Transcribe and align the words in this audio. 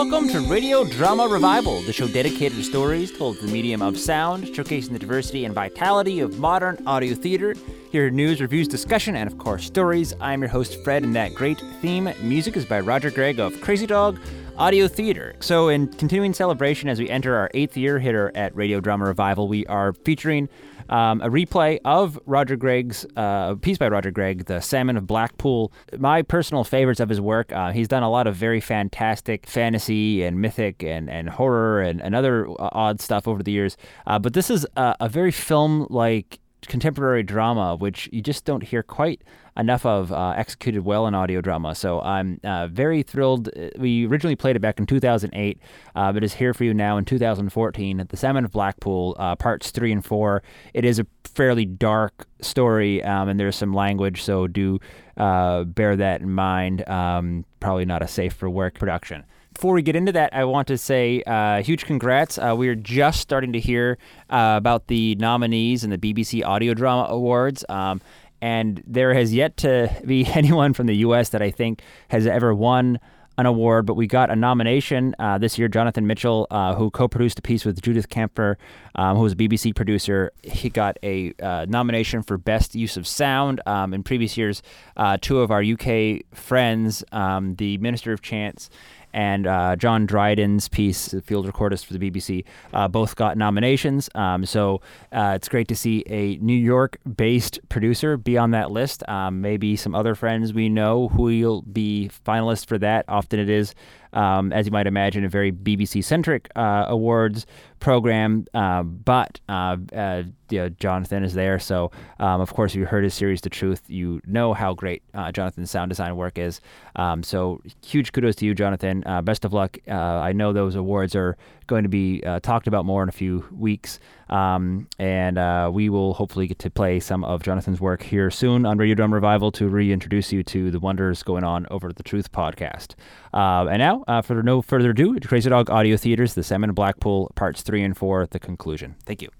welcome 0.00 0.26
to 0.26 0.40
Radio 0.40 0.82
Drama 0.82 1.28
Revival, 1.28 1.82
the 1.82 1.92
show 1.92 2.08
dedicated 2.08 2.56
to 2.56 2.64
stories 2.64 3.14
told 3.14 3.36
through 3.36 3.48
the 3.48 3.52
medium 3.52 3.82
of 3.82 3.98
sound, 3.98 4.44
showcasing 4.44 4.92
the 4.92 4.98
diversity 4.98 5.44
and 5.44 5.54
vitality 5.54 6.20
of 6.20 6.38
modern 6.38 6.82
audio 6.86 7.14
theater. 7.14 7.54
Here 7.90 8.06
are 8.06 8.10
news, 8.10 8.40
reviews, 8.40 8.66
discussion, 8.66 9.14
and 9.14 9.30
of 9.30 9.36
course 9.36 9.66
stories. 9.66 10.14
I'm 10.18 10.40
your 10.40 10.48
host 10.48 10.82
Fred, 10.84 11.02
and 11.02 11.14
that 11.16 11.34
great 11.34 11.62
theme 11.82 12.08
music 12.22 12.56
is 12.56 12.64
by 12.64 12.80
Roger 12.80 13.10
Gregg 13.10 13.38
of 13.38 13.60
Crazy 13.60 13.86
Dog 13.86 14.18
Audio 14.60 14.88
Theater. 14.88 15.34
So, 15.40 15.70
in 15.70 15.88
continuing 15.88 16.34
celebration 16.34 16.90
as 16.90 16.98
we 16.98 17.08
enter 17.08 17.34
our 17.34 17.50
eighth 17.54 17.78
year 17.78 17.98
here 17.98 18.30
at 18.34 18.54
Radio 18.54 18.78
Drama 18.78 19.06
Revival, 19.06 19.48
we 19.48 19.64
are 19.68 19.94
featuring 19.94 20.50
um, 20.90 21.22
a 21.22 21.30
replay 21.30 21.78
of 21.86 22.20
Roger 22.26 22.56
Gregg's 22.56 23.06
uh, 23.16 23.54
piece 23.54 23.78
by 23.78 23.88
Roger 23.88 24.10
Gregg, 24.10 24.44
The 24.44 24.60
Salmon 24.60 24.98
of 24.98 25.06
Blackpool. 25.06 25.72
My 25.96 26.20
personal 26.20 26.62
favorites 26.62 27.00
of 27.00 27.08
his 27.08 27.22
work. 27.22 27.50
Uh, 27.52 27.72
he's 27.72 27.88
done 27.88 28.02
a 28.02 28.10
lot 28.10 28.26
of 28.26 28.36
very 28.36 28.60
fantastic 28.60 29.46
fantasy 29.46 30.22
and 30.24 30.42
mythic 30.42 30.84
and, 30.84 31.08
and 31.08 31.30
horror 31.30 31.80
and, 31.80 32.02
and 32.02 32.14
other 32.14 32.46
uh, 32.46 32.68
odd 32.72 33.00
stuff 33.00 33.26
over 33.26 33.42
the 33.42 33.52
years. 33.52 33.78
Uh, 34.06 34.18
but 34.18 34.34
this 34.34 34.50
is 34.50 34.66
a, 34.76 34.94
a 35.00 35.08
very 35.08 35.32
film 35.32 35.86
like 35.88 36.38
contemporary 36.66 37.22
drama, 37.22 37.76
which 37.76 38.10
you 38.12 38.20
just 38.20 38.44
don't 38.44 38.62
hear 38.62 38.82
quite 38.82 39.22
enough 39.60 39.86
of 39.86 40.10
uh, 40.10 40.30
executed 40.30 40.84
well 40.84 41.06
in 41.06 41.14
audio 41.14 41.40
drama. 41.40 41.74
So 41.74 42.00
I'm 42.00 42.40
uh, 42.42 42.66
very 42.66 43.02
thrilled. 43.02 43.48
We 43.78 44.06
originally 44.06 44.36
played 44.36 44.56
it 44.56 44.60
back 44.60 44.78
in 44.78 44.86
2008, 44.86 45.60
uh, 45.94 46.12
but 46.12 46.24
it's 46.24 46.34
here 46.34 46.54
for 46.54 46.64
you 46.64 46.74
now 46.74 46.96
in 46.96 47.04
2014. 47.04 48.06
The 48.08 48.16
Salmon 48.16 48.44
of 48.44 48.50
Blackpool, 48.50 49.14
uh, 49.18 49.36
parts 49.36 49.70
three 49.70 49.92
and 49.92 50.04
four. 50.04 50.42
It 50.74 50.84
is 50.84 50.98
a 50.98 51.06
fairly 51.24 51.66
dark 51.66 52.26
story, 52.40 53.02
um, 53.04 53.28
and 53.28 53.38
there's 53.38 53.56
some 53.56 53.72
language, 53.72 54.22
so 54.22 54.46
do 54.46 54.80
uh, 55.16 55.64
bear 55.64 55.94
that 55.96 56.22
in 56.22 56.30
mind. 56.30 56.88
Um, 56.88 57.44
probably 57.60 57.84
not 57.84 58.02
a 58.02 58.08
safe 58.08 58.32
for 58.32 58.48
work 58.48 58.78
production 58.78 59.24
before 59.54 59.74
we 59.74 59.82
get 59.82 59.94
into 59.94 60.12
that, 60.12 60.32
I 60.32 60.44
want 60.44 60.68
to 60.68 60.78
say 60.78 61.22
uh, 61.26 61.62
huge 61.62 61.84
congrats. 61.84 62.38
Uh, 62.38 62.54
we 62.56 62.68
are 62.68 62.74
just 62.74 63.20
starting 63.20 63.52
to 63.52 63.60
hear 63.60 63.98
uh, 64.30 64.54
about 64.56 64.86
the 64.86 65.16
nominees 65.16 65.84
in 65.84 65.90
the 65.90 65.98
BBC 65.98 66.42
Audio 66.42 66.72
Drama 66.72 67.08
Awards. 67.10 67.62
Um, 67.68 68.00
and 68.40 68.82
there 68.86 69.14
has 69.14 69.34
yet 69.34 69.56
to 69.58 69.90
be 70.04 70.26
anyone 70.34 70.72
from 70.72 70.86
the 70.86 70.96
U.S. 70.96 71.30
that 71.30 71.42
I 71.42 71.50
think 71.50 71.82
has 72.08 72.26
ever 72.26 72.54
won 72.54 72.98
an 73.40 73.46
award, 73.46 73.86
but 73.86 73.94
we 73.94 74.06
got 74.06 74.30
a 74.30 74.36
nomination 74.36 75.14
uh, 75.18 75.38
this 75.38 75.58
year. 75.58 75.66
Jonathan 75.66 76.06
Mitchell, 76.06 76.46
uh, 76.50 76.74
who 76.74 76.90
co-produced 76.90 77.38
a 77.38 77.42
piece 77.42 77.64
with 77.64 77.80
Judith 77.80 78.10
Kampfner, 78.10 78.56
um, 78.94 79.16
who 79.16 79.22
was 79.22 79.32
a 79.32 79.36
BBC 79.36 79.74
producer, 79.74 80.30
he 80.42 80.68
got 80.68 80.98
a 81.02 81.32
uh, 81.42 81.64
nomination 81.66 82.22
for 82.22 82.36
best 82.36 82.74
use 82.74 82.98
of 82.98 83.06
sound. 83.06 83.62
Um, 83.64 83.94
in 83.94 84.02
previous 84.02 84.36
years, 84.36 84.62
uh, 84.96 85.16
two 85.20 85.40
of 85.40 85.50
our 85.50 85.62
UK 85.62 86.22
friends, 86.34 87.02
um, 87.12 87.54
the 87.54 87.78
Minister 87.78 88.12
of 88.12 88.20
Chance 88.20 88.68
and 89.12 89.46
uh, 89.46 89.76
John 89.76 90.06
Dryden's 90.06 90.68
piece, 90.68 91.08
the 91.08 91.22
field 91.22 91.46
recordist 91.46 91.86
for 91.86 91.96
the 91.96 92.10
BBC, 92.10 92.44
uh, 92.72 92.88
both 92.88 93.16
got 93.16 93.36
nominations. 93.36 94.08
Um, 94.14 94.44
so 94.46 94.80
uh, 95.12 95.32
it's 95.36 95.48
great 95.48 95.68
to 95.68 95.76
see 95.76 96.04
a 96.06 96.36
New 96.36 96.56
York-based 96.56 97.60
producer 97.68 98.16
be 98.16 98.38
on 98.38 98.52
that 98.52 98.70
list. 98.70 99.08
Um, 99.08 99.40
maybe 99.40 99.76
some 99.76 99.94
other 99.94 100.14
friends 100.14 100.52
we 100.52 100.68
know 100.68 101.08
who 101.08 101.24
will 101.24 101.62
be 101.62 102.10
finalists 102.26 102.66
for 102.66 102.78
that. 102.78 103.04
Often 103.08 103.40
it 103.40 103.50
is 103.50 103.74
um, 104.12 104.52
as 104.52 104.66
you 104.66 104.72
might 104.72 104.86
imagine, 104.86 105.24
a 105.24 105.28
very 105.28 105.52
BBC 105.52 106.04
centric 106.04 106.48
uh, 106.56 106.86
awards 106.88 107.46
program. 107.78 108.46
Uh, 108.54 108.82
but 108.82 109.40
uh, 109.48 109.76
uh, 109.94 110.22
you 110.50 110.58
know, 110.58 110.68
Jonathan 110.68 111.24
is 111.24 111.34
there. 111.34 111.58
So, 111.58 111.90
um, 112.18 112.40
of 112.40 112.52
course, 112.52 112.72
if 112.72 112.76
you 112.76 112.86
heard 112.86 113.04
his 113.04 113.14
series, 113.14 113.40
The 113.40 113.50
Truth, 113.50 113.82
you 113.88 114.20
know 114.26 114.52
how 114.52 114.74
great 114.74 115.02
uh, 115.14 115.32
Jonathan's 115.32 115.70
sound 115.70 115.88
design 115.88 116.16
work 116.16 116.38
is. 116.38 116.60
Um, 116.96 117.22
so, 117.22 117.62
huge 117.84 118.12
kudos 118.12 118.36
to 118.36 118.46
you, 118.46 118.54
Jonathan. 118.54 119.02
Uh, 119.06 119.22
best 119.22 119.44
of 119.44 119.52
luck. 119.52 119.78
I 119.88 120.32
know 120.32 120.52
those 120.52 120.74
awards 120.74 121.14
are 121.14 121.36
going 121.70 121.84
to 121.84 121.88
be 121.88 122.20
talked 122.42 122.66
about 122.66 122.84
more 122.84 123.02
in 123.02 123.08
a 123.08 123.12
few 123.12 123.46
weeks. 123.50 123.98
Um, 124.28 124.86
and 124.98 125.38
uh, 125.38 125.70
we 125.72 125.88
will 125.88 126.14
hopefully 126.14 126.46
get 126.46 126.58
to 126.60 126.70
play 126.70 127.00
some 127.00 127.24
of 127.24 127.42
Jonathan's 127.42 127.80
work 127.80 128.02
here 128.02 128.30
soon 128.30 128.64
on 128.64 128.78
Radio 128.78 128.94
Drama 128.94 129.14
Revival 129.14 129.50
to 129.52 129.68
reintroduce 129.68 130.32
you 130.32 130.42
to 130.44 130.70
the 130.70 130.78
wonders 130.78 131.22
going 131.22 131.42
on 131.42 131.66
over 131.70 131.88
at 131.88 131.96
the 131.96 132.02
Truth 132.02 132.30
podcast. 132.30 132.94
Uh, 133.32 133.66
and 133.68 133.78
now, 133.78 134.04
uh, 134.06 134.22
for 134.22 134.42
no 134.42 134.62
further 134.62 134.90
ado, 134.90 135.18
Crazy 135.20 135.50
Dog 135.50 135.70
Audio 135.70 135.96
Theaters, 135.96 136.34
The 136.34 136.44
Salmon 136.44 136.72
Blackpool, 136.72 137.32
parts 137.34 137.62
three 137.62 137.82
and 137.82 137.96
four, 137.96 138.26
the 138.26 138.38
conclusion. 138.38 138.96
Thank 139.04 139.22
you. 139.22 139.39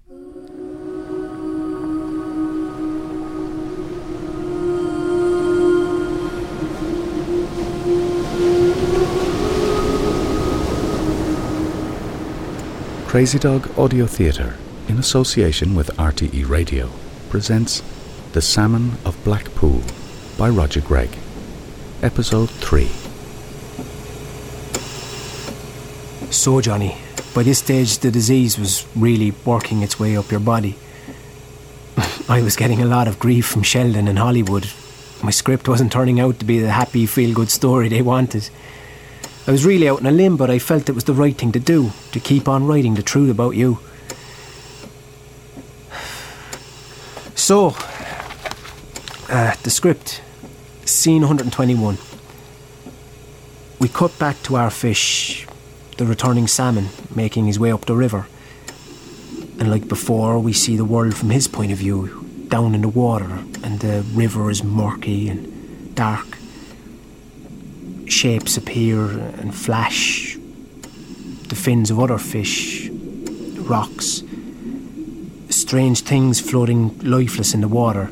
Crazy 13.11 13.39
Dog 13.39 13.77
Audio 13.77 14.05
Theatre 14.05 14.55
in 14.87 14.97
association 14.97 15.75
with 15.75 15.89
RTE 15.97 16.47
Radio, 16.47 16.89
presents 17.29 17.83
The 18.31 18.41
Salmon 18.41 18.93
of 19.03 19.21
Blackpool 19.25 19.81
by 20.37 20.47
Roger 20.47 20.79
Gregg. 20.79 21.17
Episode 22.01 22.49
3. 22.49 22.85
So, 26.31 26.61
Johnny, 26.61 26.95
by 27.35 27.43
this 27.43 27.59
stage 27.59 27.97
the 27.97 28.11
disease 28.11 28.57
was 28.57 28.87
really 28.95 29.33
working 29.43 29.81
its 29.81 29.99
way 29.99 30.15
up 30.15 30.31
your 30.31 30.39
body. 30.39 30.77
I 32.29 32.41
was 32.41 32.55
getting 32.55 32.81
a 32.81 32.85
lot 32.85 33.09
of 33.09 33.19
grief 33.19 33.45
from 33.45 33.63
Sheldon 33.63 34.07
and 34.07 34.19
Hollywood. 34.19 34.69
My 35.21 35.31
script 35.31 35.67
wasn't 35.67 35.91
turning 35.91 36.21
out 36.21 36.39
to 36.39 36.45
be 36.45 36.59
the 36.59 36.71
happy, 36.71 37.05
feel 37.07 37.33
good 37.35 37.49
story 37.49 37.89
they 37.89 38.01
wanted. 38.01 38.49
I 39.47 39.51
was 39.51 39.65
really 39.65 39.89
out 39.89 39.99
on 39.99 40.05
a 40.05 40.11
limb, 40.11 40.37
but 40.37 40.51
I 40.51 40.59
felt 40.59 40.87
it 40.87 40.93
was 40.93 41.05
the 41.05 41.13
right 41.13 41.35
thing 41.35 41.51
to 41.53 41.59
do, 41.59 41.91
to 42.11 42.19
keep 42.19 42.47
on 42.47 42.67
writing 42.67 42.93
the 42.93 43.01
truth 43.01 43.31
about 43.31 43.55
you. 43.55 43.79
So, 47.33 47.75
uh, 49.29 49.55
the 49.63 49.71
script, 49.71 50.21
scene 50.85 51.21
121. 51.23 51.97
We 53.79 53.87
cut 53.87 54.17
back 54.19 54.41
to 54.43 54.57
our 54.57 54.69
fish, 54.69 55.47
the 55.97 56.05
returning 56.05 56.45
salmon, 56.45 56.89
making 57.15 57.47
his 57.47 57.57
way 57.57 57.71
up 57.71 57.85
the 57.85 57.95
river. 57.95 58.27
And 59.59 59.71
like 59.71 59.87
before, 59.87 60.37
we 60.37 60.53
see 60.53 60.77
the 60.77 60.85
world 60.85 61.15
from 61.15 61.31
his 61.31 61.47
point 61.47 61.71
of 61.71 61.79
view, 61.79 62.45
down 62.47 62.75
in 62.75 62.81
the 62.81 62.89
water, 62.89 63.39
and 63.63 63.79
the 63.79 64.05
river 64.13 64.51
is 64.51 64.63
murky 64.63 65.29
and 65.29 65.95
dark. 65.95 66.37
Shapes 68.21 68.55
appear 68.55 69.09
and 69.41 69.51
flash. 69.51 70.37
The 71.49 71.55
fins 71.55 71.89
of 71.89 71.99
other 71.99 72.19
fish, 72.19 72.87
rocks 73.67 74.21
strange 75.49 76.01
things 76.01 76.39
floating 76.39 76.99
lifeless 76.99 77.55
in 77.55 77.61
the 77.61 77.67
water. 77.67 78.11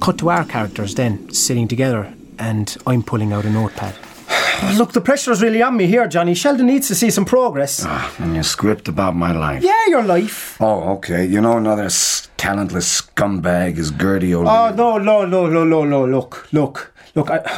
Cut 0.00 0.18
to 0.18 0.30
our 0.30 0.44
characters 0.44 0.96
then, 0.96 1.32
sitting 1.32 1.68
together, 1.68 2.12
and 2.40 2.76
I'm 2.88 3.04
pulling 3.04 3.32
out 3.32 3.44
a 3.44 3.50
notepad. 3.50 3.94
Look, 4.76 4.94
the 4.94 5.00
pressure's 5.00 5.40
really 5.40 5.62
on 5.62 5.76
me 5.76 5.86
here, 5.86 6.08
Johnny. 6.08 6.34
Sheldon 6.34 6.66
needs 6.66 6.88
to 6.88 6.96
see 6.96 7.08
some 7.10 7.24
progress. 7.24 7.84
Ah, 7.86 8.12
and 8.18 8.34
your 8.34 8.42
script 8.42 8.88
about 8.88 9.14
my 9.14 9.30
life. 9.30 9.62
Yeah, 9.62 9.86
your 9.86 10.02
life. 10.02 10.60
Oh, 10.60 10.94
okay. 10.94 11.24
You 11.24 11.40
know 11.40 11.56
another 11.56 11.84
s- 11.84 12.28
talentless 12.36 13.00
scumbag 13.00 13.78
is 13.78 13.92
Gertie 13.92 14.34
O'Leary. 14.34 14.72
Oh, 14.72 14.74
no, 14.74 14.98
no, 14.98 15.24
no, 15.24 15.46
no, 15.46 15.62
no, 15.64 15.84
no. 15.84 16.04
Look, 16.04 16.48
look, 16.52 16.92
look. 17.14 17.30
I, 17.30 17.48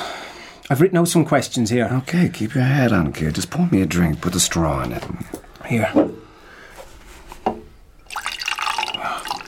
I've 0.71 0.81
written 0.81 0.97
out 0.97 1.09
some 1.09 1.25
questions 1.27 1.69
here. 1.71 1.89
Okay, 1.93 2.31
keep 2.31 2.55
your 2.55 2.65
head 2.65 2.93
on, 2.93 3.13
kid. 3.13 3.35
Just 3.35 3.51
pour 3.51 3.67
me 3.67 3.83
a 3.83 3.87
drink. 3.87 4.23
Put 4.23 4.33
the 4.33 4.41
straw 4.41 4.83
in 4.83 4.93
it. 4.93 5.05
Here. 5.67 5.91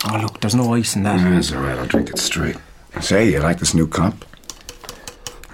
Oh, 0.08 0.18
look, 0.20 0.40
there's 0.40 0.54
no 0.54 0.74
ice 0.74 0.94
in 0.94 1.02
that. 1.04 1.18
That's 1.18 1.52
all 1.52 1.62
right. 1.62 1.78
I'll 1.78 1.86
drink 1.86 2.10
it 2.10 2.18
straight. 2.18 2.56
Say, 3.00 3.30
you 3.30 3.40
like 3.40 3.58
this 3.58 3.74
new 3.74 3.86
cup? 3.86 4.14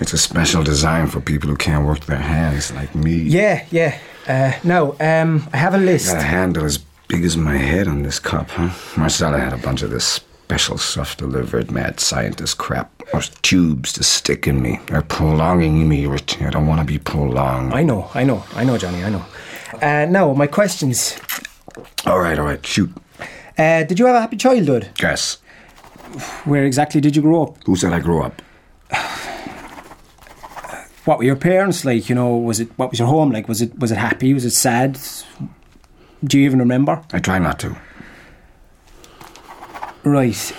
It's 0.00 0.12
a 0.12 0.18
special 0.18 0.64
design 0.64 1.06
for 1.06 1.20
people 1.20 1.48
who 1.48 1.56
can't 1.56 1.86
work 1.86 2.00
their 2.06 2.18
hands 2.18 2.72
like 2.72 2.94
me. 2.94 3.14
Yeah, 3.14 3.64
yeah. 3.70 3.98
Uh, 4.26 4.52
now, 4.64 4.96
um, 5.00 5.48
I 5.52 5.56
have 5.56 5.74
a 5.74 5.78
list. 5.78 6.12
Got 6.12 6.20
a 6.20 6.24
handle 6.24 6.64
as 6.64 6.78
big 7.06 7.24
as 7.24 7.36
my 7.36 7.56
head 7.56 7.86
on 7.86 8.02
this 8.02 8.18
cup, 8.18 8.50
huh? 8.50 8.70
Marcella 8.96 9.38
had 9.38 9.52
a 9.52 9.58
bunch 9.58 9.82
of 9.82 9.90
this 9.90 10.20
special 10.52 10.76
stuff 10.76 11.16
delivered, 11.16 11.70
mad 11.70 11.98
scientist 11.98 12.58
crap. 12.58 12.90
or 13.14 13.22
tubes 13.40 13.90
to 13.90 14.02
stick 14.02 14.46
in 14.46 14.60
me. 14.60 14.78
They're 14.86 15.00
prolonging 15.00 15.88
me, 15.88 16.04
Rich. 16.04 16.42
I 16.42 16.50
don't 16.50 16.66
want 16.66 16.78
to 16.80 16.84
be 16.84 16.98
prolonged. 16.98 17.72
I 17.72 17.82
know, 17.82 18.10
I 18.12 18.22
know, 18.22 18.44
I 18.54 18.62
know, 18.62 18.76
Johnny, 18.76 19.02
I 19.02 19.08
know. 19.08 19.24
Uh, 19.80 20.04
now, 20.10 20.34
my 20.34 20.46
questions. 20.46 21.18
All 22.04 22.18
right, 22.18 22.38
all 22.38 22.44
right, 22.44 22.64
shoot. 22.66 22.90
Uh, 23.56 23.84
did 23.84 23.98
you 23.98 24.04
have 24.04 24.14
a 24.14 24.20
happy 24.20 24.36
childhood? 24.36 24.90
Guess. 24.98 25.38
Where 26.44 26.66
exactly 26.66 27.00
did 27.00 27.16
you 27.16 27.22
grow 27.22 27.44
up? 27.44 27.56
Who 27.64 27.74
said 27.74 27.94
I 27.94 28.00
grew 28.00 28.22
up? 28.22 28.42
What 31.06 31.16
were 31.16 31.24
your 31.24 31.36
parents 31.36 31.82
like? 31.86 32.10
You 32.10 32.14
know, 32.14 32.36
was 32.36 32.60
it 32.60 32.68
what 32.76 32.90
was 32.90 32.98
your 32.98 33.08
home 33.08 33.30
like? 33.32 33.48
Was 33.48 33.62
it 33.62 33.78
was 33.78 33.90
it 33.90 33.98
happy? 33.98 34.34
Was 34.34 34.44
it 34.44 34.52
sad? 34.52 34.98
Do 36.22 36.38
you 36.38 36.44
even 36.44 36.58
remember? 36.58 37.02
I 37.12 37.18
try 37.20 37.38
not 37.38 37.58
to. 37.60 37.74
Right. 40.04 40.52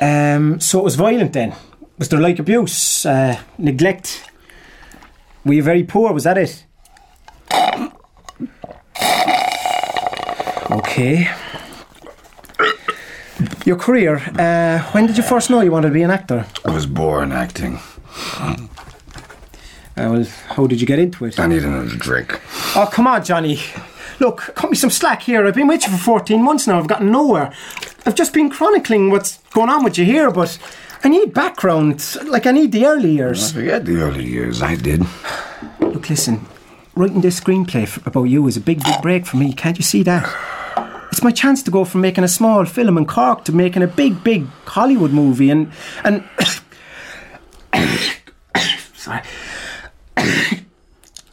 Um, 0.00 0.60
so 0.60 0.80
it 0.80 0.84
was 0.84 0.96
violent 0.96 1.32
then. 1.32 1.54
Was 1.98 2.08
there 2.08 2.20
like 2.20 2.38
abuse, 2.38 3.04
uh, 3.06 3.38
neglect? 3.58 4.30
Were 5.44 5.54
you 5.54 5.62
very 5.62 5.84
poor? 5.84 6.12
Was 6.12 6.24
that 6.24 6.38
it? 6.38 6.64
Okay. 10.70 11.28
Your 13.64 13.76
career. 13.76 14.16
Uh, 14.38 14.80
when 14.92 15.06
did 15.06 15.16
you 15.16 15.22
first 15.22 15.50
know 15.50 15.60
you 15.60 15.70
wanted 15.70 15.88
to 15.88 15.94
be 15.94 16.02
an 16.02 16.10
actor? 16.10 16.46
I 16.64 16.70
was 16.70 16.86
born 16.86 17.32
acting. 17.32 17.78
Uh, 18.38 18.56
well, 19.96 20.24
how 20.48 20.66
did 20.66 20.80
you 20.80 20.86
get 20.86 20.98
into 20.98 21.24
it? 21.24 21.38
I 21.38 21.46
need 21.46 21.64
another 21.64 21.96
drink. 21.96 22.40
Oh, 22.76 22.88
come 22.90 23.06
on, 23.06 23.24
Johnny. 23.24 23.60
Look, 24.20 24.54
cut 24.54 24.70
me 24.70 24.76
some 24.76 24.90
slack 24.90 25.22
here. 25.22 25.46
I've 25.46 25.54
been 25.54 25.66
with 25.66 25.86
you 25.86 25.92
for 25.92 25.98
14 25.98 26.42
months 26.42 26.66
now. 26.66 26.78
I've 26.78 26.86
gotten 26.86 27.10
nowhere. 27.10 27.52
I've 28.04 28.14
just 28.14 28.34
been 28.34 28.50
chronicling 28.50 29.10
what's 29.10 29.38
going 29.54 29.70
on 29.70 29.82
with 29.82 29.96
you 29.96 30.04
here, 30.04 30.30
but 30.30 30.58
I 31.02 31.08
need 31.08 31.32
background. 31.32 32.16
Like, 32.26 32.46
I 32.46 32.52
need 32.52 32.72
the 32.72 32.84
early 32.84 33.12
years. 33.12 33.50
I 33.50 33.54
Forget 33.54 33.86
the 33.86 33.96
early 33.96 34.24
years. 34.24 34.60
I 34.60 34.76
did. 34.76 35.06
Look, 35.80 36.10
listen. 36.10 36.46
Writing 36.94 37.22
this 37.22 37.40
screenplay 37.40 37.84
f 37.84 38.06
about 38.06 38.24
you 38.24 38.46
is 38.46 38.58
a 38.58 38.60
big, 38.60 38.84
big 38.84 39.00
break 39.00 39.24
for 39.24 39.38
me. 39.38 39.54
Can't 39.54 39.78
you 39.78 39.84
see 39.84 40.02
that? 40.02 40.28
It's 41.10 41.22
my 41.22 41.30
chance 41.30 41.62
to 41.62 41.70
go 41.70 41.84
from 41.86 42.02
making 42.02 42.24
a 42.24 42.28
small 42.28 42.66
film 42.66 42.98
in 42.98 43.06
Cork 43.06 43.44
to 43.44 43.52
making 43.52 43.82
a 43.82 43.86
big, 43.86 44.22
big 44.22 44.46
Hollywood 44.66 45.12
movie, 45.12 45.50
and 45.50 45.72
and 46.04 46.24
sorry. 48.94 49.22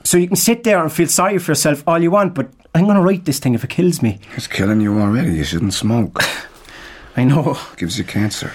so 0.03 0.17
you 0.17 0.27
can 0.27 0.35
sit 0.35 0.63
there 0.63 0.81
and 0.81 0.91
feel 0.91 1.07
sorry 1.07 1.37
for 1.37 1.51
yourself 1.51 1.83
all 1.85 2.01
you 2.01 2.11
want, 2.11 2.33
but 2.33 2.49
I'm 2.77 2.85
going 2.85 2.95
to 2.97 3.01
write 3.01 3.25
this 3.25 3.39
thing 3.39 3.55
if 3.55 3.63
it 3.63 3.69
kills 3.69 4.01
me. 4.01 4.19
It's 4.35 4.47
killing 4.47 4.81
you 4.81 4.99
already. 4.99 5.33
You 5.35 5.43
shouldn't 5.43 5.73
smoke. 5.73 6.21
I 7.17 7.23
know. 7.23 7.57
Gives 7.77 7.97
you 7.97 8.03
cancer. 8.03 8.51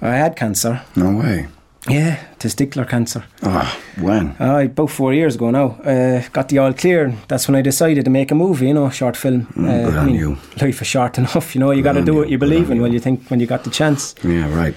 I 0.00 0.14
had 0.16 0.36
cancer. 0.36 0.82
No 0.94 1.10
way. 1.16 1.46
Yeah, 1.88 2.16
testicular 2.40 2.88
cancer. 2.88 3.24
Oh, 3.44 3.78
when? 4.00 4.34
Uh, 4.40 4.58
about 4.66 4.90
four 4.90 5.14
years 5.14 5.36
ago 5.36 5.50
now. 5.50 5.66
Uh, 5.84 6.22
got 6.32 6.48
the 6.48 6.58
all 6.58 6.72
clear. 6.72 7.04
and 7.04 7.18
That's 7.28 7.46
when 7.48 7.54
I 7.54 7.62
decided 7.62 8.04
to 8.04 8.10
make 8.10 8.32
a 8.32 8.34
movie, 8.34 8.66
you 8.68 8.74
know, 8.74 8.90
short 8.90 9.16
film. 9.16 9.46
uh, 9.56 9.60
Mm, 9.60 9.84
good 9.84 9.96
on 9.96 10.14
you. 10.14 10.36
Life 10.60 10.82
is 10.82 10.88
short 10.88 11.18
enough, 11.22 11.54
you 11.54 11.60
know. 11.60 11.70
You 11.70 11.82
got 11.82 11.92
to 11.92 12.02
do 12.02 12.12
you, 12.12 12.18
what 12.18 12.28
you 12.28 12.38
believe 12.38 12.70
in 12.70 12.76
you. 12.76 12.82
when 12.82 12.92
you 12.92 12.98
think 13.00 13.28
when 13.30 13.38
you 13.40 13.46
got 13.46 13.62
the 13.64 13.70
chance. 13.70 14.14
Yeah, 14.24 14.52
right. 14.56 14.74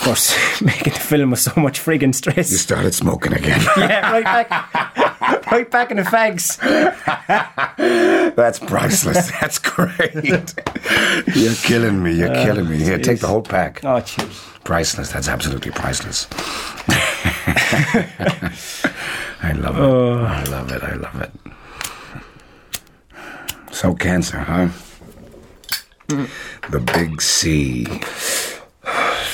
Of 0.00 0.06
course, 0.06 0.62
making 0.62 0.94
the 0.94 0.98
film 0.98 1.30
was 1.30 1.42
so 1.42 1.52
much 1.60 1.78
friggin' 1.78 2.14
stress. 2.14 2.50
You 2.50 2.56
started 2.56 2.94
smoking 2.94 3.34
again. 3.34 3.60
yeah, 3.76 4.10
right 4.10 4.24
back, 4.24 5.46
right 5.52 5.70
back 5.70 5.90
in 5.90 5.98
the 5.98 6.04
fags. 6.04 6.56
That's 8.34 8.58
priceless. 8.60 9.30
That's 9.42 9.58
great. 9.58 10.54
You're 11.36 11.52
killing 11.52 12.02
me. 12.02 12.14
You're 12.14 12.32
uh, 12.32 12.44
killing 12.46 12.70
me. 12.70 12.78
Here, 12.78 12.98
take 12.98 13.20
the 13.20 13.26
whole 13.26 13.42
pack. 13.42 13.84
Oh, 13.84 14.00
cheers. 14.00 14.42
Priceless. 14.64 15.12
That's 15.12 15.28
absolutely 15.28 15.70
priceless. 15.70 16.26
I 19.42 19.52
love 19.52 19.76
it. 19.76 19.82
Oh. 19.82 20.24
I 20.24 20.44
love 20.44 20.72
it. 20.72 20.82
I 20.82 20.94
love 20.94 21.20
it. 21.20 21.30
So, 23.70 23.92
cancer, 23.94 24.38
huh? 24.38 24.68
Mm. 26.08 26.70
The 26.70 26.80
big 26.80 27.20
C. 27.20 27.84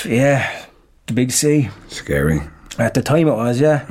Yeah, 0.05 0.65
the 1.07 1.13
big 1.13 1.31
C. 1.31 1.69
Scary. 1.87 2.41
At 2.77 2.93
the 2.93 3.01
time 3.01 3.27
it 3.27 3.33
was, 3.35 3.59
yeah. 3.59 3.85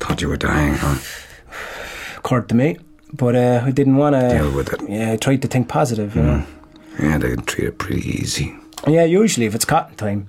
Thought 0.00 0.22
you 0.22 0.28
were 0.28 0.36
dying, 0.36 0.74
huh? 0.74 0.96
Occurred 2.18 2.48
to 2.48 2.54
me. 2.54 2.78
But 3.12 3.36
uh, 3.36 3.62
I 3.64 3.70
didn't 3.70 3.96
want 3.96 4.14
to. 4.16 4.28
Deal 4.28 4.50
with 4.50 4.72
it. 4.72 4.80
Yeah, 4.88 5.12
I 5.12 5.16
tried 5.16 5.42
to 5.42 5.48
think 5.48 5.68
positive, 5.68 6.14
you 6.16 6.22
know. 6.22 6.44
Yeah, 7.00 7.18
they 7.18 7.36
treat 7.36 7.68
it 7.68 7.78
pretty 7.78 8.06
easy. 8.08 8.54
Yeah, 8.86 9.04
usually 9.04 9.46
if 9.46 9.54
it's 9.54 9.64
cotton 9.64 9.96
time. 9.96 10.26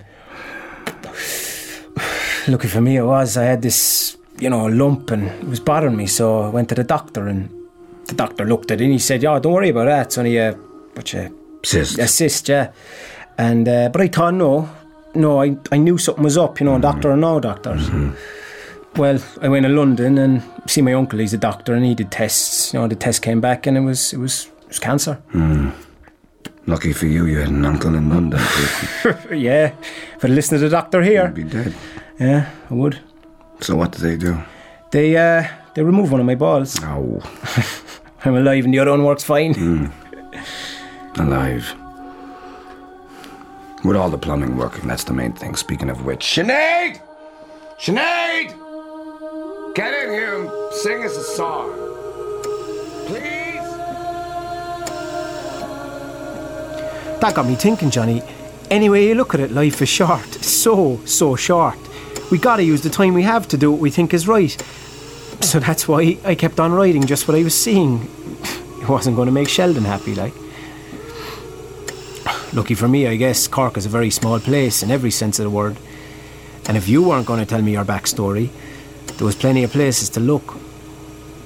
Lucky 2.46 2.68
for 2.68 2.80
me, 2.80 2.96
it 2.96 3.02
was. 3.04 3.36
I 3.36 3.44
had 3.44 3.62
this, 3.62 4.16
you 4.38 4.48
know, 4.48 4.66
lump 4.66 5.10
and 5.10 5.28
it 5.28 5.44
was 5.48 5.60
bothering 5.60 5.96
me, 5.96 6.06
so 6.06 6.42
I 6.42 6.48
went 6.48 6.68
to 6.70 6.74
the 6.74 6.84
doctor 6.84 7.26
and 7.28 7.50
the 8.06 8.14
doctor 8.14 8.46
looked 8.46 8.70
at 8.70 8.80
it 8.80 8.84
and 8.84 8.92
he 8.92 8.98
said, 8.98 9.22
"Yeah, 9.22 9.38
don't 9.38 9.52
worry 9.52 9.68
about 9.68 9.84
that. 9.84 10.06
It's 10.06 10.18
only 10.18 10.38
a, 10.38 10.52
what 10.94 11.12
you, 11.12 11.58
Cyst. 11.64 11.98
a 11.98 12.06
cyst, 12.08 12.48
yeah." 12.48 12.72
And 13.38 13.68
uh, 13.68 13.88
but 13.90 14.00
I 14.02 14.08
thought, 14.08 14.34
no, 14.34 14.68
no, 15.14 15.40
I 15.42 15.56
I 15.72 15.76
knew 15.78 15.96
something 15.98 16.24
was 16.24 16.36
up, 16.36 16.60
you 16.60 16.66
know, 16.66 16.78
doctor 16.78 17.10
or 17.12 17.16
no 17.16 17.38
doctors. 17.40 17.88
Well, 18.96 19.20
I 19.40 19.48
went 19.48 19.64
to 19.64 19.68
London 19.72 20.18
and 20.18 20.42
see 20.66 20.82
my 20.82 20.92
uncle. 20.94 21.18
He's 21.20 21.32
a 21.34 21.38
doctor, 21.38 21.74
and 21.74 21.84
he 21.84 21.94
did 21.94 22.10
tests. 22.10 22.72
You 22.74 22.80
know, 22.80 22.88
the 22.88 22.96
test 22.96 23.22
came 23.22 23.40
back, 23.40 23.66
and 23.66 23.76
it 23.76 23.80
was 23.82 24.12
it 24.12 24.18
was 24.18 24.46
it 24.62 24.68
was 24.68 24.78
cancer. 24.80 25.18
Lucky 26.66 26.92
for 26.92 27.06
you, 27.06 27.24
you 27.26 27.38
had 27.38 27.48
an 27.48 27.64
uncle 27.64 27.94
in 27.94 28.08
London. 28.10 28.40
yeah, 29.32 29.72
if 30.16 30.24
I'd 30.24 30.30
listened 30.30 30.58
to 30.60 30.64
the 30.68 30.70
doctor 30.70 31.00
here, 31.02 31.26
You'd 31.26 31.34
be 31.34 31.44
dead. 31.44 31.74
yeah, 32.20 32.50
I 32.70 32.74
would. 32.74 32.98
So, 33.60 33.74
what 33.76 33.92
did 33.92 34.00
they 34.02 34.16
do? 34.16 34.36
They 34.90 35.16
uh, 35.16 35.44
they 35.74 35.82
removed 35.82 36.10
one 36.12 36.20
of 36.20 36.26
my 36.26 36.34
balls. 36.34 36.76
Oh, 36.82 37.22
I'm 38.24 38.34
alive, 38.34 38.64
and 38.64 38.74
the 38.74 38.80
other 38.80 38.90
one 38.90 39.04
works 39.04 39.22
fine. 39.24 39.54
alive. 41.16 41.74
With 43.84 43.96
all 43.96 44.10
the 44.10 44.18
plumbing 44.18 44.56
working, 44.56 44.88
that's 44.88 45.04
the 45.04 45.12
main 45.12 45.32
thing. 45.32 45.54
Speaking 45.54 45.88
of 45.88 46.04
which, 46.04 46.24
Sinead! 46.24 47.00
Sinead! 47.78 48.54
Get 49.74 49.94
in 49.94 50.10
here 50.10 50.34
and 50.40 50.74
sing 50.74 51.04
us 51.04 51.16
a 51.16 51.22
song. 51.22 51.70
Please? 53.06 53.62
That 57.20 57.34
got 57.34 57.46
me 57.46 57.54
thinking, 57.54 57.90
Johnny. 57.90 58.22
Anyway, 58.68 59.06
you 59.06 59.14
look 59.14 59.32
at 59.34 59.40
it, 59.40 59.52
life 59.52 59.80
is 59.80 59.88
short. 59.88 60.26
So, 60.44 61.00
so 61.04 61.36
short. 61.36 61.78
We 62.32 62.38
gotta 62.38 62.64
use 62.64 62.82
the 62.82 62.90
time 62.90 63.14
we 63.14 63.22
have 63.22 63.46
to 63.48 63.56
do 63.56 63.70
what 63.70 63.80
we 63.80 63.90
think 63.90 64.12
is 64.12 64.26
right. 64.26 64.60
So 65.40 65.60
that's 65.60 65.86
why 65.86 66.18
I 66.24 66.34
kept 66.34 66.58
on 66.58 66.72
writing 66.72 67.06
just 67.06 67.28
what 67.28 67.36
I 67.36 67.44
was 67.44 67.54
seeing. 67.54 68.08
It 68.80 68.88
wasn't 68.88 69.16
to 69.16 69.30
make 69.30 69.48
Sheldon 69.50 69.84
happy, 69.84 70.14
like. 70.14 70.32
Lucky 72.52 72.74
for 72.74 72.88
me, 72.88 73.06
I 73.06 73.16
guess, 73.16 73.46
Cork 73.46 73.76
is 73.76 73.84
a 73.86 73.90
very 73.90 74.10
small 74.10 74.40
place 74.40 74.82
in 74.82 74.90
every 74.90 75.10
sense 75.10 75.38
of 75.38 75.44
the 75.44 75.50
word. 75.50 75.76
And 76.66 76.76
if 76.76 76.88
you 76.88 77.02
weren't 77.02 77.26
going 77.26 77.40
to 77.40 77.46
tell 77.46 77.62
me 77.62 77.72
your 77.72 77.84
backstory, 77.84 78.50
there 79.16 79.26
was 79.26 79.34
plenty 79.34 79.64
of 79.64 79.72
places 79.72 80.08
to 80.10 80.20
look. 80.20 80.52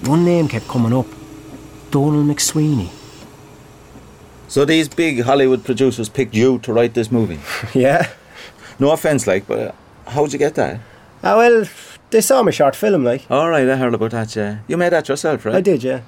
One 0.06 0.24
name 0.24 0.48
kept 0.48 0.68
coming 0.68 0.92
up 0.92 1.06
Donald 1.90 2.26
McSweeney. 2.26 2.90
So 4.48 4.64
these 4.64 4.88
big 4.88 5.22
Hollywood 5.22 5.64
producers 5.64 6.08
picked 6.08 6.34
you 6.34 6.58
to 6.60 6.72
write 6.72 6.94
this 6.94 7.10
movie. 7.10 7.40
Yeah? 7.74 8.08
No 8.78 8.90
offense, 8.90 9.26
like, 9.26 9.46
but 9.46 9.58
uh, 9.58 9.72
how'd 10.10 10.32
you 10.32 10.38
get 10.38 10.54
that? 10.56 10.80
Ah, 11.22 11.36
well, 11.36 11.64
they 12.10 12.20
saw 12.20 12.42
my 12.42 12.50
short 12.50 12.74
film, 12.74 13.04
like. 13.04 13.30
All 13.30 13.48
right, 13.48 13.68
I 13.68 13.76
heard 13.76 13.94
about 13.94 14.10
that. 14.10 14.34
Yeah, 14.34 14.58
you 14.66 14.76
made 14.76 14.92
that 14.92 15.08
yourself, 15.08 15.44
right? 15.44 15.54
I 15.54 15.60
did, 15.60 15.82
yeah. 15.84 16.00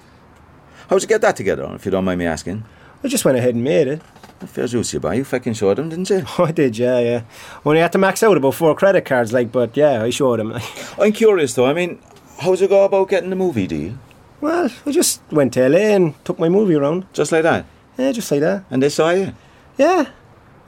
How'd 0.89 1.03
you 1.03 1.09
get 1.09 1.21
that 1.21 1.37
together? 1.37 1.71
If 1.75 1.85
you 1.85 1.91
don't 1.91 2.05
mind 2.05 2.19
me 2.19 2.27
asking. 2.27 2.65
I 3.03 3.09
just 3.09 3.25
went 3.25 3.39
ahead 3.39 3.55
and 3.55 3.63
made 3.63 3.87
it. 3.87 4.03
Fair 4.41 4.67
juice, 4.67 4.93
you 4.93 5.01
buy. 5.01 5.15
You 5.15 5.25
fucking 5.25 5.55
showed 5.55 5.79
them, 5.79 5.89
didn't 5.89 6.11
you? 6.11 6.25
Oh, 6.39 6.45
I 6.49 6.53
did, 6.53 6.77
yeah, 6.77 6.99
yeah. 6.99 7.23
Only 7.65 7.81
had 7.81 7.93
to 7.93 7.99
max 7.99 8.23
out 8.23 8.37
about 8.37 8.55
four 8.55 8.75
credit 8.75 9.05
cards, 9.05 9.33
like, 9.33 9.51
but 9.51 9.77
yeah, 9.77 10.03
I 10.03 10.11
showed 10.11 10.41
him. 10.41 10.51
Like. 10.51 10.63
I'm 10.99 11.13
curious 11.13 11.55
though. 11.55 11.67
I 11.67 11.73
mean, 11.73 11.99
how's 12.41 12.61
it 12.61 12.71
go 12.71 12.85
about 12.85 13.09
getting 13.09 13.31
the 13.31 13.37
movie 13.37 13.67
deal? 13.67 13.95
Well, 14.41 14.71
I 14.85 14.91
just 14.91 15.23
went 15.31 15.55
to 15.55 15.67
LA 15.67 15.79
and 15.79 16.23
took 16.25 16.39
my 16.39 16.49
movie 16.49 16.75
around. 16.75 17.07
Just 17.15 17.33
like 17.33 17.45
that? 17.45 17.65
Yeah, 17.97 18.13
just 18.13 18.31
like 18.31 18.41
that. 18.41 18.65
And 18.71 18.83
they 18.83 18.91
saw 18.91 19.11
you? 19.11 19.33
Yeah. 19.79 20.11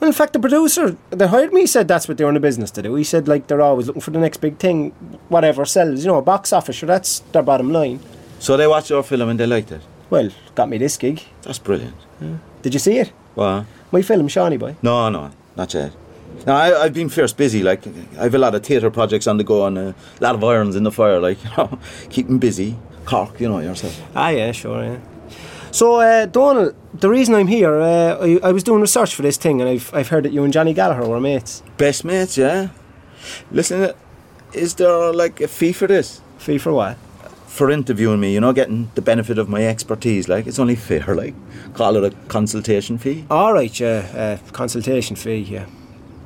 Well, 0.01 0.09
in 0.09 0.15
fact, 0.15 0.33
the 0.33 0.39
producer 0.39 0.97
that 1.11 1.29
hired 1.29 1.53
me 1.53 1.67
said 1.67 1.89
that's 1.89 2.07
what 2.09 2.17
they're 2.17 2.29
in 2.29 2.35
the 2.35 2.41
business 2.41 2.71
to 2.73 2.83
do. 2.83 2.95
He 2.95 3.05
said, 3.05 3.29
like, 3.29 3.47
they're 3.47 3.61
always 3.63 3.87
looking 3.87 4.03
for 4.03 4.11
the 4.11 4.19
next 4.19 4.39
big 4.39 4.59
thing, 4.59 4.91
whatever 5.29 5.65
sells, 5.65 6.05
you 6.05 6.11
know, 6.11 6.19
a 6.19 6.23
box 6.23 6.53
office, 6.53 6.77
sure, 6.77 6.87
that's 6.87 7.21
their 7.33 7.43
bottom 7.43 7.71
line. 7.73 8.01
So 8.39 8.57
they 8.57 8.67
watched 8.67 8.91
your 8.91 9.03
film 9.03 9.29
and 9.29 9.41
they 9.41 9.47
liked 9.47 9.73
it. 9.73 9.81
Well, 10.11 10.31
got 10.55 10.69
me 10.69 10.79
this 10.79 10.97
gig. 10.97 11.23
That's 11.43 11.59
brilliant. 11.59 11.97
Did 12.63 12.75
you 12.75 12.81
see 12.81 12.99
it? 12.99 13.13
Well, 13.37 13.67
My 13.93 14.03
film, 14.03 14.27
Shawnee 14.29 14.57
Boy. 14.57 14.75
no, 14.83 15.09
no, 15.11 15.31
not 15.57 15.73
yet. 15.75 15.93
No, 16.47 16.55
I, 16.55 16.85
I've 16.85 16.93
been 16.95 17.09
fierce 17.09 17.33
busy. 17.33 17.63
Like, 17.63 17.87
I 18.19 18.25
have 18.25 18.35
a 18.35 18.39
lot 18.39 18.55
of 18.55 18.63
theatre 18.65 18.91
projects 18.91 19.27
on 19.27 19.37
the 19.37 19.45
go 19.45 19.67
and 19.67 19.79
a 19.79 19.95
lot 20.21 20.35
of 20.35 20.43
irons 20.45 20.75
in 20.77 20.83
the 20.83 20.91
fire. 20.93 21.21
Like, 21.21 21.43
you 21.45 21.51
know, 21.57 21.79
keeping 22.11 22.39
busy. 22.39 22.77
Cork, 23.05 23.41
you 23.41 23.49
know 23.49 23.61
yourself. 23.61 24.01
Ah, 24.15 24.31
yeah, 24.31 24.53
sure, 24.53 24.83
yeah. 24.83 24.99
So, 25.71 26.01
uh, 26.01 26.27
Donald, 26.27 26.75
the 26.95 27.09
reason 27.09 27.35
I'm 27.35 27.47
here, 27.47 27.81
uh, 27.81 28.17
I, 28.21 28.41
I 28.43 28.53
was 28.53 28.63
doing 28.65 28.81
research 28.81 29.15
for 29.15 29.23
this 29.23 29.37
thing, 29.37 29.61
and 29.61 29.69
I've, 29.71 29.93
I've 29.95 30.09
heard 30.09 30.25
that 30.25 30.33
you 30.33 30.43
and 30.45 30.53
Johnny 30.53 30.73
Gallagher 30.75 31.07
were 31.09 31.21
mates. 31.21 31.63
Best 31.77 32.05
mates, 32.05 32.37
yeah. 32.39 32.69
Listen, 33.51 33.93
is 34.53 34.75
there 34.75 35.13
like 35.13 35.41
a 35.41 35.49
fee 35.49 35.73
for 35.73 35.87
this? 35.87 36.21
Fee 36.39 36.59
for 36.59 36.73
what? 36.73 36.97
For 37.57 37.71
interviewing 37.71 38.21
me, 38.21 38.35
you 38.35 38.41
know, 38.41 38.53
getting 38.53 38.91
the 38.97 39.01
benefit 39.01 39.39
of 39.39 39.49
my 39.49 39.65
expertise. 39.67 40.29
Like, 40.29 40.47
it's 40.47 40.59
only 40.59 40.77
fair. 40.77 41.15
Like, 41.17 41.35
call 41.73 41.97
it 41.97 42.05
a 42.05 42.15
consultation 42.29 42.99
fee. 42.99 43.25
All 43.31 43.55
right, 43.55 43.81
yeah, 43.81 44.39
uh, 44.45 44.53
consultation 44.53 45.17
fee, 45.17 45.39
yeah. 45.39 45.65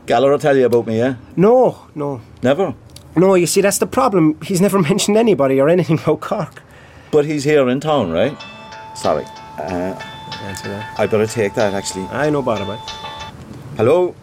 Gallagher 0.07 0.33
will 0.33 0.41
tell 0.41 0.57
you 0.57 0.67
about 0.67 0.89
me, 0.89 0.99
yeah. 0.99 1.15
No, 1.37 1.87
no, 1.95 2.21
Never. 2.43 2.75
no. 3.15 3.35
You 3.37 3.47
see, 3.47 3.61
that's 3.61 3.79
the 3.79 3.87
problem. 3.87 4.41
He's 4.43 4.61
never 4.61 4.81
mentioned 4.91 5.17
anybody 5.17 5.61
or 5.61 5.69
anything 5.69 6.01
about 6.01 6.21
Cork. 6.21 6.63
But 7.13 7.27
he's 7.27 7.45
here 7.45 7.69
in 7.69 7.79
town, 7.79 8.11
right? 8.11 8.37
Sorry. 8.97 9.25
Uh, 9.57 9.95
Answer 10.43 10.69
that. 10.69 10.99
I 10.99 11.07
better 11.07 11.27
take 11.29 11.55
that 11.55 11.75
actually. 11.75 12.07
I 12.07 12.31
know 12.31 12.41
about. 12.41 12.61
it. 12.61 12.91
Hello? 13.77 14.17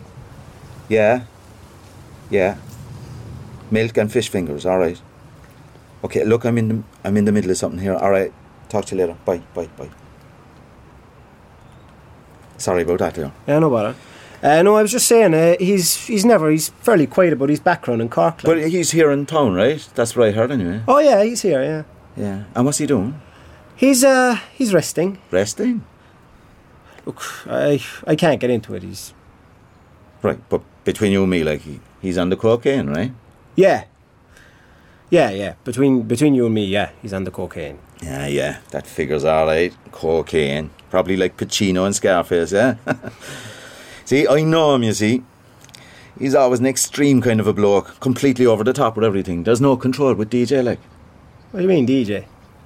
Yeah. 0.89 1.23
Yeah. 2.29 2.57
Milk 3.71 3.95
and 3.97 4.11
fish 4.11 4.27
fingers, 4.27 4.65
alright. 4.65 5.01
Okay, 6.03 6.23
look, 6.23 6.45
I'm 6.45 6.57
in 6.57 6.67
the 6.67 6.83
I'm 7.03 7.17
in 7.17 7.25
the 7.25 7.31
middle 7.31 7.51
of 7.51 7.57
something 7.57 7.79
here. 7.79 7.95
All 7.95 8.11
right, 8.11 8.31
talk 8.69 8.85
to 8.85 8.95
you 8.95 9.01
later. 9.01 9.17
Bye, 9.25 9.41
bye, 9.53 9.67
bye. 9.77 9.89
Sorry 12.57 12.83
about 12.83 12.99
that, 12.99 13.17
Leo. 13.17 13.31
Yeah, 13.47 13.59
no 13.59 13.69
bother. 13.69 13.95
Uh, 14.41 14.61
no, 14.61 14.75
I 14.75 14.83
was 14.83 14.91
just 14.91 15.07
saying, 15.07 15.33
uh, 15.33 15.55
he's 15.59 15.95
he's 16.05 16.23
never, 16.25 16.51
he's 16.51 16.69
fairly 16.69 17.07
quiet 17.07 17.33
about 17.33 17.49
his 17.49 17.59
background 17.59 18.01
in 18.01 18.09
Cork. 18.09 18.43
like. 18.43 18.45
But 18.45 18.69
he's 18.69 18.91
here 18.91 19.09
in 19.11 19.25
town, 19.25 19.53
right? 19.55 19.87
That's 19.95 20.15
what 20.15 20.27
I 20.27 20.31
heard 20.31 20.51
anyway. 20.51 20.81
oh 20.87 20.99
yeah, 20.99 21.23
he's 21.23 21.41
here, 21.41 21.61
yeah. 21.63 21.83
Yeah. 22.15 22.43
And 22.55 22.65
what's 22.65 22.77
he 22.77 22.85
doing? 22.85 23.19
He's 23.75 24.03
uh, 24.03 24.39
he's 24.55 24.73
resting. 24.73 25.19
Resting. 25.31 25.83
Look, 27.05 27.21
I 27.47 27.81
I 28.05 28.15
can't 28.15 28.39
get 28.39 28.49
into 28.49 28.75
it. 28.75 28.83
He's 28.83 29.13
Right, 30.21 30.39
but 30.49 30.61
between 30.83 31.11
you 31.11 31.21
and 31.23 31.29
me, 31.31 31.43
like 31.43 31.61
he, 31.61 31.79
he's 32.01 32.17
on 32.17 32.29
the 32.29 32.35
cocaine, 32.35 32.87
right? 32.89 33.11
yeah, 33.55 33.85
yeah, 35.09 35.29
yeah. 35.31 35.53
Between 35.63 36.03
between 36.03 36.35
you 36.35 36.45
and 36.45 36.55
me, 36.55 36.65
yeah, 36.65 36.91
he's 37.01 37.13
on 37.13 37.23
the 37.23 37.31
cocaine. 37.31 37.79
Yeah, 38.01 38.27
yeah, 38.27 38.57
that 38.71 38.85
figures 38.85 39.23
all 39.23 39.45
right. 39.45 39.73
Cocaine, 39.91 40.69
probably 40.89 41.17
like 41.17 41.37
Pacino 41.37 41.85
and 41.85 41.95
Scarface, 41.95 42.51
yeah. 42.51 42.75
see, 44.05 44.27
I 44.27 44.43
know 44.43 44.75
him. 44.75 44.83
You 44.83 44.93
see, 44.93 45.23
he's 46.19 46.35
always 46.35 46.59
an 46.59 46.67
extreme 46.67 47.21
kind 47.21 47.39
of 47.39 47.47
a 47.47 47.53
bloke, 47.53 47.99
completely 47.99 48.45
over 48.45 48.63
the 48.63 48.73
top 48.73 48.95
with 48.95 49.05
everything. 49.05 49.43
There's 49.43 49.61
no 49.61 49.77
control 49.77 50.13
with 50.13 50.29
DJ, 50.29 50.63
like 50.63 50.79
What 51.51 51.61
do 51.61 51.63
you 51.63 51.69
mean, 51.69 51.87
DJ? 51.87 52.25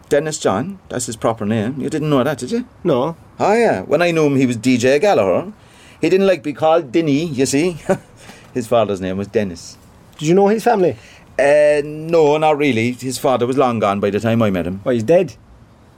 Dennis 0.10 0.40
John. 0.40 0.80
That's 0.90 1.06
his 1.06 1.16
proper 1.16 1.46
name. 1.46 1.80
You 1.80 1.90
didn't 1.90 2.10
know 2.10 2.22
that, 2.22 2.40
did 2.40 2.52
you? 2.52 2.68
No. 2.84 3.16
Oh 3.40 3.54
yeah. 3.54 3.82
When 3.84 4.02
I 4.02 4.12
knew 4.12 4.26
him, 4.26 4.36
he 4.36 4.46
was 4.46 4.58
DJ 4.58 5.00
Gallagher. 5.00 5.54
He 6.02 6.10
didn't 6.10 6.28
like 6.28 6.40
to 6.40 6.44
be 6.44 6.54
called 6.54 6.92
Denny. 6.92 7.26
You 7.28 7.46
see, 7.46 7.80
his 8.54 8.68
father's 8.68 9.00
name 9.00 9.18
was 9.18 9.28
Dennis. 9.28 9.78
Did 10.18 10.28
you 10.28 10.34
know 10.36 10.50
his 10.50 10.66
family? 10.66 10.98
Uh, 11.40 11.82
no, 11.84 12.38
not 12.38 12.58
really. 12.58 12.92
His 12.92 13.18
father 13.18 13.48
was 13.48 13.58
long 13.58 13.80
gone 13.80 14.00
by 14.00 14.10
the 14.10 14.20
time 14.20 14.42
I 14.42 14.50
met 14.50 14.68
him. 14.68 14.82
Oh, 14.86 14.92
he's 14.92 15.04
dead. 15.04 15.36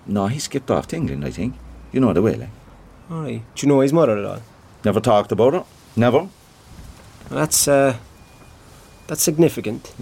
No, 0.06 0.28
he 0.28 0.40
skipped 0.40 0.72
off 0.72 0.88
to 0.88 0.96
England, 0.96 1.26
I 1.26 1.32
think. 1.32 1.56
You 1.92 2.00
know 2.00 2.14
the 2.14 2.22
way, 2.22 2.36
like. 2.36 2.50
Right. 3.10 3.42
Do 3.56 3.66
you 3.66 3.72
know 3.72 3.82
his 3.82 3.94
mother 3.94 4.18
at 4.18 4.26
all? 4.26 4.42
Never 4.86 5.00
talked 5.00 5.32
about 5.32 5.54
her. 5.54 5.66
Never. 5.96 6.20
Well, 6.20 6.30
that's 7.30 7.68
uh, 7.68 7.98
that's 9.08 9.22
significant. 9.22 9.94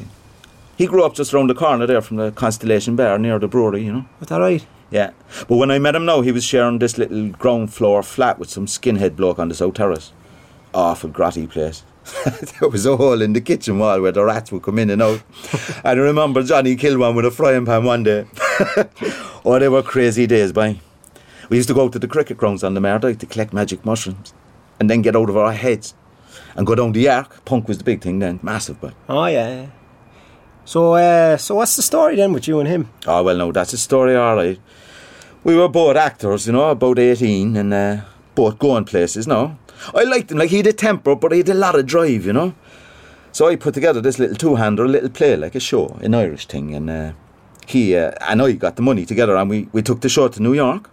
He 0.77 0.87
grew 0.87 1.03
up 1.03 1.13
just 1.13 1.33
round 1.33 1.49
the 1.49 1.55
corner 1.55 1.85
there 1.85 2.01
from 2.01 2.17
the 2.17 2.31
Constellation 2.31 2.95
Bar 2.95 3.19
near 3.19 3.37
the 3.39 3.47
brewery, 3.47 3.83
you 3.83 3.93
know. 3.93 4.05
Is 4.21 4.27
that 4.27 4.39
right? 4.39 4.65
Yeah. 4.89 5.11
But 5.47 5.57
when 5.57 5.71
I 5.71 5.79
met 5.79 5.95
him 5.95 6.05
now, 6.05 6.21
he 6.21 6.31
was 6.31 6.43
sharing 6.43 6.79
this 6.79 6.97
little 6.97 7.29
ground 7.29 7.73
floor 7.73 8.03
flat 8.03 8.39
with 8.39 8.49
some 8.49 8.65
skinhead 8.65 9.15
bloke 9.15 9.39
on 9.39 9.49
the 9.49 9.55
South 9.55 9.75
Terrace. 9.75 10.11
Awful 10.73 11.09
grotty 11.09 11.49
place. 11.49 11.83
there 12.59 12.69
was 12.69 12.85
a 12.85 12.97
hole 12.97 13.21
in 13.21 13.33
the 13.33 13.41
kitchen 13.41 13.79
wall 13.79 14.01
where 14.01 14.11
the 14.11 14.23
rats 14.23 14.51
would 14.51 14.63
come 14.63 14.79
in 14.79 14.89
and 14.89 15.01
out. 15.01 15.21
and 15.83 15.99
I 15.99 16.03
remember 16.03 16.43
Johnny 16.43 16.75
killed 16.75 16.99
one 16.99 17.15
with 17.15 17.25
a 17.25 17.31
frying 17.31 17.65
pan 17.65 17.83
one 17.83 18.03
day. 18.03 18.25
oh, 19.45 19.57
they 19.59 19.69
were 19.69 19.83
crazy 19.83 20.27
days, 20.27 20.51
boy. 20.51 20.79
We 21.49 21.57
used 21.57 21.69
to 21.69 21.75
go 21.75 21.89
to 21.89 21.99
the 21.99 22.07
cricket 22.07 22.37
grounds 22.37 22.63
on 22.63 22.73
the 22.73 22.79
Mardyke 22.79 23.19
to 23.19 23.25
collect 23.25 23.53
magic 23.53 23.85
mushrooms 23.85 24.33
and 24.79 24.89
then 24.89 25.01
get 25.01 25.15
out 25.15 25.29
of 25.29 25.37
our 25.37 25.53
heads 25.53 25.93
and 26.55 26.65
go 26.65 26.75
down 26.75 26.91
the 26.93 27.07
arc. 27.09 27.43
Punk 27.45 27.67
was 27.67 27.77
the 27.77 27.83
big 27.83 28.01
thing 28.01 28.19
then, 28.19 28.39
massive, 28.41 28.79
but. 28.81 28.93
Oh 29.07 29.25
yeah. 29.25 29.47
yeah. 29.49 29.69
So 30.65 30.93
uh, 30.93 31.37
so 31.37 31.55
what's 31.55 31.75
the 31.75 31.81
story 31.81 32.15
then 32.15 32.33
with 32.33 32.47
you 32.47 32.59
and 32.59 32.69
him? 32.69 32.89
Oh, 33.05 33.23
well, 33.23 33.37
no, 33.37 33.51
that's 33.51 33.73
a 33.73 33.77
story, 33.77 34.15
all 34.15 34.35
right. 34.35 34.59
We 35.43 35.57
were 35.57 35.67
both 35.67 35.97
actors, 35.97 36.47
you 36.47 36.53
know, 36.53 36.69
about 36.69 36.99
18, 36.99 37.57
and 37.57 37.73
uh, 37.73 38.01
both 38.35 38.59
going 38.59 38.85
places, 38.85 39.27
no. 39.27 39.57
I 39.93 40.03
liked 40.03 40.31
him, 40.31 40.37
like, 40.37 40.49
he 40.49 40.57
had 40.57 40.67
a 40.67 40.73
temper, 40.73 41.15
but 41.15 41.31
he 41.31 41.39
had 41.39 41.49
a 41.49 41.53
lot 41.53 41.75
of 41.75 41.85
drive, 41.85 42.25
you 42.25 42.33
know. 42.33 42.53
So 43.31 43.47
I 43.47 43.55
put 43.55 43.73
together 43.73 44.01
this 44.01 44.19
little 44.19 44.35
two-hander, 44.35 44.83
a 44.83 44.87
little 44.87 45.09
play, 45.09 45.35
like 45.35 45.55
a 45.55 45.59
show, 45.59 45.97
an 46.01 46.13
Irish 46.13 46.47
thing, 46.47 46.75
and 46.75 46.89
uh, 46.89 47.13
he 47.65 47.95
uh, 47.95 48.11
and 48.27 48.41
I 48.41 48.51
got 48.53 48.75
the 48.75 48.81
money 48.81 49.05
together, 49.05 49.35
and 49.35 49.49
we, 49.49 49.69
we 49.71 49.81
took 49.81 50.01
the 50.01 50.09
show 50.09 50.27
to 50.27 50.41
New 50.41 50.53
York, 50.53 50.89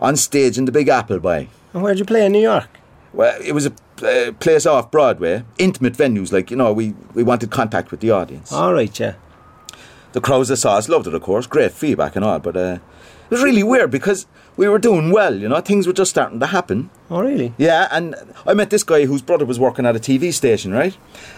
on 0.00 0.16
stage 0.16 0.58
in 0.58 0.64
the 0.64 0.72
Big 0.72 0.88
Apple, 0.88 1.20
by. 1.20 1.48
And 1.72 1.82
where'd 1.82 1.98
you 1.98 2.04
play 2.04 2.26
in 2.26 2.32
New 2.32 2.42
York? 2.42 2.68
Well, 3.12 3.40
it 3.42 3.52
was 3.52 3.66
a 3.66 3.72
uh, 4.02 4.32
place 4.32 4.66
off 4.66 4.90
Broadway, 4.90 5.44
intimate 5.58 5.94
venues, 5.94 6.32
like, 6.32 6.50
you 6.50 6.56
know, 6.56 6.72
we, 6.72 6.94
we 7.14 7.22
wanted 7.22 7.50
contact 7.50 7.90
with 7.90 8.00
the 8.00 8.10
audience. 8.10 8.52
All 8.52 8.72
right, 8.72 8.98
yeah. 8.98 9.14
The 10.12 10.20
crowds 10.20 10.48
that 10.48 10.56
saw 10.56 10.76
us 10.76 10.88
loved 10.88 11.06
it, 11.06 11.14
of 11.14 11.22
course, 11.22 11.46
great 11.46 11.72
feedback 11.72 12.16
and 12.16 12.24
all, 12.24 12.38
but 12.38 12.56
uh, 12.56 12.78
it 13.28 13.30
was 13.30 13.42
really 13.42 13.62
weird 13.62 13.90
because 13.90 14.26
we 14.56 14.68
were 14.68 14.78
doing 14.78 15.10
well, 15.10 15.34
you 15.34 15.48
know, 15.48 15.60
things 15.60 15.86
were 15.86 15.92
just 15.92 16.10
starting 16.10 16.40
to 16.40 16.46
happen. 16.46 16.88
Oh 17.10 17.20
really? 17.20 17.52
Yeah, 17.58 17.88
and 17.90 18.14
I 18.46 18.54
met 18.54 18.70
this 18.70 18.82
guy 18.82 19.04
whose 19.04 19.20
brother 19.20 19.44
was 19.44 19.58
working 19.58 19.84
at 19.84 19.94
a 19.94 19.98
TV 19.98 20.32
station, 20.32 20.72
right? 20.72 20.96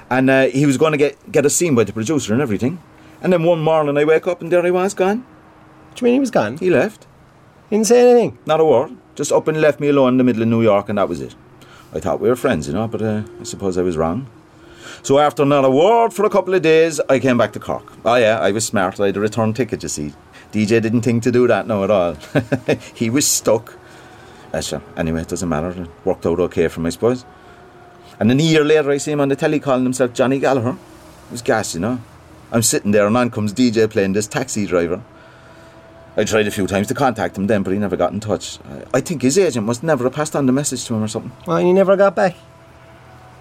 And 0.09 0.31
uh, 0.31 0.47
he 0.47 0.67
was 0.67 0.79
going 0.79 0.93
to 0.93 0.99
get, 0.99 1.33
get 1.33 1.45
a 1.45 1.51
scene 1.51 1.75
by 1.75 1.85
the 1.85 1.93
producer 1.93 2.33
and 2.33 2.41
everything. 2.41 2.81
And 3.21 3.33
then 3.33 3.43
one 3.43 3.61
morning 3.61 3.99
I 3.99 4.05
wake 4.05 4.29
up 4.29 4.41
and 4.41 4.53
there 4.53 4.63
he 4.63 4.71
was, 4.71 4.95
gone. 4.95 5.19
What 5.89 5.97
do 5.97 6.05
you 6.05 6.07
mean 6.07 6.15
he 6.15 6.21
was 6.21 6.31
gone? 6.31 6.59
He 6.59 6.71
left. 6.71 7.07
He 7.69 7.77
didn't 7.77 7.89
say 7.89 8.09
anything. 8.09 8.39
Not 8.47 8.61
a 8.61 8.65
word. 8.65 8.97
Just 9.17 9.33
up 9.33 9.49
and 9.49 9.61
left 9.61 9.81
me 9.81 9.89
alone 9.89 10.15
in 10.15 10.19
the 10.19 10.25
middle 10.25 10.43
of 10.43 10.49
New 10.49 10.63
York 10.63 10.89
and 10.89 10.99
that 10.99 11.09
was 11.09 11.21
it. 11.21 11.35
I 11.93 11.99
thought 11.99 12.21
we 12.21 12.29
were 12.29 12.37
friends, 12.37 12.69
you 12.69 12.75
know, 12.75 12.87
but 12.87 13.03
uh, 13.03 13.25
I 13.41 13.43
suppose 13.43 13.77
I 13.77 13.83
was 13.83 13.97
wrong. 13.97 14.31
So 15.03 15.19
after 15.19 15.45
not 15.45 15.65
a 15.65 15.71
word 15.71 16.13
for 16.13 16.25
a 16.25 16.31
couple 16.31 16.55
of 16.55 16.63
days, 16.63 17.01
I 17.09 17.19
came 17.19 17.37
back 17.37 17.53
to 17.55 17.61
Cork. 17.61 17.93
Oh 18.05 18.17
yeah, 18.17 18.39
I 18.39 18.53
was 18.53 18.65
smart. 18.67 19.01
I 19.01 19.07
had 19.07 19.17
a 19.17 19.21
return 19.21 19.53
ticket, 19.53 19.83
you 19.83 19.89
see. 19.89 20.13
DJ 20.53 20.83
didn't 20.83 21.03
think 21.03 21.23
to 21.23 21.31
do 21.31 21.47
that, 21.47 21.67
no 21.67 21.85
at 21.85 21.91
all. 21.91 22.17
he 22.95 23.11
was 23.11 23.27
stuck. 23.27 23.77
Sure. 24.61 24.83
Anyway, 24.97 25.23
it 25.23 25.29
doesn't 25.29 25.49
matter. 25.49 25.71
It 25.71 25.89
worked 26.05 26.27
out 26.27 26.41
okay 26.41 26.67
for 26.69 26.81
him, 26.81 26.87
I 26.87 26.91
suppose. 26.91 27.25
And 28.19 28.29
then 28.29 28.41
a 28.41 28.43
year 28.43 28.65
later, 28.65 28.91
I 28.91 28.99
see 28.99 29.13
him 29.13 29.21
on 29.21 29.29
the 29.29 29.37
telly 29.37 29.61
calling 29.61 29.85
himself 29.85 30.13
Johnny 30.13 30.39
Gallagher. 30.39 30.71
It 30.71 31.31
was 31.31 31.43
gas, 31.43 31.75
you 31.75 31.81
know. 31.81 32.01
I'm 32.53 32.63
sitting 32.63 32.91
there, 32.91 33.07
and 33.07 33.17
on 33.17 33.31
comes 33.31 33.53
DJ 33.55 33.89
playing 33.89 34.13
this 34.13 34.27
taxi 34.27 34.67
driver. 34.67 35.03
I 36.17 36.25
tried 36.25 36.49
a 36.49 36.51
few 36.51 36.67
times 36.67 36.89
to 36.89 36.95
contact 36.95 37.39
him 37.39 37.47
then, 37.47 37.63
but 37.63 37.73
he 37.73 37.79
never 37.79 37.97
got 37.97 38.13
in 38.13 38.19
touch. 38.19 38.59
I, 38.69 38.99
I 38.99 39.01
think 39.01 39.23
his 39.23 39.39
agent 39.39 39.65
must 39.65 39.85
never 39.85 40.05
have 40.05 40.13
passed 40.13 40.35
on 40.35 40.47
the 40.47 40.53
message 40.53 40.85
to 40.87 40.95
him 40.95 41.05
or 41.05 41.09
something. 41.09 41.33
Well, 41.47 41.59
and 41.59 41.67
he 41.69 41.73
never 41.73 41.97
got 41.97 42.17
back. 42.17 42.35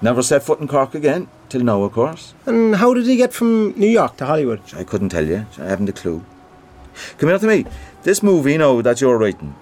Never 0.01 0.21
set 0.21 0.43
foot 0.43 0.61
in 0.61 0.67
Cork 0.67 0.93
again, 0.95 1.27
till 1.49 1.61
now, 1.61 1.81
of 1.81 1.91
course. 1.91 2.33
And 2.45 2.75
how 2.75 2.93
did 2.93 3.05
he 3.05 3.17
get 3.17 3.33
from 3.33 3.71
New 3.71 3.87
York 3.87 4.15
to 4.17 4.25
Hollywood? 4.27 4.61
I 4.75 4.83
couldn't 4.83 5.09
tell 5.09 5.25
you. 5.25 5.45
I 5.57 5.65
haven't 5.65 5.89
a 5.89 5.93
clue. 5.93 6.23
Come 7.17 7.29
here 7.29 7.39
to 7.39 7.47
me. 7.47 7.65
This 8.03 8.23
movie, 8.23 8.57
know 8.57 8.81
that 8.81 9.01
you're 9.01 9.17
writing, 9.17 9.55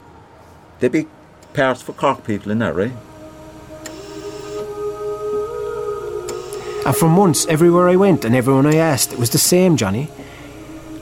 there 0.79 0.89
be 0.89 1.07
parts 1.53 1.81
for 1.81 1.93
Cork 1.93 2.23
people 2.23 2.51
in 2.51 2.59
that, 2.59 2.75
right? 2.75 2.91
And 6.85 6.95
for 6.95 7.09
months, 7.09 7.45
everywhere 7.47 7.89
I 7.89 7.97
went 7.97 8.23
and 8.23 8.33
everyone 8.33 8.65
I 8.65 8.75
asked, 8.75 9.11
it 9.11 9.19
was 9.19 9.31
the 9.31 9.37
same, 9.37 9.75
Johnny. 9.75 10.07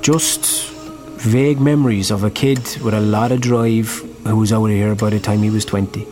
Just 0.02 0.72
vague 0.72 1.60
memories 1.60 2.10
of 2.10 2.24
a 2.24 2.32
kid 2.32 2.60
with 2.84 2.94
a 2.94 3.00
lot 3.00 3.32
of 3.32 3.42
drive 3.42 3.90
who 4.24 4.36
was 4.36 4.52
out 4.52 4.66
of 4.66 4.72
here 4.72 4.96
by 4.96 5.12
the 5.12 5.20
time 5.20 5.44
he 5.44 5.50
was 5.50 5.66
20. 5.66 6.08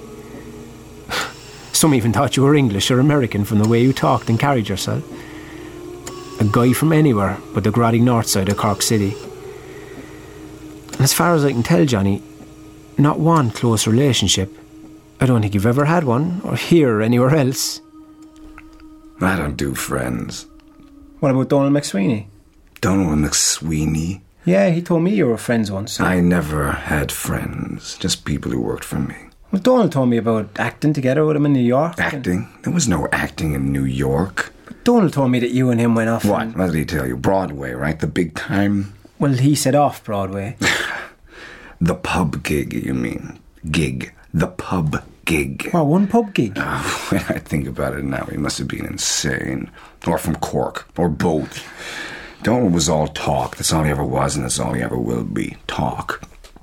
Some 1.74 1.96
even 1.96 2.14
thought 2.14 2.38
you 2.38 2.44
were 2.44 2.54
English 2.54 2.92
or 2.92 3.00
American 3.00 3.46
from 3.46 3.60
the 3.60 3.68
way 3.68 3.82
you 3.82 3.94
talked 3.94 4.30
and 4.30 4.40
carried 4.40 4.70
yourself. 4.70 5.04
A 6.40 6.46
guy 6.46 6.74
from 6.74 6.94
anywhere 6.94 7.40
but 7.54 7.64
the 7.64 7.72
grotty 7.72 8.02
north 8.02 8.28
side 8.28 8.50
of 8.50 8.58
Cork 8.58 8.82
City. 8.82 9.16
And 10.94 11.02
as 11.02 11.14
far 11.14 11.34
as 11.36 11.44
I 11.46 11.52
can 11.52 11.64
tell, 11.64 11.86
Johnny, 11.86 12.22
not 12.98 13.20
one 13.20 13.52
close 13.52 13.88
relationship. 13.88 14.52
I 15.20 15.26
don't 15.26 15.42
think 15.42 15.54
you've 15.54 15.66
ever 15.66 15.86
had 15.86 16.04
one, 16.04 16.42
or 16.44 16.56
here 16.56 16.98
or 16.98 17.02
anywhere 17.02 17.36
else. 17.36 17.82
I 19.22 19.36
don't 19.38 19.56
do 19.58 19.74
friends. 19.76 20.46
What 21.20 21.32
about 21.32 21.50
Donald 21.50 21.72
McSweeney? 21.74 22.26
Donald 22.82 23.18
McSweeney. 23.20 24.22
Yeah, 24.46 24.70
he 24.72 24.82
told 24.82 25.04
me 25.04 25.16
you 25.16 25.28
were 25.28 25.38
friends 25.38 25.72
once. 25.72 26.00
I 26.02 26.20
never 26.20 26.72
had 26.72 27.12
friends, 27.12 27.98
just 27.98 28.26
people 28.26 28.52
who 28.52 28.60
worked 28.60 28.84
for 28.84 29.00
me. 29.00 29.16
Well, 29.52 29.62
Donald 29.62 29.92
told 29.94 30.10
me 30.10 30.18
about 30.18 30.50
acting 30.58 30.92
together 30.94 31.26
with 31.26 31.38
him 31.38 31.46
in 31.46 31.54
New 31.54 31.62
York. 31.62 31.94
Acting? 31.98 32.50
There 32.64 32.74
was 32.74 32.88
no 32.90 33.08
acting 33.14 33.54
in 33.54 33.72
New 33.72 33.86
York. 33.86 34.52
Donald 34.84 35.14
told 35.14 35.32
me 35.32 35.40
that 35.40 35.52
you 35.52 35.70
and 35.70 35.80
him 35.80 35.96
went 35.96 36.10
off. 36.10 36.26
What? 36.26 36.42
and- 36.42 36.56
What 36.58 36.66
did 36.68 36.76
he 36.76 36.86
tell 36.86 37.08
you? 37.08 37.16
Broadway, 37.16 37.72
right? 37.72 37.98
The 38.00 38.08
big 38.08 38.36
time? 38.36 38.94
well, 39.20 39.32
he 39.34 39.56
said 39.56 39.76
off 39.76 40.04
Broadway. 40.04 40.58
The 41.84 41.96
pub 41.96 42.44
gig, 42.44 42.72
you 42.72 42.94
mean? 42.94 43.40
Gig. 43.70 44.14
The 44.34 44.48
pub 44.48 45.04
gig. 45.26 45.70
well, 45.74 45.86
one 45.86 46.08
pub 46.08 46.34
gig. 46.34 46.54
Oh, 46.56 47.08
when 47.10 47.20
I 47.24 47.40
think 47.40 47.68
about 47.68 47.98
it 47.98 48.06
now, 48.06 48.24
he 48.32 48.38
must 48.38 48.58
have 48.60 48.70
been 48.70 48.86
insane. 48.86 49.70
Or 50.08 50.18
from 50.18 50.38
Cork. 50.38 50.88
Or 50.98 51.10
both. 51.10 51.62
Donald 52.42 52.74
was 52.74 52.88
all 52.88 53.10
talk. 53.10 53.58
That's 53.58 53.74
all 53.74 53.84
he 53.84 53.92
ever 53.92 54.04
was, 54.06 54.38
and 54.38 54.46
that's 54.46 54.62
all 54.62 54.72
he 54.72 54.82
ever 54.82 54.98
will 54.98 55.26
be. 55.26 55.58
Talk. 55.68 56.22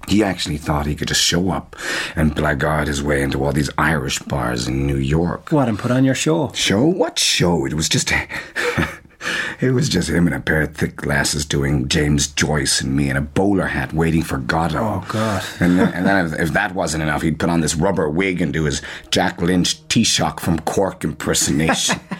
He 0.08 0.24
actually 0.24 0.56
thought 0.56 0.86
he 0.86 0.94
could 0.94 1.08
just 1.08 1.20
show 1.22 1.50
up 1.50 1.76
and 2.16 2.34
blackguard 2.34 2.88
his 2.88 3.02
way 3.02 3.20
into 3.20 3.44
all 3.44 3.52
these 3.52 3.68
Irish 3.76 4.20
bars 4.20 4.68
in 4.68 4.86
New 4.86 4.96
York. 4.96 5.44
Go 5.50 5.58
on 5.58 5.68
and 5.68 5.78
put 5.78 5.90
on 5.90 6.06
your 6.06 6.14
show. 6.14 6.50
Show? 6.54 6.86
What 6.86 7.18
show? 7.18 7.66
It 7.66 7.74
was 7.74 7.90
just. 7.90 8.10
it 9.60 9.70
was 9.72 9.88
just 9.88 10.08
him 10.08 10.26
in 10.26 10.32
a 10.32 10.40
pair 10.40 10.62
of 10.62 10.74
thick 10.74 10.96
glasses 10.96 11.44
doing 11.44 11.88
James 11.88 12.26
Joyce 12.28 12.80
and 12.80 12.96
me 12.96 13.10
in 13.10 13.16
a 13.16 13.20
bowler 13.20 13.66
hat 13.66 13.92
waiting 13.92 14.22
for 14.22 14.38
Godot. 14.38 14.78
Oh, 14.78 15.06
God. 15.08 15.44
And 15.60 15.78
then, 15.78 15.92
and 15.92 16.06
then 16.06 16.26
if, 16.26 16.40
if 16.48 16.52
that 16.52 16.74
wasn't 16.74 17.02
enough, 17.02 17.22
he'd 17.22 17.38
put 17.38 17.50
on 17.50 17.60
this 17.60 17.74
rubber 17.74 18.08
wig 18.08 18.40
and 18.40 18.52
do 18.52 18.64
his 18.64 18.82
Jack 19.10 19.40
Lynch 19.40 19.86
Taoiseach 19.88 20.40
from 20.40 20.58
Cork 20.60 21.04
impersonation. 21.04 22.00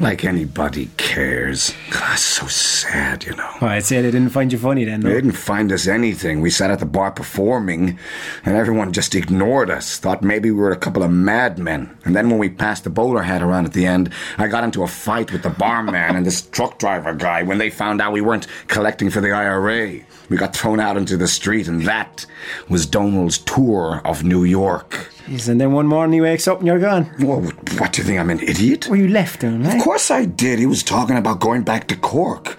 Like 0.00 0.24
anybody 0.24 0.90
cares. 0.96 1.74
God, 1.90 2.18
so 2.18 2.46
sad, 2.46 3.24
you 3.24 3.34
know. 3.34 3.50
Oh, 3.60 3.66
I'd 3.66 3.84
say 3.84 4.00
they 4.00 4.12
didn't 4.12 4.30
find 4.30 4.52
you 4.52 4.58
funny 4.58 4.84
then. 4.84 5.00
They 5.00 5.12
didn't 5.12 5.32
find 5.32 5.72
us 5.72 5.88
anything. 5.88 6.40
We 6.40 6.50
sat 6.50 6.70
at 6.70 6.78
the 6.78 6.86
bar 6.86 7.10
performing, 7.10 7.98
and 8.44 8.56
everyone 8.56 8.92
just 8.92 9.16
ignored 9.16 9.70
us. 9.70 9.98
Thought 9.98 10.22
maybe 10.22 10.52
we 10.52 10.60
were 10.60 10.70
a 10.70 10.76
couple 10.76 11.02
of 11.02 11.10
madmen. 11.10 11.98
And 12.04 12.14
then 12.14 12.30
when 12.30 12.38
we 12.38 12.48
passed 12.48 12.84
the 12.84 12.90
bowler 12.90 13.22
hat 13.22 13.42
around 13.42 13.64
at 13.64 13.72
the 13.72 13.86
end, 13.86 14.12
I 14.36 14.46
got 14.46 14.62
into 14.62 14.84
a 14.84 14.88
fight 14.88 15.32
with 15.32 15.42
the 15.42 15.50
barman 15.50 16.14
and 16.14 16.24
this 16.24 16.42
truck 16.42 16.78
driver 16.78 17.12
guy 17.12 17.42
when 17.42 17.58
they 17.58 17.68
found 17.68 18.00
out 18.00 18.12
we 18.12 18.20
weren't 18.20 18.46
collecting 18.68 19.10
for 19.10 19.20
the 19.20 19.32
IRA. 19.32 20.00
We 20.28 20.36
got 20.36 20.54
thrown 20.54 20.78
out 20.78 20.96
into 20.96 21.16
the 21.16 21.26
street, 21.26 21.66
and 21.66 21.82
that 21.86 22.24
was 22.68 22.86
Donald's 22.86 23.38
tour 23.38 24.00
of 24.04 24.22
New 24.22 24.44
York. 24.44 25.10
Jeez, 25.28 25.48
And 25.48 25.60
then 25.60 25.72
one 25.72 25.86
morning 25.86 26.14
he 26.14 26.20
wakes 26.22 26.48
up 26.48 26.58
and 26.58 26.66
you're 26.66 26.78
gone. 26.78 27.10
Well, 27.20 27.42
what 27.78 27.92
do 27.92 28.00
you 28.00 28.06
think? 28.08 28.18
I'm 28.18 28.30
an 28.30 28.40
idiot? 28.40 28.86
Well, 28.88 28.98
you 28.98 29.08
left 29.08 29.42
him, 29.42 29.64
eh? 29.66 29.76
Of 29.76 29.82
course 29.82 30.10
I 30.10 30.24
did. 30.24 30.58
He 30.58 30.64
was 30.64 30.82
talking 30.82 31.18
about 31.18 31.38
going 31.38 31.62
back 31.62 31.86
to 31.88 31.96
Cork. 31.96 32.56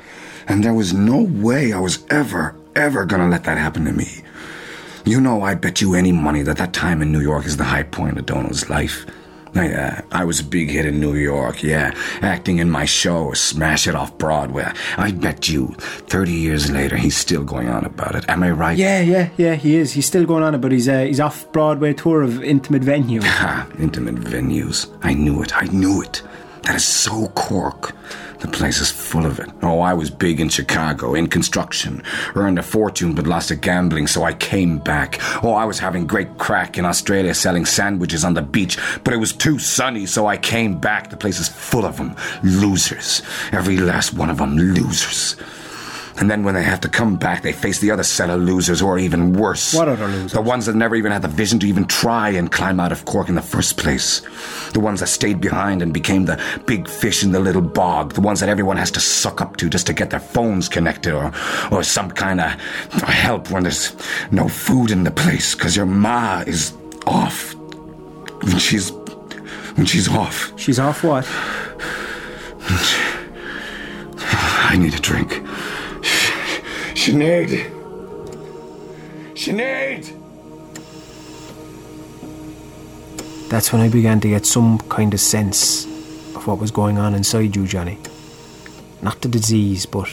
And 0.47 0.63
there 0.63 0.73
was 0.73 0.93
no 0.93 1.21
way 1.23 1.73
I 1.73 1.79
was 1.79 2.05
ever, 2.09 2.55
ever 2.75 3.05
gonna 3.05 3.27
let 3.27 3.43
that 3.45 3.57
happen 3.57 3.85
to 3.85 3.91
me. 3.91 4.23
You 5.03 5.19
know, 5.19 5.41
I 5.41 5.55
bet 5.55 5.81
you 5.81 5.95
any 5.95 6.11
money 6.11 6.43
that 6.43 6.57
that 6.57 6.73
time 6.73 7.01
in 7.01 7.11
New 7.11 7.21
York 7.21 7.45
is 7.45 7.57
the 7.57 7.63
high 7.63 7.83
point 7.83 8.17
of 8.19 8.25
Donald's 8.27 8.69
life. 8.69 9.05
I, 9.56 9.74
uh, 9.74 10.01
I 10.12 10.24
was 10.25 10.39
a 10.39 10.44
big 10.44 10.70
hit 10.70 10.86
in 10.86 11.00
New 11.00 11.15
York, 11.15 11.63
yeah. 11.63 11.94
Acting 12.22 12.60
in 12.60 12.70
my 12.70 12.86
show, 12.86 13.34
Smash 13.34 13.88
It 13.88 13.96
Off 13.96 14.18
Broadway. 14.18 14.72
I 14.98 15.12
bet 15.12 15.50
you, 15.50 15.68
30 15.77 16.32
years 16.32 16.70
later, 16.72 16.98
he's 16.98 17.18
still 17.18 17.44
going 17.44 17.70
on 17.70 17.86
about 17.86 18.15
it. 18.15 18.25
Am 18.29 18.44
I 18.44 18.51
right? 18.51 18.77
Yeah, 18.77 19.01
yeah, 19.01 19.29
yeah, 19.38 19.56
he 19.56 19.75
is. 19.75 19.94
He's 19.94 20.06
still 20.06 20.25
going 20.25 20.44
on 20.44 20.56
it, 20.56 20.60
but 20.62 20.72
he's 20.72 20.88
uh, 20.88 21.01
he's 21.01 21.20
off 21.20 21.51
Broadway 21.51 21.94
tour 21.94 22.22
of 22.22 22.44
intimate 22.44 22.84
venues. 22.84 23.24
Ha, 23.24 23.68
intimate 23.79 24.15
venues. 24.15 24.88
I 25.01 25.13
knew 25.13 25.41
it. 25.41 25.56
I 25.56 25.65
knew 25.65 26.01
it. 26.01 26.22
That 26.63 26.75
is 26.75 26.86
so 26.86 27.27
Cork. 27.29 27.96
The 28.39 28.48
place 28.48 28.79
is 28.79 28.89
full 28.89 29.25
of 29.25 29.39
it. 29.39 29.50
Oh, 29.62 29.81
I 29.81 29.93
was 29.93 30.10
big 30.10 30.39
in 30.39 30.48
Chicago, 30.48 31.13
in 31.13 31.27
construction. 31.27 32.01
Earned 32.36 32.58
a 32.58 32.63
fortune 32.63 33.13
but 33.13 33.27
lost 33.27 33.51
at 33.51 33.62
gambling, 33.62 34.08
so 34.08 34.24
I 34.24 34.34
came 34.34 34.77
back. 34.77 35.19
Oh, 35.43 35.53
I 35.53 35.65
was 35.65 35.79
having 35.79 36.08
great 36.08 36.38
crack 36.38 36.77
in 36.77 36.86
Australia 36.86 37.34
selling 37.34 37.65
sandwiches 37.65 38.24
on 38.24 38.36
the 38.36 38.41
beach, 38.41 38.77
but 39.03 39.13
it 39.13 39.17
was 39.17 39.34
too 39.34 39.60
sunny, 39.60 40.05
so 40.05 40.25
I 40.25 40.38
came 40.38 40.79
back. 40.79 41.10
The 41.10 41.17
place 41.17 41.39
is 41.39 41.50
full 41.50 41.86
of 41.86 41.98
them. 41.98 42.15
Losers. 42.41 43.22
Every 43.51 43.77
last 43.77 44.13
one 44.13 44.29
of 44.29 44.38
them 44.38 44.58
losers. 44.58 45.36
And 46.19 46.29
then 46.29 46.43
when 46.43 46.53
they 46.53 46.63
have 46.63 46.81
to 46.81 46.89
come 46.89 47.15
back, 47.15 47.43
they 47.43 47.53
face 47.53 47.79
the 47.79 47.91
other 47.91 48.03
set 48.03 48.29
of 48.29 48.41
losers, 48.41 48.81
or 48.81 48.99
even 48.99 49.31
worse. 49.31 49.73
What 49.73 49.88
other 49.88 50.07
losers? 50.07 50.33
The 50.33 50.41
ones 50.41 50.65
that 50.65 50.75
never 50.75 50.95
even 50.97 51.13
had 51.13 51.21
the 51.21 51.29
vision 51.29 51.59
to 51.59 51.67
even 51.67 51.85
try 51.85 52.29
and 52.29 52.51
climb 52.51 52.77
out 52.79 52.91
of 52.91 53.05
Cork 53.05 53.29
in 53.29 53.35
the 53.35 53.41
first 53.41 53.77
place. 53.77 54.21
The 54.73 54.81
ones 54.81 54.99
that 54.99 55.07
stayed 55.07 55.39
behind 55.39 55.81
and 55.81 55.93
became 55.93 56.25
the 56.25 56.38
big 56.65 56.89
fish 56.89 57.23
in 57.23 57.31
the 57.31 57.39
little 57.39 57.61
bog. 57.61 58.13
The 58.13 58.21
ones 58.21 58.41
that 58.41 58.49
everyone 58.49 58.75
has 58.75 58.91
to 58.91 58.99
suck 58.99 59.39
up 59.39 59.55
to 59.57 59.69
just 59.69 59.88
to 59.88 59.93
get 59.93 60.09
their 60.09 60.19
phones 60.19 60.67
connected 60.67 61.13
or, 61.13 61.31
or 61.71 61.83
some 61.83 62.11
kind 62.11 62.41
of 62.41 62.51
help 63.03 63.49
when 63.49 63.63
there's 63.63 63.95
no 64.31 64.49
food 64.49 64.91
in 64.91 65.05
the 65.05 65.11
place 65.11 65.55
because 65.55 65.77
your 65.77 65.85
ma 65.85 66.43
is 66.45 66.73
off. 67.07 67.55
When 68.43 68.59
she's. 68.59 68.91
When 69.75 69.85
she's 69.85 70.09
off. 70.09 70.51
She's 70.59 70.79
off 70.79 71.01
what? 71.01 71.25
I 74.72 74.75
need 74.77 74.94
a 74.94 75.00
drink. 75.00 75.41
Sinead! 77.00 77.51
Sinead! 79.33 80.03
That's 83.50 83.72
when 83.72 83.81
I 83.81 83.88
began 83.88 84.20
to 84.20 84.27
get 84.27 84.46
some 84.46 84.79
kind 84.90 85.14
of 85.14 85.22
sense 85.22 85.85
of 86.35 86.46
what 86.46 86.59
was 86.59 86.72
going 86.72 86.98
on 86.98 87.16
inside 87.16 87.55
you, 87.55 87.66
Johnny. 87.66 87.98
Not 89.01 89.22
the 89.22 89.29
disease, 89.29 89.85
but 89.85 90.09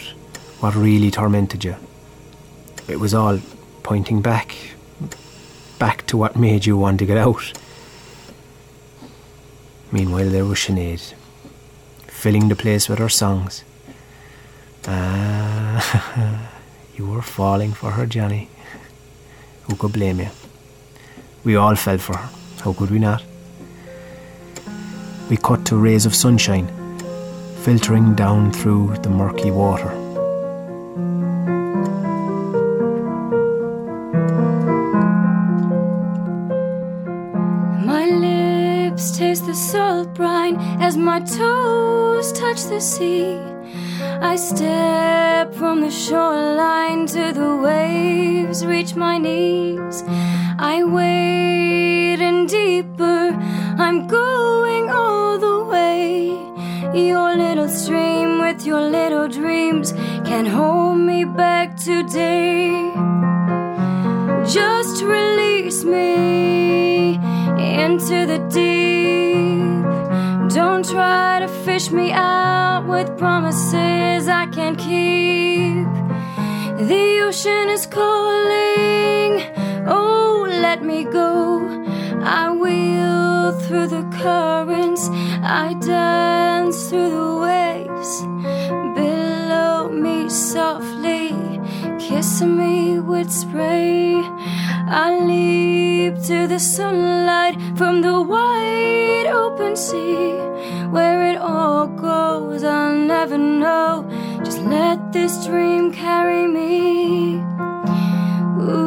what 0.61 0.77
really 0.77 1.11
tormented 1.11 1.64
you. 1.64 1.75
It 2.87 3.01
was 3.01 3.12
all 3.14 3.40
pointing 3.83 4.22
back. 4.22 4.55
Back 5.81 6.07
to 6.07 6.16
what 6.16 6.37
made 6.37 6.66
you 6.66 6.77
want 6.77 7.01
to 7.01 7.07
get 7.07 7.16
out. 7.16 7.53
Meanwhile, 9.90 10.31
there 10.31 10.44
was 10.44 10.61
Sinead, 10.61 11.14
filling 12.07 12.49
the 12.49 12.55
place 12.55 12.88
with 12.88 13.01
her 13.01 13.09
songs. 13.09 13.64
Ah, 14.87 16.53
you 16.96 17.06
were 17.06 17.22
falling 17.22 17.72
for 17.72 17.90
her, 17.90 18.06
Johnny. 18.06 18.48
Who 19.64 19.76
could 19.76 19.92
blame 19.92 20.20
you? 20.20 20.30
We 21.44 21.56
all 21.56 21.76
fell 21.76 21.98
for 21.98 22.16
her. 22.16 22.28
How 22.62 22.72
could 22.72 22.90
we 22.90 22.98
not? 22.98 23.22
We 25.28 25.37
cut 25.37 25.64
to 25.66 25.76
rays 25.76 26.06
of 26.06 26.14
sunshine, 26.14 26.68
filtering 27.62 28.14
down 28.14 28.52
through 28.52 28.96
the 29.02 29.11
murky 29.11 29.50
water. 29.50 29.92
My 37.85 38.06
lips 38.06 39.16
taste 39.16 39.46
the 39.46 39.54
salt 39.54 40.14
brine 40.14 40.56
as 40.80 40.96
my 40.96 41.20
toes 41.20 42.32
touch 42.32 42.64
the 42.64 42.80
sea. 42.80 43.56
I 44.20 44.37
step 44.37 45.55
from 45.55 45.83
the 45.83 45.90
shoreline 45.90 47.07
to 47.09 47.33
the 47.33 47.57
waves 47.57 48.64
reach 48.64 48.94
my 48.94 49.18
knees. 49.18 50.02
I 50.59 50.83
wade 50.85 52.20
in 52.20 52.46
deeper, 52.46 53.37
I'm 53.79 54.07
going 54.07 54.90
all 54.90 55.38
the 55.38 55.64
way. 55.64 56.29
Your 56.94 57.37
little 57.37 57.68
stream 57.68 58.40
with 58.40 58.64
your 58.64 58.88
little 58.88 59.29
dreams 59.29 59.92
can 60.24 60.46
hold 60.46 60.98
me 60.98 61.24
back 61.24 61.76
today. 61.76 62.92
Just 64.46 65.02
release 65.02 65.85
me 65.85 67.14
into 67.85 68.24
the 68.26 68.38
deep. 68.50 69.85
Don't 70.55 70.85
try 70.88 71.40
to 71.40 71.48
fish 71.48 71.90
me 71.90 72.12
out 72.12 72.87
with 72.87 73.18
promises 73.18 73.95
can't 74.66 74.79
keep. 74.79 75.87
The 76.88 77.20
ocean 77.22 77.68
is 77.68 77.87
calling. 77.87 79.42
Oh, 79.87 80.46
let 80.48 80.83
me 80.83 81.05
go. 81.05 81.61
I 82.22 82.50
wheel 82.50 83.52
through 83.61 83.88
the 83.88 84.05
currents. 84.22 85.09
I 85.42 85.74
dance 85.74 86.88
through 86.88 87.11
the 87.11 87.33
waves. 87.46 88.12
Below 89.00 89.88
me 89.90 90.29
softly, 90.29 91.31
kissing 92.00 92.57
me 92.57 92.98
with 92.98 93.31
spray. 93.31 94.14
I 94.88 95.18
leap 95.20 96.14
to 96.24 96.48
the 96.48 96.59
sunlight 96.59 97.57
from 97.76 98.00
the 98.02 98.20
wide 98.20 99.26
open 99.26 99.76
sea. 99.76 100.35
Where 100.90 101.31
it 101.31 101.37
all 101.37 101.87
goes, 101.87 102.64
I'll 102.64 102.94
never 102.94 103.38
know. 103.38 104.09
Just 104.76 104.84
let 104.84 105.12
this 105.12 105.46
dream 105.46 105.90
carry 105.90 106.46
me. 106.46 107.36
Ooh. 108.60 108.86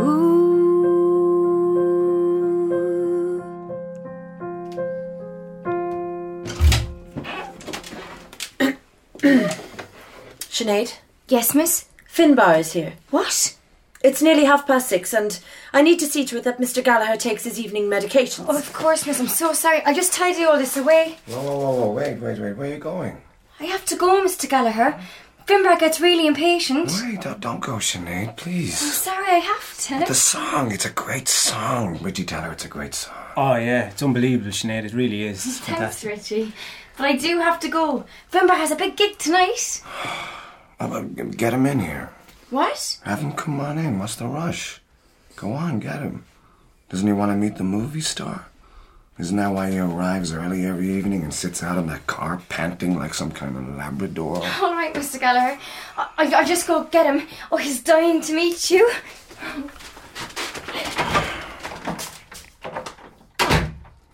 Ooh. 0.00 0.38
Sinead, 10.50 10.94
Yes, 11.28 11.54
miss? 11.54 11.84
Finbar 12.10 12.58
is 12.60 12.72
here. 12.72 12.94
What? 13.10 13.57
It's 14.02 14.22
nearly 14.22 14.44
half 14.44 14.66
past 14.66 14.88
six, 14.88 15.12
and 15.12 15.38
I 15.72 15.82
need 15.82 15.98
to 15.98 16.06
see 16.06 16.24
to 16.26 16.38
it 16.38 16.44
that 16.44 16.60
Mr. 16.60 16.84
Gallagher 16.84 17.16
takes 17.16 17.44
his 17.44 17.58
evening 17.58 17.84
medications. 17.84 18.46
Oh, 18.48 18.56
of 18.56 18.72
course, 18.72 19.06
miss. 19.06 19.18
I'm 19.18 19.26
so 19.26 19.52
sorry. 19.52 19.82
I'll 19.84 19.94
just 19.94 20.12
tidy 20.12 20.44
all 20.44 20.56
this 20.56 20.76
away. 20.76 21.16
Whoa, 21.26 21.42
whoa, 21.42 21.58
whoa, 21.58 21.74
whoa, 21.80 21.90
wait, 21.92 22.18
wait, 22.18 22.38
wait, 22.38 22.56
where 22.56 22.70
are 22.70 22.74
you 22.74 22.78
going? 22.78 23.20
I 23.58 23.64
have 23.64 23.84
to 23.86 23.96
go, 23.96 24.24
Mr. 24.24 24.48
Gallagher. 24.48 25.00
Finbar 25.46 25.78
gets 25.80 26.00
really 26.00 26.26
impatient. 26.26 26.92
Wait, 27.02 27.22
don't, 27.22 27.40
don't 27.40 27.60
go, 27.60 27.76
Sinead, 27.76 28.36
please. 28.36 28.80
I'm 28.82 28.90
sorry, 28.90 29.26
I 29.26 29.38
have 29.38 29.78
to. 29.78 30.04
The 30.06 30.14
song, 30.14 30.70
it's 30.70 30.84
a 30.84 30.90
great 30.90 31.26
song. 31.26 31.98
Richie 32.02 32.24
Tanner, 32.24 32.52
it's 32.52 32.66
a 32.66 32.68
great 32.68 32.94
song. 32.94 33.16
Oh, 33.36 33.56
yeah, 33.56 33.88
it's 33.88 34.02
unbelievable, 34.02 34.50
Sinead. 34.52 34.84
It 34.84 34.92
really 34.92 35.24
is. 35.24 35.44
It's 35.44 35.58
Thanks, 35.58 35.78
fantastic. 36.02 36.10
Richie. 36.10 36.52
But 36.98 37.06
I 37.06 37.16
do 37.16 37.38
have 37.40 37.58
to 37.60 37.68
go. 37.68 38.04
Finbar 38.30 38.56
has 38.56 38.70
a 38.70 38.76
big 38.76 38.96
gig 38.96 39.18
tonight. 39.18 39.82
Well, 40.80 41.02
get 41.02 41.52
him 41.52 41.66
in 41.66 41.80
here. 41.80 42.10
What? 42.50 42.98
Have 43.04 43.20
him 43.20 43.32
come 43.32 43.60
on 43.60 43.78
in. 43.78 43.98
What's 43.98 44.16
the 44.16 44.26
rush? 44.26 44.80
Go 45.36 45.52
on, 45.52 45.80
get 45.80 46.00
him. 46.00 46.24
Doesn't 46.88 47.06
he 47.06 47.12
want 47.12 47.30
to 47.30 47.36
meet 47.36 47.56
the 47.56 47.64
movie 47.64 48.00
star? 48.00 48.46
Isn't 49.18 49.36
that 49.36 49.52
why 49.52 49.70
he 49.70 49.78
arrives 49.78 50.32
early 50.32 50.64
every 50.64 50.90
evening 50.90 51.24
and 51.24 51.34
sits 51.34 51.62
out 51.62 51.76
in 51.76 51.88
that 51.88 52.06
car 52.06 52.40
panting 52.48 52.96
like 52.96 53.12
some 53.14 53.32
kind 53.32 53.56
of 53.56 53.76
Labrador? 53.76 54.36
All 54.62 54.74
right, 54.74 54.94
Mr. 54.94 55.20
Gallagher. 55.20 55.58
I, 55.96 56.08
I, 56.16 56.32
I'll 56.34 56.46
just 56.46 56.66
go 56.66 56.84
get 56.84 57.04
him. 57.04 57.26
Oh, 57.52 57.56
he's 57.56 57.82
dying 57.82 58.20
to 58.22 58.32
meet 58.32 58.70
you. 58.70 58.90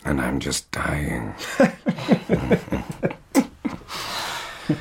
And 0.07 0.21
I'm 0.21 0.41
just 0.41 0.71
dying. 0.73 1.29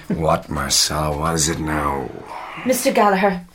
what, 0.08 0.50
Marcel? 0.50 1.20
What 1.20 1.36
is 1.36 1.50
it 1.50 1.60
now? 1.60 2.10
Mr. 2.64 2.94
Gallagher, 2.94 3.46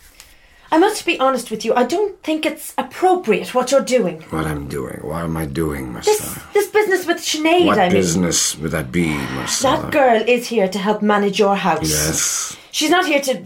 I 0.70 0.78
must 0.78 1.06
be 1.06 1.18
honest 1.18 1.50
with 1.50 1.64
you. 1.64 1.74
I 1.74 1.84
don't 1.84 2.22
think 2.22 2.44
it's 2.44 2.74
appropriate 2.76 3.54
what 3.54 3.70
you're 3.72 3.80
doing. 3.80 4.20
What 4.30 4.46
I'm 4.46 4.68
doing? 4.68 5.00
What 5.02 5.24
am 5.24 5.36
I 5.36 5.46
doing, 5.46 5.92
Marcella? 5.94 6.18
this 6.52 6.68
this 6.68 6.68
business 6.68 7.06
with 7.06 7.18
Sinead, 7.18 7.66
What 7.66 7.78
I 7.78 7.84
mean. 7.88 7.92
business 7.92 8.56
would 8.58 8.72
that 8.72 8.92
be, 8.92 9.08
Marcella? 9.08 9.82
That 9.82 9.92
girl 9.92 10.22
is 10.26 10.48
here 10.48 10.68
to 10.68 10.78
help 10.78 11.00
manage 11.00 11.38
your 11.38 11.56
house. 11.56 11.88
Yes. 11.88 12.56
She's 12.70 12.90
not 12.90 13.06
here 13.06 13.20
to. 13.22 13.44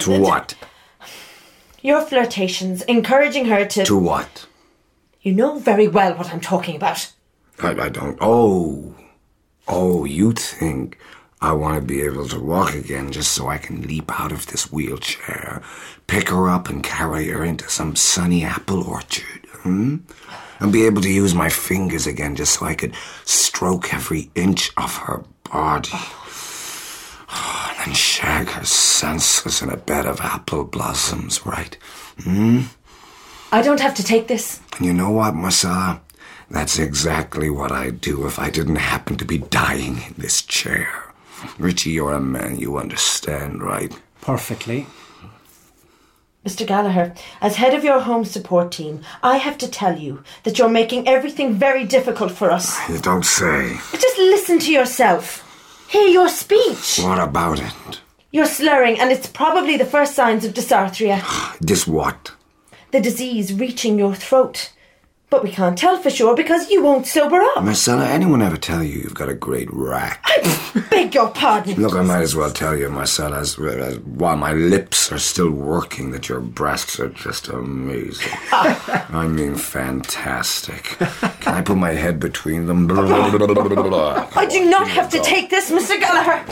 To 0.00 0.14
uh, 0.14 0.18
what? 0.20 0.54
Your 1.82 2.00
flirtations, 2.00 2.82
encouraging 2.82 3.46
her 3.46 3.66
to. 3.66 3.84
To 3.84 3.98
what? 3.98 4.46
You 5.20 5.34
know 5.34 5.58
very 5.58 5.88
well 5.88 6.14
what 6.14 6.32
I'm 6.32 6.40
talking 6.40 6.74
about. 6.76 7.12
I, 7.62 7.70
I 7.72 7.88
don't. 7.90 8.16
Oh. 8.20 8.94
Oh, 9.68 10.04
you 10.04 10.32
think 10.32 10.98
I 11.42 11.50
want 11.50 11.74
to 11.74 11.84
be 11.84 12.02
able 12.02 12.28
to 12.28 12.38
walk 12.38 12.72
again 12.72 13.10
just 13.10 13.32
so 13.32 13.48
I 13.48 13.58
can 13.58 13.82
leap 13.82 14.08
out 14.20 14.30
of 14.30 14.46
this 14.46 14.70
wheelchair, 14.70 15.60
pick 16.06 16.28
her 16.28 16.48
up 16.48 16.68
and 16.68 16.84
carry 16.84 17.26
her 17.30 17.44
into 17.44 17.68
some 17.68 17.96
sunny 17.96 18.44
apple 18.44 18.84
orchard, 18.88 19.44
hmm? 19.62 19.96
And 20.60 20.72
be 20.72 20.86
able 20.86 21.02
to 21.02 21.10
use 21.10 21.34
my 21.34 21.48
fingers 21.48 22.06
again 22.06 22.36
just 22.36 22.60
so 22.60 22.66
I 22.66 22.74
could 22.74 22.94
stroke 23.24 23.92
every 23.92 24.30
inch 24.36 24.70
of 24.76 24.96
her 24.98 25.24
body. 25.50 25.90
and 27.70 27.78
then 27.86 27.94
shag 27.94 28.46
her 28.50 28.64
senseless 28.64 29.62
in 29.62 29.68
a 29.68 29.76
bed 29.76 30.06
of 30.06 30.20
apple 30.20 30.62
blossoms, 30.62 31.44
right? 31.44 31.76
Hmm? 32.22 32.60
I 33.50 33.62
don't 33.62 33.80
have 33.80 33.96
to 33.96 34.04
take 34.04 34.28
this. 34.28 34.60
And 34.76 34.86
you 34.86 34.92
know 34.92 35.10
what, 35.10 35.34
Marcella? 35.34 36.02
That's 36.48 36.78
exactly 36.78 37.50
what 37.50 37.72
I'd 37.72 38.00
do 38.00 38.28
if 38.28 38.38
I 38.38 38.48
didn't 38.48 38.76
happen 38.76 39.16
to 39.16 39.24
be 39.24 39.38
dying 39.38 40.02
in 40.06 40.14
this 40.18 40.42
chair. 40.42 41.11
Richie, 41.58 41.90
you're 41.90 42.12
a 42.14 42.20
man, 42.20 42.58
you 42.58 42.76
understand, 42.78 43.62
right? 43.62 43.92
Perfectly. 44.20 44.86
Mr. 46.44 46.66
Gallagher, 46.66 47.14
as 47.40 47.54
head 47.56 47.72
of 47.72 47.84
your 47.84 48.00
home 48.00 48.24
support 48.24 48.72
team, 48.72 49.00
I 49.22 49.36
have 49.36 49.56
to 49.58 49.68
tell 49.68 49.96
you 49.96 50.24
that 50.42 50.58
you're 50.58 50.68
making 50.68 51.06
everything 51.06 51.54
very 51.54 51.84
difficult 51.84 52.32
for 52.32 52.50
us. 52.50 52.76
You 52.88 52.98
don't 52.98 53.24
say. 53.24 53.76
Just 53.92 54.18
listen 54.18 54.58
to 54.60 54.72
yourself. 54.72 55.48
Hear 55.88 56.08
your 56.08 56.28
speech. 56.28 56.98
What 57.00 57.20
about 57.20 57.60
it? 57.60 58.00
You're 58.32 58.46
slurring, 58.46 58.98
and 58.98 59.12
it's 59.12 59.28
probably 59.28 59.76
the 59.76 59.84
first 59.84 60.14
signs 60.14 60.44
of 60.44 60.54
dysarthria, 60.54 61.22
This 61.60 61.86
what? 61.86 62.32
the 62.90 63.00
disease 63.00 63.54
reaching 63.54 63.98
your 63.98 64.14
throat. 64.14 64.72
But 65.32 65.42
we 65.42 65.50
can't 65.50 65.78
tell 65.78 65.96
for 65.96 66.10
sure 66.10 66.36
because 66.36 66.68
you 66.68 66.82
won't 66.82 67.06
sober 67.06 67.40
up. 67.40 67.64
Marcella, 67.64 68.06
anyone 68.06 68.42
ever 68.42 68.58
tell 68.58 68.82
you 68.82 69.00
you've 69.00 69.14
got 69.14 69.30
a 69.30 69.34
great 69.34 69.72
rack? 69.72 70.20
I 70.24 70.84
beg 70.90 71.14
your 71.14 71.30
pardon. 71.30 71.80
Look, 71.80 71.94
I 71.94 72.02
might 72.02 72.20
as 72.20 72.36
well 72.36 72.50
tell 72.50 72.76
you, 72.76 72.90
Marcella, 72.90 73.38
as, 73.38 73.58
as, 73.58 73.98
while 74.00 74.36
my 74.36 74.52
lips 74.52 75.10
are 75.10 75.18
still 75.18 75.50
working, 75.50 76.10
that 76.10 76.28
your 76.28 76.40
breasts 76.40 77.00
are 77.00 77.08
just 77.08 77.48
amazing. 77.48 78.30
Ah. 78.52 79.06
I 79.08 79.26
mean, 79.26 79.54
fantastic. 79.54 80.84
Can 81.40 81.54
I 81.54 81.62
put 81.62 81.78
my 81.78 81.92
head 81.92 82.20
between 82.20 82.66
them? 82.66 82.86
Oh. 82.90 84.28
I 84.36 84.44
do 84.44 84.68
not 84.68 84.86
have 84.86 85.08
to 85.12 85.20
take 85.22 85.48
this, 85.48 85.70
Mr. 85.70 85.98
Gallagher. 85.98 86.44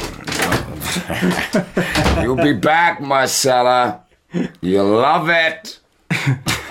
You'll 2.22 2.36
be 2.36 2.54
back, 2.54 3.02
Marcella. 3.02 4.04
You 4.62 4.82
love 4.84 5.28
it. 5.28 5.80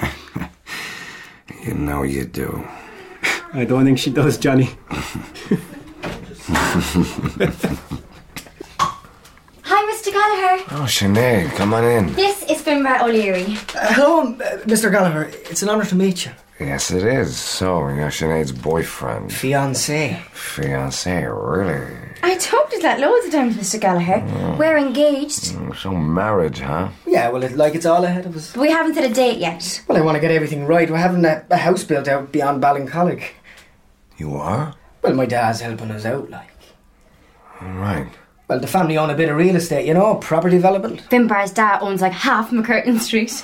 you 1.63 1.73
know 1.73 2.03
you 2.03 2.25
do. 2.25 2.67
I 3.53 3.65
don't 3.65 3.85
think 3.85 3.97
she 3.99 4.11
does, 4.11 4.37
Johnny. 4.37 4.69
Hi, 9.63 9.93
Mr. 9.93 10.11
Gallagher. 10.11 10.63
Oh, 10.71 10.85
Sinead, 10.87 11.51
come 11.55 11.73
on 11.73 11.83
in. 11.83 12.13
This 12.13 12.43
is 12.43 12.61
Finbar 12.61 13.01
O'Leary. 13.01 13.57
Uh, 13.75 13.93
hello, 13.93 14.21
uh, 14.33 14.57
Mr. 14.65 14.91
Gallagher. 14.91 15.31
It's 15.49 15.61
an 15.61 15.69
honour 15.69 15.85
to 15.85 15.95
meet 15.95 16.25
you. 16.25 16.31
Yes, 16.59 16.91
it 16.91 17.03
is. 17.03 17.37
So, 17.37 17.87
you're 17.89 18.09
Sinead's 18.09 18.51
boyfriend. 18.51 19.29
Fiancé. 19.31 20.17
Fiancé, 20.33 21.23
really? 21.29 22.08
I 22.21 22.37
told 22.37 22.71
you 22.71 22.81
that 22.81 22.99
loads 22.99 23.25
of 23.27 23.31
times, 23.31 23.55
Mr. 23.57 23.79
Gallagher. 23.79 24.23
We're 24.57 24.77
engaged. 24.77 25.53
Mm, 25.53 25.75
So, 25.75 25.91
marriage, 25.91 26.59
huh? 26.59 26.89
Yeah, 27.07 27.29
well, 27.29 27.43
it, 27.43 27.53
like 27.55 27.75
it's 27.75 27.85
all 27.85 28.03
ahead 28.03 28.25
of 28.25 28.35
us. 28.35 28.51
But 28.53 28.61
we 28.61 28.71
haven't 28.71 28.95
set 28.95 29.09
a 29.09 29.13
date 29.13 29.37
yet. 29.39 29.83
Well, 29.87 29.97
I 29.97 30.01
want 30.01 30.15
to 30.15 30.19
get 30.21 30.31
everything 30.31 30.65
right. 30.65 30.89
We're 30.89 30.97
having 30.97 31.23
a, 31.25 31.45
a 31.49 31.57
house 31.57 31.83
built 31.83 32.07
out 32.07 32.31
beyond 32.31 32.61
Ballincollig. 32.61 33.23
You 34.17 34.35
are? 34.35 34.75
Well, 35.01 35.13
my 35.15 35.25
dad's 35.25 35.61
helping 35.61 35.91
us 35.91 36.05
out, 36.05 36.29
like. 36.29 36.49
All 37.61 37.69
right. 37.73 38.07
Well, 38.47 38.59
the 38.59 38.67
family 38.67 38.97
own 38.97 39.09
a 39.09 39.15
bit 39.15 39.29
of 39.29 39.37
real 39.37 39.55
estate, 39.55 39.85
you 39.85 39.93
know, 39.93 40.15
property 40.15 40.55
development. 40.57 41.01
Finbar's 41.09 41.51
dad 41.51 41.81
owns 41.81 42.01
like 42.01 42.11
half 42.13 42.49
MacCurtain 42.51 42.99
Street. 42.99 43.43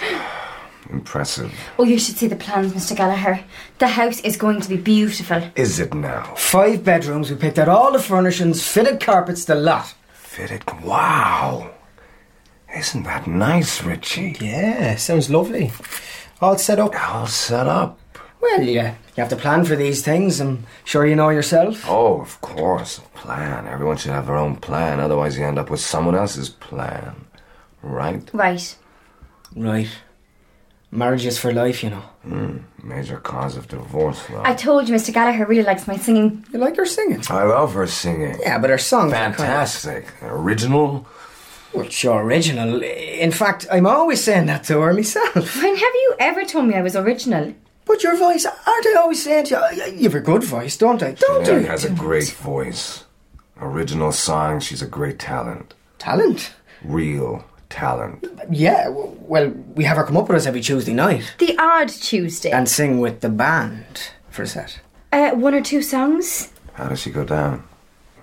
Impressive. 0.95 1.53
Oh, 1.77 1.83
you 1.83 1.99
should 1.99 2.15
see 2.15 2.27
the 2.27 2.37
plans, 2.37 2.71
Mr. 2.71 2.95
Gallagher. 2.95 3.43
The 3.79 3.87
house 3.89 4.21
is 4.21 4.37
going 4.37 4.61
to 4.61 4.69
be 4.69 4.77
beautiful. 4.77 5.43
Is 5.53 5.77
it 5.77 5.93
now? 5.93 6.23
Five 6.35 6.85
bedrooms. 6.85 7.29
We 7.29 7.35
picked 7.35 7.59
out 7.59 7.67
all 7.67 7.91
the 7.91 7.99
furnishings, 7.99 8.65
fitted 8.65 9.01
carpets, 9.01 9.43
the 9.43 9.55
lot. 9.55 9.93
Fitted? 10.13 10.63
Wow. 10.83 11.69
Isn't 12.73 13.03
that 13.03 13.27
nice, 13.27 13.83
Richie? 13.83 14.37
Yeah, 14.39 14.95
sounds 14.95 15.29
lovely. 15.29 15.73
All 16.39 16.57
set 16.57 16.79
up. 16.79 16.95
All 17.13 17.27
set 17.27 17.67
up. 17.67 17.99
Well, 18.41 18.61
yeah, 18.63 18.95
you 19.17 19.21
have 19.21 19.29
to 19.29 19.35
plan 19.35 19.65
for 19.65 19.75
these 19.75 20.01
things. 20.01 20.39
I'm 20.39 20.65
sure 20.85 21.05
you 21.05 21.15
know 21.17 21.29
yourself. 21.29 21.83
Oh, 21.89 22.21
of 22.21 22.39
course. 22.39 22.99
A 22.99 23.01
plan. 23.17 23.67
Everyone 23.67 23.97
should 23.97 24.11
have 24.11 24.27
their 24.27 24.37
own 24.37 24.55
plan, 24.55 25.01
otherwise, 25.01 25.37
you 25.37 25.43
end 25.45 25.59
up 25.59 25.69
with 25.69 25.81
someone 25.81 26.15
else's 26.15 26.47
plan. 26.49 27.25
Right? 27.81 28.29
Right. 28.33 28.77
Right. 29.57 29.89
Marriage 30.91 31.25
is 31.25 31.37
for 31.37 31.51
life, 31.51 31.83
you 31.83 31.89
know. 31.89 32.03
Hmm, 32.23 32.57
major 32.81 33.17
cause 33.17 33.57
of 33.57 33.67
divorce, 33.67 34.21
though. 34.29 34.41
I 34.43 34.53
told 34.53 34.87
you 34.87 34.95
Mr. 34.95 35.13
Gallagher 35.13 35.45
really 35.45 35.63
likes 35.63 35.87
my 35.87 35.97
singing. 35.97 36.45
You 36.53 36.59
like 36.59 36.77
her 36.77 36.85
singing? 36.85 37.21
I 37.29 37.43
love 37.43 37.73
her 37.73 37.87
singing. 37.87 38.37
Yeah, 38.39 38.57
but 38.59 38.69
her 38.69 38.77
songs 38.77 39.11
are 39.11 39.15
kind 39.15 39.31
of- 39.33 39.37
Fantastic. 39.37 40.05
Original. 40.23 41.05
Well, 41.73 41.89
sure, 41.89 42.23
original. 42.23 42.81
In 42.81 43.31
fact, 43.31 43.67
I'm 43.69 43.85
always 43.87 44.23
saying 44.23 44.45
that 44.45 44.63
to 44.65 44.79
her 44.81 44.93
myself. 44.93 45.35
When 45.61 45.75
have 45.75 45.95
you 46.03 46.15
ever 46.19 46.45
told 46.45 46.67
me 46.67 46.75
I 46.75 46.81
was 46.81 46.95
original? 46.95 47.53
But 47.85 48.01
your 48.01 48.15
voice, 48.17 48.45
aren't 48.45 48.87
I 48.87 48.95
always 48.97 49.23
saying 49.23 49.45
to 49.47 49.69
you, 49.75 49.93
you 49.97 50.03
have 50.03 50.15
a 50.15 50.19
good 50.21 50.43
voice, 50.43 50.77
don't 50.77 51.03
I? 51.03 51.11
Don't 51.11 51.45
Sinead 51.45 51.61
you? 51.61 51.67
has 51.67 51.83
a 51.85 51.89
great 51.91 52.29
voice. 52.31 53.03
Original 53.59 54.11
song, 54.11 54.59
she's 54.61 54.81
a 54.81 54.87
great 54.87 55.19
talent. 55.19 55.73
Talent. 55.99 56.53
Real 56.83 57.43
talent. 57.79 58.25
Yeah, 58.49 58.87
well, 58.89 59.49
we 59.75 59.83
have 59.83 59.97
her 59.97 60.03
come 60.05 60.17
up 60.17 60.27
with 60.29 60.37
us 60.37 60.45
every 60.47 60.61
Tuesday 60.61 60.93
night 60.93 61.35
The 61.39 61.55
odd 61.59 61.89
Tuesday. 61.89 62.51
and 62.51 62.67
sing 62.69 62.99
with 62.99 63.19
the 63.21 63.29
band 63.29 64.11
for 64.29 64.43
a 64.43 64.47
set. 64.47 64.79
uh, 65.11 65.31
one 65.31 65.53
or 65.53 65.61
two 65.61 65.81
songs. 65.81 66.51
How 66.73 66.87
does 66.89 67.01
she 67.01 67.11
go 67.11 67.23
down? 67.25 67.63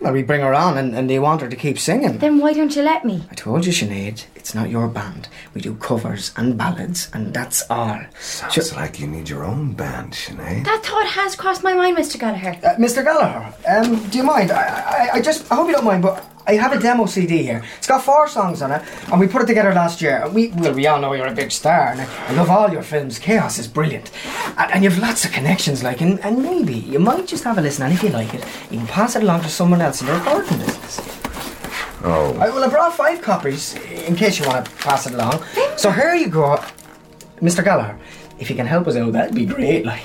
Well, 0.00 0.12
we 0.14 0.22
bring 0.24 0.40
her 0.40 0.52
on 0.52 0.78
and, 0.78 0.96
and 0.96 1.08
they 1.08 1.20
want 1.20 1.42
her 1.42 1.48
to 1.48 1.54
keep 1.56 1.78
singing. 1.78 2.18
Then 2.18 2.38
why 2.38 2.52
don't 2.54 2.74
you 2.74 2.82
let 2.82 3.04
me? 3.04 3.22
I 3.30 3.34
told 3.34 3.64
you, 3.64 3.72
Sinead, 3.72 4.24
it's 4.34 4.52
not 4.54 4.68
your 4.68 4.88
band. 4.88 5.28
We 5.54 5.60
do 5.60 5.74
covers 5.76 6.32
and 6.36 6.58
ballads, 6.58 7.08
and 7.14 7.32
that's 7.32 7.62
all. 7.70 8.00
Sounds 8.18 8.52
Sure. 8.54 8.64
like 8.76 8.98
you 8.98 9.06
need 9.06 9.28
your 9.28 9.44
own 9.44 9.74
band, 9.74 10.12
Sinead. 10.14 10.64
That 10.64 10.82
thought 10.84 11.06
has 11.06 11.36
crossed 11.36 11.62
my 11.62 11.74
mind, 11.74 11.96
Mr. 11.96 12.18
Gallagher. 12.18 12.58
Uh, 12.66 12.74
Mr. 12.80 13.04
Gallagher, 13.04 13.54
um, 13.68 14.08
do 14.10 14.18
you 14.18 14.24
mind? 14.24 14.50
I, 14.50 14.64
I, 14.64 15.10
I 15.14 15.20
just, 15.20 15.50
I 15.52 15.54
hope 15.54 15.68
you 15.68 15.74
don't 15.74 15.84
mind, 15.84 16.02
but 16.02 16.24
I 16.46 16.54
have 16.54 16.72
a 16.72 16.78
demo 16.78 17.06
CD 17.06 17.42
here. 17.42 17.62
It's 17.78 17.86
got 17.86 18.02
four 18.02 18.26
songs 18.26 18.62
on 18.62 18.72
it, 18.72 18.82
and 19.10 19.20
we 19.20 19.28
put 19.28 19.42
it 19.42 19.46
together 19.46 19.72
last 19.72 20.02
year. 20.02 20.22
And 20.24 20.34
we, 20.34 20.48
well, 20.48 20.74
we 20.74 20.86
all 20.86 21.00
know 21.00 21.12
you're 21.12 21.26
a 21.26 21.34
big 21.34 21.52
star, 21.52 21.88
and 21.88 22.00
I, 22.00 22.06
I 22.28 22.32
love 22.32 22.50
all 22.50 22.70
your 22.70 22.82
films. 22.82 23.18
Chaos 23.18 23.58
is 23.58 23.68
brilliant, 23.68 24.10
and, 24.58 24.72
and 24.72 24.84
you've 24.84 24.98
lots 24.98 25.24
of 25.24 25.32
connections, 25.32 25.82
like, 25.82 26.00
and, 26.00 26.18
and 26.20 26.42
maybe 26.42 26.74
you 26.74 26.98
might 26.98 27.26
just 27.26 27.44
have 27.44 27.58
a 27.58 27.60
listen, 27.60 27.84
and 27.84 27.94
if 27.94 28.02
you 28.02 28.08
like 28.10 28.34
it, 28.34 28.44
you 28.70 28.78
can 28.78 28.86
pass 28.88 29.14
it 29.14 29.22
along 29.22 29.42
to 29.42 29.48
someone 29.48 29.80
else 29.80 30.00
in 30.00 30.08
the 30.08 30.14
recording 30.14 30.58
business. 30.58 31.00
Oh, 32.04 32.36
I, 32.40 32.48
well, 32.48 32.64
I 32.64 32.68
brought 32.68 32.96
five 32.96 33.22
copies 33.22 33.76
in 33.76 34.16
case 34.16 34.38
you 34.40 34.46
want 34.46 34.66
to 34.66 34.72
pass 34.72 35.06
it 35.06 35.14
along. 35.14 35.44
So 35.76 35.92
here 35.92 36.14
you 36.14 36.28
go, 36.28 36.56
Mr. 37.40 37.62
Gallagher. 37.62 37.96
If 38.40 38.50
you 38.50 38.56
can 38.56 38.66
help 38.66 38.88
us 38.88 38.96
out, 38.96 39.12
that'd 39.12 39.34
be 39.36 39.46
great. 39.46 39.86
Like, 39.86 40.02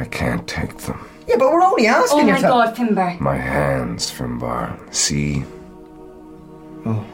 I 0.00 0.04
can't 0.06 0.48
take 0.48 0.76
them. 0.78 1.08
Yeah, 1.28 1.36
but 1.38 1.52
we're 1.52 1.62
only 1.62 1.86
asking 1.86 2.20
Oh 2.30 2.32
my 2.32 2.40
to- 2.40 2.48
god, 2.48 2.74
Finbar. 2.76 3.20
My 3.20 3.36
hands, 3.36 4.10
Finbar. 4.10 4.78
See? 4.92 5.44
Oh. 6.86 7.04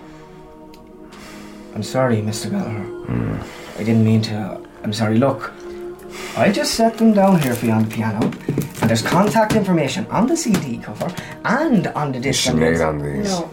I'm 1.74 1.82
sorry, 1.82 2.18
Mr. 2.22 2.50
Gallagher. 2.50 2.84
Hmm. 3.06 3.36
I 3.80 3.82
didn't 3.84 4.04
mean 4.04 4.22
to. 4.22 4.60
I'm 4.84 4.92
sorry. 4.92 5.18
Look, 5.18 5.52
I 6.36 6.52
just 6.52 6.74
set 6.74 6.96
them 6.98 7.12
down 7.12 7.40
here 7.40 7.54
for 7.54 7.66
you 7.66 7.72
on 7.72 7.82
the 7.88 7.90
piano. 7.94 8.20
And 8.80 8.88
there's 8.90 9.02
contact 9.02 9.56
information 9.56 10.06
on 10.06 10.26
the 10.28 10.36
CD 10.36 10.78
cover 10.78 11.12
and 11.44 11.88
on 11.88 12.12
the 12.12 12.20
disc. 12.20 12.46
and 12.46 12.58
Sinead 12.58 12.74
it's- 12.74 12.80
on 12.80 12.98
these. 13.02 13.30
No, 13.30 13.50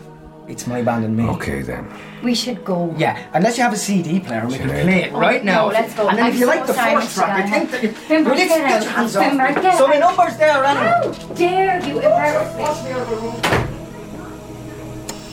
It's 0.51 0.67
my 0.67 0.81
band 0.81 1.05
and 1.05 1.15
me. 1.15 1.23
Okay 1.35 1.61
then. 1.61 1.87
we 2.21 2.35
should 2.35 2.63
go. 2.65 2.93
Yeah, 2.97 3.15
unless 3.33 3.57
you 3.57 3.63
have 3.63 3.71
a 3.73 3.77
CD 3.77 4.19
player, 4.19 4.41
and 4.41 4.51
we 4.51 4.57
can 4.57 4.67
Sinead. 4.69 4.83
play 4.83 5.03
it 5.05 5.13
oh, 5.13 5.19
right 5.19 5.41
Oh, 5.41 5.45
now. 5.45 5.67
no, 5.67 5.73
let's 5.73 5.93
go. 5.95 6.07
And 6.09 6.17
then 6.17 6.27
if 6.27 6.33
I'm 6.33 6.39
you 6.39 6.45
so 6.45 6.51
like 6.53 6.65
the 6.67 6.73
sorry, 6.73 6.95
first 6.95 7.07
Mr. 7.09 7.13
track, 7.15 7.45
I 7.45 7.49
think 7.49 7.71
that 7.71 7.83
you. 7.83 7.89
Finbar, 7.89 8.25
Will 8.31 8.39
you 8.41 8.47
get 8.47 8.49
get 8.49 8.61
out. 8.73 8.83
your 8.83 8.91
hands 8.91 9.15
off 9.15 9.23
get 9.63 9.77
So 9.77 9.87
my 9.87 9.95
out. 9.95 9.99
number's 10.05 10.35
there, 10.37 10.63
anyway. 10.65 10.91
How 10.91 11.11
dare 11.35 11.79
you 11.87 11.95
embarrass 11.95 12.51
me? 12.57 12.63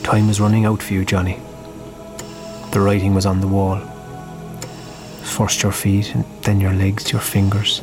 Time 0.05 0.27
was 0.29 0.41
running 0.41 0.65
out 0.65 0.81
for 0.83 0.95
you, 0.95 1.05
Johnny. 1.05 1.39
The 2.73 2.81
writing 2.81 3.13
was 3.15 3.27
on 3.27 3.41
the 3.41 3.49
wall. 3.49 3.81
First 5.23 5.63
your 5.65 5.73
feet, 5.73 6.15
and 6.15 6.25
then 6.43 6.61
your 6.61 6.73
legs, 6.73 7.11
your 7.13 7.21
fingers, 7.21 7.83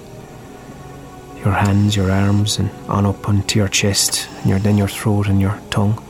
your 1.43 1.53
hands, 1.53 1.95
your 1.95 2.09
arms, 2.11 2.57
and 2.59 2.69
on 2.87 3.05
up 3.05 3.27
onto 3.29 3.59
your 3.59 3.67
chest, 3.67 4.27
and 4.39 4.49
your, 4.49 4.59
then 4.59 4.77
your 4.77 4.87
throat 4.87 5.27
and 5.27 5.39
your 5.41 5.59
tongue. 5.69 6.01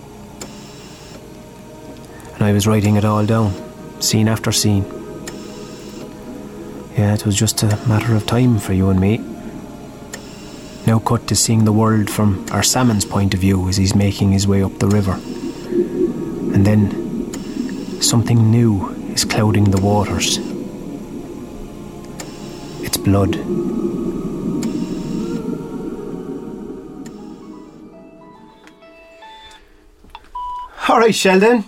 And 2.35 2.43
I 2.43 2.51
was 2.51 2.67
writing 2.67 2.95
it 2.95 3.05
all 3.05 3.25
down, 3.25 3.53
scene 4.01 4.27
after 4.27 4.51
scene. 4.51 4.83
Yeah, 6.97 7.13
it 7.13 7.25
was 7.25 7.35
just 7.35 7.63
a 7.63 7.67
matter 7.87 8.15
of 8.15 8.25
time 8.25 8.59
for 8.59 8.73
you 8.73 8.89
and 8.89 8.99
me. 8.99 9.17
Now 10.87 10.99
cut 10.99 11.27
to 11.27 11.35
seeing 11.35 11.65
the 11.65 11.71
world 11.71 12.09
from 12.09 12.45
our 12.51 12.61
salmon's 12.61 13.05
point 13.05 13.33
of 13.33 13.39
view 13.39 13.67
as 13.67 13.77
he's 13.77 13.95
making 13.95 14.31
his 14.31 14.47
way 14.47 14.61
up 14.61 14.77
the 14.79 14.87
river. 14.87 15.13
And 15.13 16.65
then 16.65 18.01
something 18.01 18.51
new 18.51 18.89
is 19.13 19.25
clouding 19.25 19.71
the 19.71 19.81
waters. 19.81 20.37
It's 22.81 22.97
blood. 22.97 23.35
All 30.87 30.99
right, 30.99 31.15
Sheldon. 31.15 31.65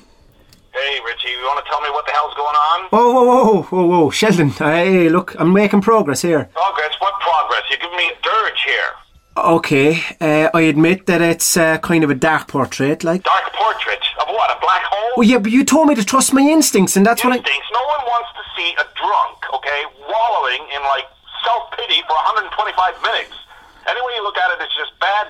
Hey, 0.77 0.99
Richie, 1.03 1.33
you 1.33 1.41
want 1.41 1.57
to 1.65 1.67
tell 1.67 1.81
me 1.81 1.89
what 1.89 2.05
the 2.05 2.11
hell's 2.11 2.35
going 2.35 2.53
on? 2.53 2.79
Whoa, 2.93 3.09
whoa, 3.09 3.25
whoa, 3.25 3.61
whoa, 3.63 3.85
whoa, 3.85 4.09
Sheldon. 4.11 4.49
Hey, 4.49 5.09
look, 5.09 5.33
I'm 5.39 5.51
making 5.51 5.81
progress 5.81 6.21
here. 6.21 6.45
Progress? 6.53 6.93
What 6.99 7.19
progress? 7.19 7.63
You're 7.69 7.79
giving 7.79 7.97
me 7.97 8.13
a 8.13 8.17
dirge 8.21 8.61
here. 8.61 8.91
Okay, 9.37 9.97
uh, 10.21 10.49
I 10.53 10.61
admit 10.69 11.07
that 11.07 11.19
it's 11.21 11.57
uh, 11.57 11.79
kind 11.79 12.03
of 12.03 12.11
a 12.11 12.15
dark 12.15 12.47
portrait, 12.47 13.03
like. 13.03 13.23
Dark 13.23 13.51
portrait 13.53 14.03
of 14.21 14.27
what? 14.29 14.55
A 14.55 14.61
black 14.61 14.83
hole? 14.85 15.13
Well, 15.17 15.27
yeah, 15.27 15.39
but 15.39 15.51
you 15.51 15.65
told 15.65 15.87
me 15.87 15.95
to 15.95 16.05
trust 16.05 16.31
my 16.31 16.41
instincts, 16.41 16.95
and 16.95 17.03
that's 17.03 17.23
what 17.23 17.33
I. 17.33 17.37
Instincts. 17.37 17.69
No 17.73 17.81
one 17.97 18.05
wants 18.05 18.29
to 18.37 18.43
see 18.53 18.69
a 18.77 18.85
drunk, 19.01 19.37
okay, 19.57 19.81
wallowing 20.05 20.61
in 20.77 20.81
like 20.93 21.09
self 21.41 21.73
pity 21.73 22.05
for 22.05 22.13
125 22.37 22.53
minutes. 23.01 23.33
Any 23.89 24.01
way 24.01 24.13
you 24.13 24.23
look 24.23 24.37
at 24.37 24.51
it, 24.51 24.57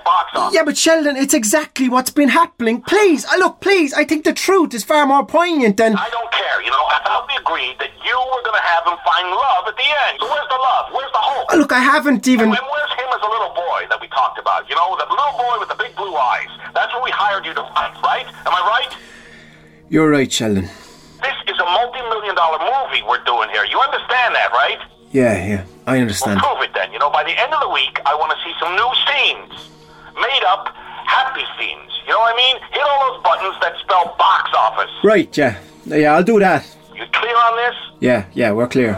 box 0.03 0.31
office. 0.36 0.53
Yeah, 0.55 0.63
but 0.63 0.77
Sheldon, 0.77 1.15
it's 1.17 1.33
exactly 1.33 1.89
what's 1.89 2.12
been 2.12 2.29
happening. 2.29 2.81
Please, 2.81 3.25
uh, 3.25 3.38
look, 3.38 3.60
please, 3.62 3.93
I 3.93 4.03
think 4.05 4.23
the 4.25 4.33
truth 4.33 4.73
is 4.73 4.83
far 4.83 5.05
more 5.05 5.25
poignant 5.25 5.77
than. 5.77 5.95
I 5.95 6.10
don't 6.10 6.31
care, 6.31 6.62
you 6.62 6.71
know. 6.71 6.86
I 6.89 6.99
thought 7.05 7.27
we 7.27 7.36
agreed 7.38 7.75
that 7.79 7.91
you 8.05 8.15
were 8.17 8.43
going 8.43 8.57
to 8.60 8.65
have 8.67 8.83
him 8.86 8.97
find 9.05 9.27
love 9.29 9.63
at 9.67 9.75
the 9.77 9.89
end. 10.07 10.17
So 10.19 10.25
where's 10.29 10.47
the 10.49 10.60
love? 10.62 10.86
Where's 10.93 11.12
the 11.12 11.23
hope? 11.23 11.45
Uh, 11.53 11.55
Look, 11.57 11.71
I 11.71 11.79
haven't 11.79 12.27
even. 12.27 12.49
And 12.49 12.57
where's 12.57 12.93
him 12.97 13.10
as 13.13 13.21
a 13.21 13.29
little 13.29 13.53
boy 13.55 13.88
that 13.89 13.99
we 14.01 14.07
talked 14.10 14.39
about? 14.39 14.69
You 14.69 14.75
know, 14.75 14.95
the 14.97 15.07
little 15.10 15.38
boy 15.38 15.55
with 15.60 15.69
the 15.69 15.79
big 15.79 15.95
blue 15.95 16.15
eyes. 16.15 16.49
That's 16.73 16.93
what 16.93 17.03
we 17.03 17.12
hired 17.12 17.45
you 17.45 17.53
to 17.53 17.63
find, 17.73 17.93
right? 18.03 18.25
Am 18.45 18.53
I 18.53 18.62
right? 18.67 18.91
You're 19.89 20.10
right, 20.10 20.31
Sheldon. 20.31 20.65
This 21.21 21.38
is 21.47 21.57
a 21.60 21.65
multi-million 21.65 22.36
dollar 22.36 22.60
movie 22.60 23.01
we're 23.07 23.23
doing 23.23 23.49
here. 23.49 23.65
You 23.65 23.79
understand 23.79 24.36
that, 24.36 24.51
right? 24.51 24.77
Yeah, 25.12 25.33
yeah, 25.47 25.63
I 25.88 25.93
Well, 25.93 26.01
understand. 26.01 26.39
prove 26.41 26.62
it 26.62 26.73
then. 26.73 26.91
You 26.91 26.99
know, 26.99 27.10
by 27.10 27.23
the 27.23 27.31
end 27.31 27.53
of 27.53 27.62
the 27.62 27.69
week, 27.69 27.99
I 28.05 28.13
want 28.13 28.31
to 28.36 28.39
see 28.43 28.53
some 28.60 28.75
new 28.75 28.91
scenes. 29.07 29.69
Made 30.19 30.43
up, 30.47 30.73
happy 31.06 31.43
scenes. 31.58 31.91
You 32.06 32.13
know 32.13 32.19
what 32.19 32.34
I 32.34 32.38
mean? 32.38 32.58
Hit 32.71 32.84
all 32.84 33.13
those 33.13 33.23
buttons 33.23 33.56
that 33.62 33.77
spell 33.80 34.15
box 34.17 34.51
office. 34.56 34.91
Right, 35.03 35.38
yeah. 35.38 35.58
Yeah, 35.86 36.15
I'll 36.15 36.23
do 36.23 36.39
that. 36.39 36.65
You 36.95 37.06
clear 37.13 37.36
on 37.36 37.56
this? 37.58 37.75
Yeah, 37.99 38.25
yeah, 38.34 38.51
we're 38.51 38.67
clear. 38.67 38.93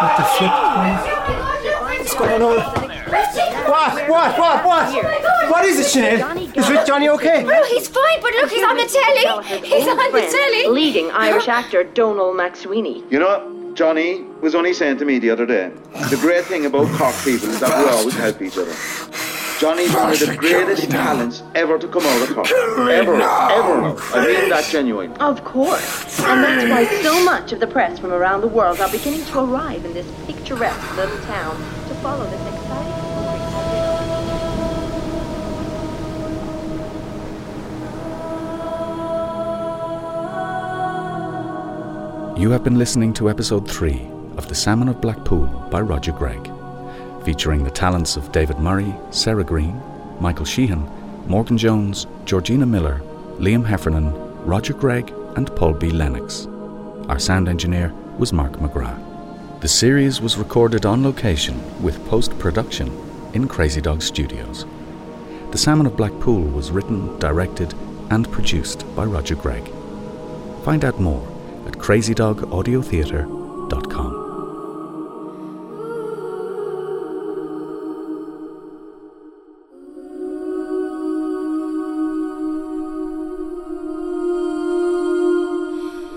What 0.00 0.16
the 0.16 0.24
flip? 0.24 0.50
What's 1.98 2.14
going 2.14 2.42
on? 2.42 2.56
What? 3.70 4.08
What? 4.08 4.38
What? 4.38 4.64
What? 4.64 4.88
Oh 4.88 5.50
what 5.50 5.64
is 5.64 5.78
it, 5.78 5.86
Sinead? 5.86 6.56
Is 6.56 6.68
Rich 6.70 6.86
Johnny 6.86 7.08
okay? 7.10 7.42
No, 7.44 7.64
he's 7.64 7.88
fine, 7.88 8.20
but 8.22 8.32
look, 8.32 8.50
he's 8.50 8.62
on 8.62 8.76
the 8.76 8.86
telly. 8.86 9.66
He's 9.66 9.86
on 9.86 9.96
the 9.96 10.22
telly. 10.30 10.66
Leading 10.68 11.10
Irish 11.10 11.48
actor 11.48 11.84
Donal 11.84 12.32
McSweeney. 12.32 13.02
You 13.10 13.18
know, 13.18 13.59
Johnny 13.80 14.20
was 14.42 14.54
only 14.54 14.74
saying 14.74 14.98
to 14.98 15.06
me 15.06 15.18
the 15.18 15.30
other 15.30 15.46
day, 15.46 15.72
the 16.10 16.18
great 16.20 16.44
thing 16.44 16.66
about 16.66 16.86
Cork 16.98 17.14
people 17.24 17.48
is 17.48 17.60
that 17.60 17.82
we 17.82 17.90
always 17.90 18.14
help 18.14 18.42
each 18.42 18.58
other. 18.58 18.74
Johnny's 19.58 19.90
one 19.94 20.12
of 20.12 20.18
the 20.18 20.36
greatest 20.36 20.90
talents 20.90 21.42
ever 21.54 21.78
to 21.78 21.88
come 21.88 22.02
out 22.04 22.28
of 22.28 22.34
Cork. 22.34 22.50
Ever, 22.50 23.14
ever. 23.14 23.96
I 24.12 24.26
mean 24.26 24.50
that 24.50 24.68
genuine. 24.70 25.14
Of 25.14 25.42
course. 25.44 26.20
And 26.20 26.44
that's 26.44 26.70
why 26.70 26.84
so 27.00 27.24
much 27.24 27.52
of 27.52 27.60
the 27.60 27.66
press 27.66 27.98
from 27.98 28.12
around 28.12 28.42
the 28.42 28.48
world 28.48 28.82
are 28.82 28.90
beginning 28.90 29.24
to 29.24 29.40
arrive 29.40 29.82
in 29.86 29.94
this 29.94 30.06
picturesque 30.26 30.96
little 30.96 31.18
town 31.20 31.56
to 31.88 31.94
follow 32.02 32.26
this 32.28 32.59
You 42.40 42.50
have 42.52 42.64
been 42.64 42.78
listening 42.78 43.12
to 43.14 43.28
episode 43.28 43.70
3 43.70 44.00
of 44.38 44.48
The 44.48 44.54
Salmon 44.54 44.88
of 44.88 45.02
Blackpool 45.02 45.44
by 45.70 45.82
Roger 45.82 46.12
Gregg, 46.12 46.50
featuring 47.22 47.62
the 47.62 47.70
talents 47.70 48.16
of 48.16 48.32
David 48.32 48.58
Murray, 48.58 48.94
Sarah 49.10 49.44
Green, 49.44 49.78
Michael 50.20 50.46
Sheehan, 50.46 50.88
Morgan 51.28 51.58
Jones, 51.58 52.06
Georgina 52.24 52.64
Miller, 52.64 53.02
Liam 53.36 53.62
Heffernan, 53.66 54.14
Roger 54.46 54.72
Gregg, 54.72 55.12
and 55.36 55.54
Paul 55.54 55.74
B. 55.74 55.90
Lennox. 55.90 56.46
Our 57.10 57.18
sound 57.18 57.46
engineer 57.46 57.92
was 58.16 58.32
Mark 58.32 58.52
McGrath. 58.52 59.60
The 59.60 59.68
series 59.68 60.22
was 60.22 60.38
recorded 60.38 60.86
on 60.86 61.04
location 61.04 61.60
with 61.82 62.02
post 62.08 62.38
production 62.38 62.88
in 63.34 63.48
Crazy 63.48 63.82
Dog 63.82 64.00
Studios. 64.00 64.64
The 65.50 65.58
Salmon 65.58 65.84
of 65.84 65.94
Blackpool 65.98 66.40
was 66.40 66.70
written, 66.70 67.18
directed, 67.18 67.74
and 68.08 68.32
produced 68.32 68.86
by 68.96 69.04
Roger 69.04 69.34
Gregg. 69.34 69.70
Find 70.64 70.86
out 70.86 70.98
more 70.98 71.29
at 71.66 71.74
crazydogaudiotheatre.com. 71.74 74.28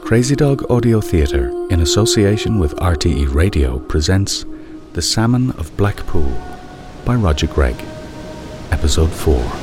Crazy 0.03 0.35
Dog 0.35 0.69
Audio 0.69 0.99
Theatre, 1.01 1.49
in 1.71 1.79
association 1.79 2.59
with 2.59 2.75
RTE 2.75 3.33
Radio, 3.33 3.79
presents 3.79 4.45
The 4.91 5.01
Salmon 5.01 5.49
of 5.51 5.75
Blackpool 5.75 6.39
by 7.03 7.15
Roger 7.15 7.47
Gregg, 7.47 7.83
Episode 8.69 9.09
4. 9.09 9.62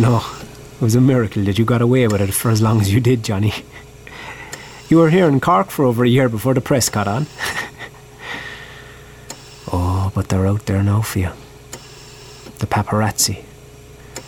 You 0.00 0.06
know, 0.06 0.24
it 0.76 0.80
was 0.80 0.94
a 0.94 1.00
miracle 1.02 1.44
that 1.44 1.58
you 1.58 1.66
got 1.66 1.82
away 1.82 2.08
with 2.08 2.22
it 2.22 2.32
for 2.32 2.50
as 2.50 2.62
long 2.62 2.80
as 2.80 2.90
you 2.90 3.00
did, 3.00 3.22
Johnny. 3.22 3.52
You 4.88 4.96
were 4.96 5.10
here 5.10 5.28
in 5.28 5.40
Cork 5.40 5.70
for 5.70 5.84
over 5.84 6.04
a 6.04 6.08
year 6.08 6.30
before 6.30 6.54
the 6.54 6.62
press 6.62 6.88
got 6.88 7.06
on. 7.06 7.24
oh, 9.70 10.10
but 10.14 10.30
they're 10.30 10.46
out 10.46 10.64
there 10.64 10.82
now 10.82 11.02
for 11.02 11.18
you. 11.18 11.28
The 12.60 12.66
paparazzi, 12.66 13.44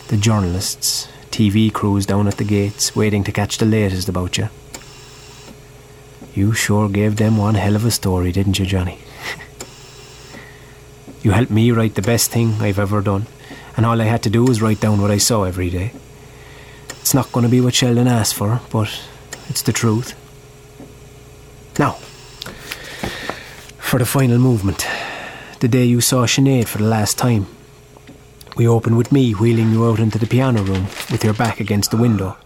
the 0.09 0.19
journalists, 0.19 1.09
TV 1.31 1.73
crews 1.73 2.05
down 2.05 2.29
at 2.29 2.37
the 2.37 2.45
gates 2.45 2.95
waiting 2.95 3.25
to 3.25 3.33
catch 3.33 3.57
the 3.57 3.65
latest 3.65 4.11
about 4.11 4.37
you. 4.37 4.51
You 6.35 6.53
sure 6.53 6.91
gave 6.91 7.17
them 7.17 7.39
one 7.39 7.55
hell 7.55 7.77
of 7.77 7.87
a 7.87 7.91
story, 7.91 8.31
didn't 8.31 8.59
you, 8.59 8.67
Johnny? 8.67 8.99
you 11.23 11.31
helped 11.31 11.51
me 11.51 11.71
write 11.71 11.95
the 11.95 12.03
best 12.03 12.31
thing 12.31 12.61
I've 12.61 12.79
ever 12.79 13.01
done, 13.01 13.27
and 13.77 13.87
all 13.87 14.01
I 14.01 14.05
had 14.05 14.23
to 14.25 14.31
do 14.31 14.45
was 14.45 14.61
write 14.63 14.81
down 14.81 15.01
what 15.01 15.11
I 15.11 15.19
saw 15.19 15.45
every 15.45 15.71
day. 15.71 15.93
It's 17.01 17.15
not 17.15 17.33
going 17.33 17.45
to 17.45 17.51
be 17.51 17.61
what 17.61 17.75
Sheldon 17.75 18.07
asked 18.07 18.35
for, 18.35 18.61
but 18.71 18.89
it's 19.49 19.63
the 19.63 19.73
truth. 19.73 20.15
Now, 21.79 21.93
for 23.79 23.99
the 23.99 24.07
final 24.07 24.39
movement, 24.39 24.87
the 25.61 25.69
day 25.69 25.85
you 25.85 26.01
saw 26.01 26.27
Sinead 26.27 26.69
for 26.69 26.79
the 26.79 26.85
last 26.85 27.19
time, 27.19 27.47
we 28.57 28.69
opened 28.69 28.97
with 28.99 29.11
me 29.13 29.33
wheeling 29.33 29.71
you 29.73 29.87
out 29.87 29.99
into 29.99 30.19
the 30.19 30.27
piano 30.27 30.63
room 30.63 30.85
with 31.11 31.25
your 31.25 31.35
back 31.35 31.61
against 31.61 31.91
the 31.91 31.97
window. 31.97 32.37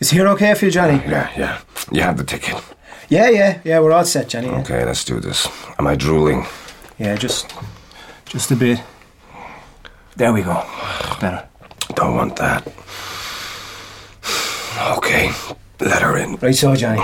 Is 0.00 0.10
here 0.10 0.26
okay 0.28 0.54
for 0.54 0.66
you, 0.66 0.70
Johnny? 0.70 0.96
Yeah, 1.08 1.30
yeah. 1.36 1.60
You 1.90 2.02
have 2.02 2.18
the 2.18 2.24
ticket. 2.24 2.62
Yeah, 3.08 3.28
yeah, 3.30 3.60
yeah, 3.64 3.80
we're 3.80 3.92
all 3.92 4.04
set, 4.04 4.28
Johnny. 4.28 4.48
Yeah, 4.48 4.60
Okay, 4.60 4.84
let's 4.84 5.04
do 5.04 5.20
this. 5.20 5.48
Am 5.78 5.86
I 5.86 5.94
drooling? 5.94 6.46
yeah 6.98 7.16
just, 7.16 7.52
just 8.26 8.50
a 8.52 8.56
bit. 8.56 8.80
There 10.16 10.32
we 10.32 10.42
go. 10.42 10.62
Better. 11.20 11.46
Don't 11.94 12.14
want 12.14 12.36
that. 12.36 12.66
Okay, 14.96 15.30
let 15.80 16.02
her 16.02 16.16
in. 16.18 16.36
Right 16.36 16.54
so, 16.54 16.74
Johnny. 16.76 17.00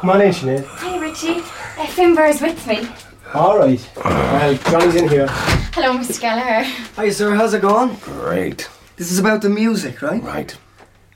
Come 0.00 0.10
on 0.10 0.20
in, 0.20 0.30
Sinead. 0.32 0.64
Hi, 0.66 0.98
Richie. 0.98 1.38
Uh, 1.40 1.86
Finbar's 1.86 2.40
with 2.40 2.66
me. 2.66 2.86
All 3.34 3.58
right. 3.58 3.90
Well, 3.96 4.54
Johnny's 4.70 4.96
in 4.96 5.08
here. 5.08 5.26
Hello, 5.74 5.96
Mr. 5.96 6.20
Gallagher. 6.20 6.64
Hi, 6.96 7.10
sir. 7.10 7.34
How's 7.34 7.54
it 7.54 7.62
going? 7.62 7.94
Great. 7.96 8.68
This 8.96 9.10
is 9.10 9.18
about 9.18 9.42
the 9.42 9.48
music, 9.48 10.02
right? 10.02 10.22
Right. 10.22 10.56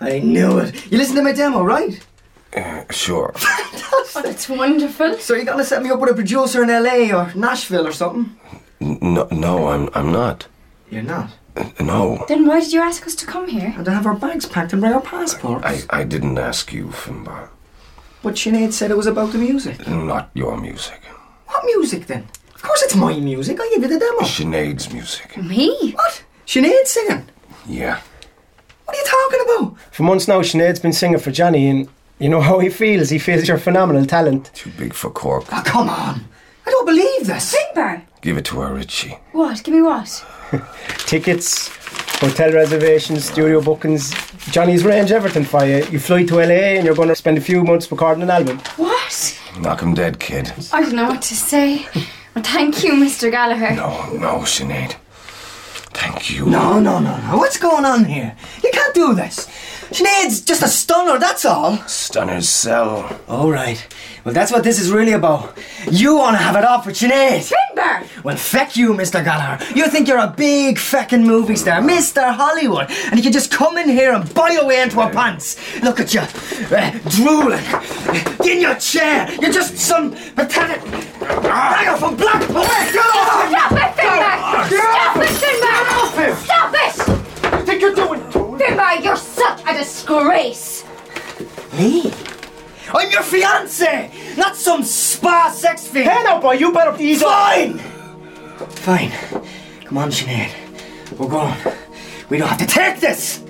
I 0.01 0.21
knew 0.21 0.59
it. 0.59 0.91
You 0.91 0.99
listened 0.99 1.17
to 1.17 1.23
my 1.23 1.33
demo, 1.33 1.63
right? 1.63 2.01
Uh, 2.57 2.85
sure. 2.91 3.35
That's 4.15 4.49
wonderful. 4.49 5.19
So 5.19 5.35
you're 5.35 5.45
gonna 5.45 5.65
set 5.65 5.83
me 5.83 5.91
up 5.91 6.01
with 6.01 6.11
a 6.11 6.15
producer 6.15 6.63
in 6.63 6.69
LA 6.69 7.15
or 7.17 7.33
Nashville 7.35 7.87
or 7.87 7.93
something? 7.93 8.35
No, 8.81 9.29
no, 9.31 9.69
I'm, 9.69 9.89
I'm 9.95 10.11
not. 10.13 10.47
You're 10.91 11.03
not. 11.03 11.31
Uh, 11.57 11.71
No, 11.81 12.25
Then 12.29 12.47
why 12.47 12.61
did 12.61 12.73
you 12.73 12.81
ask 12.81 13.07
us 13.07 13.15
to 13.17 13.27
come 13.27 13.49
here? 13.49 13.73
And 13.77 13.85
to 13.85 13.91
have 13.91 14.07
our 14.07 14.15
bags 14.15 14.47
packed 14.47 14.73
and 14.73 14.81
bring 14.81 14.93
our 14.95 15.01
passports. 15.01 15.65
I, 15.65 15.83
I 15.91 16.05
didn't 16.05 16.39
ask 16.39 16.73
you, 16.73 16.87
Finbar. 16.89 17.49
But 18.23 18.35
Sinead 18.35 18.73
said 18.73 18.91
it 18.91 18.97
was 18.97 19.07
about 19.07 19.33
the 19.33 19.39
music. 19.39 19.87
Not 19.87 20.31
your 20.35 20.57
music. 20.59 21.01
What 21.47 21.65
music 21.65 22.07
then? 22.07 22.27
Of 22.55 22.63
course 22.63 22.83
it's 22.83 22.95
my 22.97 23.19
music. 23.21 23.59
I 23.61 23.69
gave 23.71 23.83
you 23.83 23.89
the 23.89 23.99
demo. 23.99 24.21
Sinead's 24.21 24.93
music. 24.93 25.37
Me? 25.37 25.93
What? 25.93 26.25
Sinead 26.47 26.87
singing? 26.87 27.29
Yeah. 27.67 28.01
What 28.85 28.97
are 28.97 29.01
you 29.01 29.07
talking 29.07 29.41
about? 29.47 29.81
For 29.93 30.03
months 30.03 30.27
now, 30.29 30.41
Sinead's 30.41 30.81
been 30.81 30.93
singing 30.93 31.19
for 31.19 31.31
Johnny, 31.31 31.69
and 31.69 31.89
you 32.19 32.29
know 32.29 32.41
how 32.41 32.59
he 32.59 32.69
feels. 32.69 33.11
He 33.11 33.19
feels 33.19 33.47
you're 33.47 33.59
phenomenal 33.59 34.07
talent. 34.07 34.51
Too 34.55 34.71
big 34.79 34.95
for 34.95 35.11
Cork. 35.11 35.45
Oh, 35.53 35.63
come 35.65 35.89
on. 35.89 36.25
I 36.67 36.71
don't 36.71 36.87
believe 36.87 37.27
this. 37.27 37.55
Finbar? 37.55 38.03
Give 38.23 38.37
it 38.37 38.45
to 38.47 38.61
her, 38.61 38.75
Richie. 38.75 39.19
What? 39.33 39.63
Give 39.63 39.75
me 39.75 39.83
what? 39.83 40.25
Tickets, 40.99 41.69
hotel 42.19 42.53
reservations, 42.53 43.25
studio 43.27 43.61
bookings. 43.61 44.13
Johnny's 44.51 44.85
range, 44.85 45.13
everything 45.13 45.45
for 45.45 45.65
you. 45.65 45.85
You 45.91 45.99
fly 45.99 46.25
to 46.25 46.37
LA 46.37 46.77
and 46.77 46.85
you're 46.87 46.95
going 46.95 47.09
to 47.09 47.15
spend 47.15 47.37
a 47.39 47.41
few 47.41 47.63
months 47.63 47.91
recording 47.91 48.23
an 48.23 48.31
album. 48.31 48.59
What? 48.77 49.41
Knock 49.61 49.81
him 49.83 49.95
dead, 49.95 50.19
kid. 50.19 50.53
I 50.73 50.81
don't 50.83 50.95
know 50.95 51.09
what 51.09 51.23
to 51.23 51.35
say. 51.35 51.87
Well, 52.35 52.45
thank 52.45 52.83
you, 52.85 52.93
Mr. 52.93 53.31
Gallagher. 53.31 53.75
No, 53.75 54.13
no, 54.13 54.39
Sinead. 54.41 54.97
Thank 55.97 56.31
you. 56.31 56.47
No, 56.47 56.79
no, 56.79 56.99
no, 56.99 57.17
no. 57.19 57.39
What's 57.39 57.59
going 57.59 57.85
on 57.85 58.05
here? 58.05 58.37
You 58.63 58.71
can't 58.73 58.95
do 58.95 59.15
this. 59.15 59.49
Sinead's 59.91 60.41
just 60.41 60.63
a 60.63 60.69
stunner, 60.69 61.19
that's 61.19 61.45
all. 61.45 61.77
Stunner's 61.87 62.49
cell. 62.49 63.21
All 63.29 63.51
right. 63.51 63.87
Well, 64.25 64.35
that's 64.35 64.51
what 64.51 64.65
this 64.65 64.81
is 64.81 64.91
really 64.91 65.13
about. 65.13 65.57
You 65.89 66.17
want 66.17 66.37
to 66.37 66.43
have 66.43 66.57
it 66.57 66.65
off 66.65 66.87
with 66.87 66.97
Sinead. 66.97 67.53
Finbar! 67.53 68.25
Well, 68.25 68.37
feck 68.37 68.77
you, 68.77 68.93
Mr. 68.95 69.23
Gallagher. 69.25 69.65
You 69.75 69.89
think 69.89 70.09
you're 70.09 70.19
a 70.19 70.27
big 70.37 70.79
feckin' 70.79 71.25
movie 71.25 71.55
star, 71.55 71.81
Mr. 71.81 72.35
Hollywood, 72.35 72.91
and 72.91 73.17
you 73.17 73.23
can 73.23 73.33
just 73.33 73.53
come 73.53 73.79
in 73.79 73.89
here 73.89 74.13
and 74.13 74.33
buy 74.35 74.51
your 74.51 74.67
way 74.67 74.81
into 74.81 74.99
our 74.99 75.13
pants. 75.13 75.57
Look 75.83 76.01
at 76.01 76.13
you, 76.13 76.21
uh, 76.21 76.91
drooling, 77.11 77.65
in 78.45 78.61
your 78.61 78.75
chair. 78.77 79.31
You're 79.41 79.53
just 79.53 79.79
some 79.79 80.11
pathetic 80.11 80.83
beggar 81.21 81.97
from 81.99 82.17
Blackpool. 82.17 82.65
Stop 82.65 83.73
it, 83.73 83.95
Finbar! 83.95 84.67
Stop 84.67 85.17
it, 85.19 85.29
Finbar! 85.41 86.35
Stop 86.45 86.75
it! 86.75 86.97
What 87.47 87.53
do 87.53 87.59
you 87.59 87.65
think 87.65 87.81
you're 87.81 87.95
doing? 87.95 88.21
Finbar, 88.59 89.05
you're 89.05 89.17
such 89.17 89.63
a 89.77 89.79
disgrace! 89.79 90.85
Me? 91.75 92.13
I'm 92.93 93.11
your 93.11 93.23
fiance, 93.23 94.11
not 94.37 94.57
some 94.57 94.83
spa 94.83 95.51
sex 95.51 95.87
fiend. 95.87 96.09
Hey 96.09 96.23
now, 96.23 96.41
boy, 96.41 96.53
you 96.53 96.73
better 96.73 96.97
ease 97.01 97.23
off. 97.23 97.55
Fine. 97.55 97.79
Fine. 98.71 99.11
Come 99.85 99.99
on, 99.99 100.11
Sinead. 100.11 100.53
We're 101.19 101.29
going. 101.29 101.55
We 102.31 102.39
don't 102.39 102.49
have 102.49 102.59
to 102.59 102.67
take 102.67 103.01
this. 103.01 103.45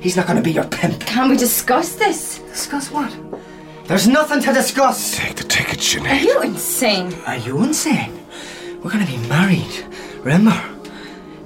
He's 0.00 0.16
not 0.16 0.26
going 0.26 0.36
to 0.36 0.42
be 0.42 0.52
your 0.52 0.64
pimp. 0.64 1.00
Can 1.00 1.30
we 1.30 1.36
discuss 1.36 1.94
this? 1.94 2.38
Discuss 2.38 2.90
what? 2.90 3.14
There's 3.84 4.08
nothing 4.08 4.40
to 4.42 4.52
discuss. 4.52 5.16
Take 5.16 5.36
the 5.36 5.44
ticket, 5.44 5.80
Are 6.06 6.14
you 6.16 6.42
insane? 6.42 7.12
Are 7.26 7.36
you 7.36 7.62
insane? 7.62 8.26
We're 8.82 8.90
going 8.90 9.04
to 9.04 9.12
be 9.12 9.18
married. 9.28 9.84
Remember? 10.22 10.56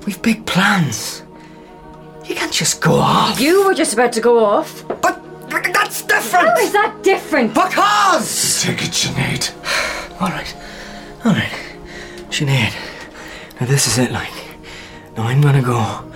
We've 0.06 0.20
big 0.22 0.46
plans. 0.46 1.23
You 2.24 2.34
can't 2.34 2.52
just 2.52 2.80
go 2.80 2.94
off. 2.94 3.38
You 3.40 3.66
were 3.66 3.74
just 3.74 3.92
about 3.92 4.12
to 4.12 4.20
go 4.20 4.44
off. 4.44 4.86
But 4.88 5.20
that's 5.50 6.02
different. 6.02 6.48
How 6.48 6.56
is 6.58 6.72
that 6.72 7.02
different? 7.02 7.54
Because. 7.54 8.62
Take 8.62 8.82
it, 8.82 8.92
Sinead. 8.92 9.52
All 10.20 10.28
right. 10.28 10.54
All 11.24 11.32
right. 11.32 11.52
Sinead. 12.30 12.72
Now 13.60 13.66
this 13.66 13.86
is 13.86 13.98
it, 13.98 14.10
like. 14.10 14.32
Now 15.16 15.24
I'm 15.24 15.40
gonna 15.40 15.62
go. 15.62 16.10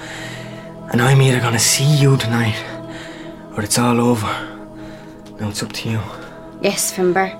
And 0.90 1.02
I'm 1.02 1.20
either 1.20 1.40
gonna 1.40 1.58
see 1.58 1.96
you 1.96 2.16
tonight, 2.16 2.56
or 3.54 3.62
it's 3.62 3.78
all 3.78 4.00
over. 4.00 4.26
Now 5.38 5.50
it's 5.50 5.62
up 5.62 5.72
to 5.74 5.90
you. 5.90 6.00
Yes, 6.62 6.92
Finbar. 6.92 7.36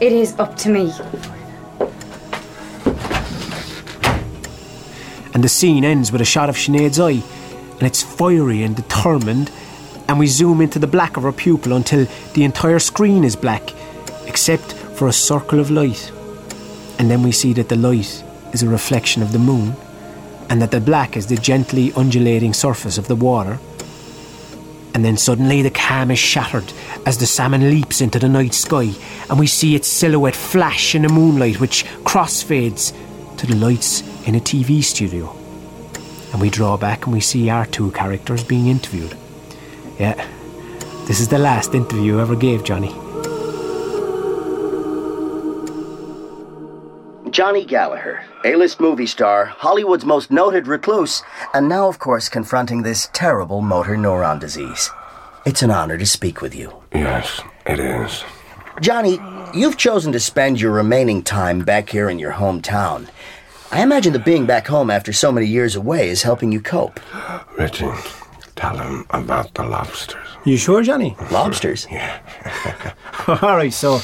It 0.00 0.12
is 0.12 0.38
up 0.38 0.56
to 0.58 0.68
me. 0.68 0.92
And 5.32 5.42
the 5.42 5.48
scene 5.48 5.84
ends 5.84 6.12
with 6.12 6.20
a 6.20 6.24
shot 6.24 6.48
of 6.48 6.56
Sinead's 6.56 7.00
eye, 7.00 7.22
and 7.74 7.82
it's 7.82 8.02
fiery 8.02 8.62
and 8.62 8.76
determined. 8.76 9.50
And 10.08 10.18
we 10.18 10.26
zoom 10.26 10.60
into 10.60 10.78
the 10.78 10.86
black 10.86 11.16
of 11.16 11.22
her 11.22 11.32
pupil 11.32 11.72
until 11.72 12.06
the 12.34 12.44
entire 12.44 12.78
screen 12.78 13.24
is 13.24 13.36
black, 13.36 13.72
except 14.26 14.72
for 14.72 15.08
a 15.08 15.12
circle 15.12 15.60
of 15.60 15.70
light. 15.70 16.12
And 16.98 17.10
then 17.10 17.22
we 17.22 17.32
see 17.32 17.52
that 17.54 17.68
the 17.68 17.76
light 17.76 18.22
is 18.52 18.62
a 18.62 18.68
reflection 18.68 19.22
of 19.22 19.32
the 19.32 19.38
moon, 19.38 19.74
and 20.48 20.60
that 20.60 20.70
the 20.70 20.80
black 20.80 21.16
is 21.16 21.26
the 21.26 21.36
gently 21.36 21.92
undulating 21.94 22.52
surface 22.52 22.98
of 22.98 23.08
the 23.08 23.16
water. 23.16 23.58
And 24.94 25.04
then 25.04 25.16
suddenly 25.16 25.62
the 25.62 25.70
calm 25.70 26.10
is 26.12 26.20
shattered 26.20 26.72
as 27.04 27.18
the 27.18 27.26
salmon 27.26 27.68
leaps 27.68 28.00
into 28.00 28.18
the 28.18 28.28
night 28.28 28.54
sky, 28.54 28.90
and 29.28 29.38
we 29.38 29.46
see 29.46 29.74
its 29.74 29.88
silhouette 29.88 30.36
flash 30.36 30.94
in 30.94 31.02
the 31.02 31.08
moonlight, 31.08 31.60
which 31.60 31.84
crossfades 32.04 32.92
to 33.38 33.46
the 33.46 33.56
lights 33.56 34.02
in 34.28 34.34
a 34.36 34.40
TV 34.40 34.84
studio. 34.84 35.43
And 36.34 36.42
we 36.42 36.50
draw 36.50 36.76
back 36.76 37.04
and 37.06 37.12
we 37.14 37.20
see 37.20 37.48
our 37.48 37.64
two 37.64 37.92
characters 37.92 38.42
being 38.42 38.66
interviewed. 38.66 39.16
Yeah, 40.00 40.16
this 41.06 41.20
is 41.20 41.28
the 41.28 41.38
last 41.38 41.74
interview 41.74 42.02
you 42.02 42.20
ever 42.20 42.34
gave, 42.34 42.64
Johnny. 42.64 42.88
Johnny 47.30 47.64
Gallagher, 47.64 48.24
A-list 48.44 48.80
movie 48.80 49.06
star, 49.06 49.44
Hollywood's 49.46 50.04
most 50.04 50.32
noted 50.32 50.66
recluse, 50.66 51.22
and 51.54 51.68
now, 51.68 51.88
of 51.88 52.00
course, 52.00 52.28
confronting 52.28 52.82
this 52.82 53.08
terrible 53.12 53.60
motor 53.60 53.96
neuron 53.96 54.40
disease. 54.40 54.90
It's 55.46 55.62
an 55.62 55.70
honor 55.70 55.98
to 55.98 56.06
speak 56.06 56.40
with 56.40 56.52
you. 56.52 56.82
Yes, 56.92 57.42
it 57.64 57.78
is. 57.78 58.24
Johnny, 58.80 59.20
you've 59.54 59.76
chosen 59.76 60.10
to 60.10 60.18
spend 60.18 60.60
your 60.60 60.72
remaining 60.72 61.22
time 61.22 61.60
back 61.60 61.90
here 61.90 62.10
in 62.10 62.18
your 62.18 62.32
hometown. 62.32 63.08
I 63.74 63.82
imagine 63.82 64.12
that 64.12 64.24
being 64.24 64.46
back 64.46 64.68
home 64.68 64.88
after 64.88 65.12
so 65.12 65.32
many 65.32 65.48
years 65.48 65.74
away 65.74 66.08
is 66.08 66.22
helping 66.22 66.52
you 66.52 66.60
cope. 66.60 67.00
Richie, 67.58 67.90
tell 68.54 68.78
him 68.78 69.04
about 69.10 69.52
the 69.54 69.64
lobsters. 69.64 70.28
You 70.44 70.56
sure, 70.56 70.80
Johnny? 70.84 71.16
Lobsters? 71.32 71.88
Yeah. 71.90 72.20
all 73.26 73.56
right, 73.56 73.72
so, 73.72 74.00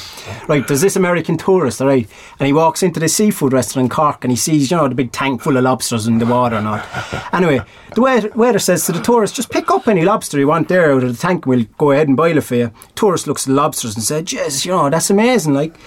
right, 0.49 0.67
there's 0.67 0.81
this 0.81 0.97
American 0.97 1.37
tourist, 1.37 1.81
all 1.81 1.87
right, 1.87 2.05
and 2.37 2.47
he 2.47 2.51
walks 2.51 2.83
into 2.83 2.99
the 2.99 3.07
seafood 3.07 3.53
restaurant 3.53 3.85
in 3.85 3.89
Cork 3.89 4.25
and 4.25 4.31
he 4.31 4.35
sees, 4.35 4.69
you 4.71 4.75
know, 4.75 4.89
the 4.89 4.95
big 4.95 5.13
tank 5.13 5.41
full 5.41 5.55
of 5.55 5.63
lobsters 5.63 6.05
in 6.05 6.17
the 6.17 6.25
water 6.25 6.57
and 6.57 6.67
all. 6.67 6.81
Anyway, 7.33 7.61
the 7.95 8.01
waiter, 8.01 8.29
waiter 8.35 8.59
says 8.59 8.85
to 8.85 8.91
the 8.91 9.01
tourist, 9.01 9.35
just 9.35 9.51
pick 9.51 9.71
up 9.71 9.87
any 9.87 10.03
lobster 10.03 10.37
you 10.37 10.47
want 10.47 10.67
there 10.67 10.91
out 10.91 11.03
of 11.03 11.13
the 11.13 11.17
tank, 11.17 11.45
and 11.45 11.55
we'll 11.55 11.65
go 11.77 11.91
ahead 11.91 12.09
and 12.09 12.17
boil 12.17 12.37
it 12.37 12.41
for 12.41 12.55
you. 12.55 12.73
Tourist 12.95 13.25
looks 13.25 13.47
at 13.47 13.51
the 13.51 13.55
lobsters 13.55 13.95
and 13.95 14.03
said, 14.03 14.33
yes, 14.33 14.65
you 14.65 14.73
know, 14.73 14.89
that's 14.89 15.09
amazing, 15.09 15.53
like. 15.53 15.77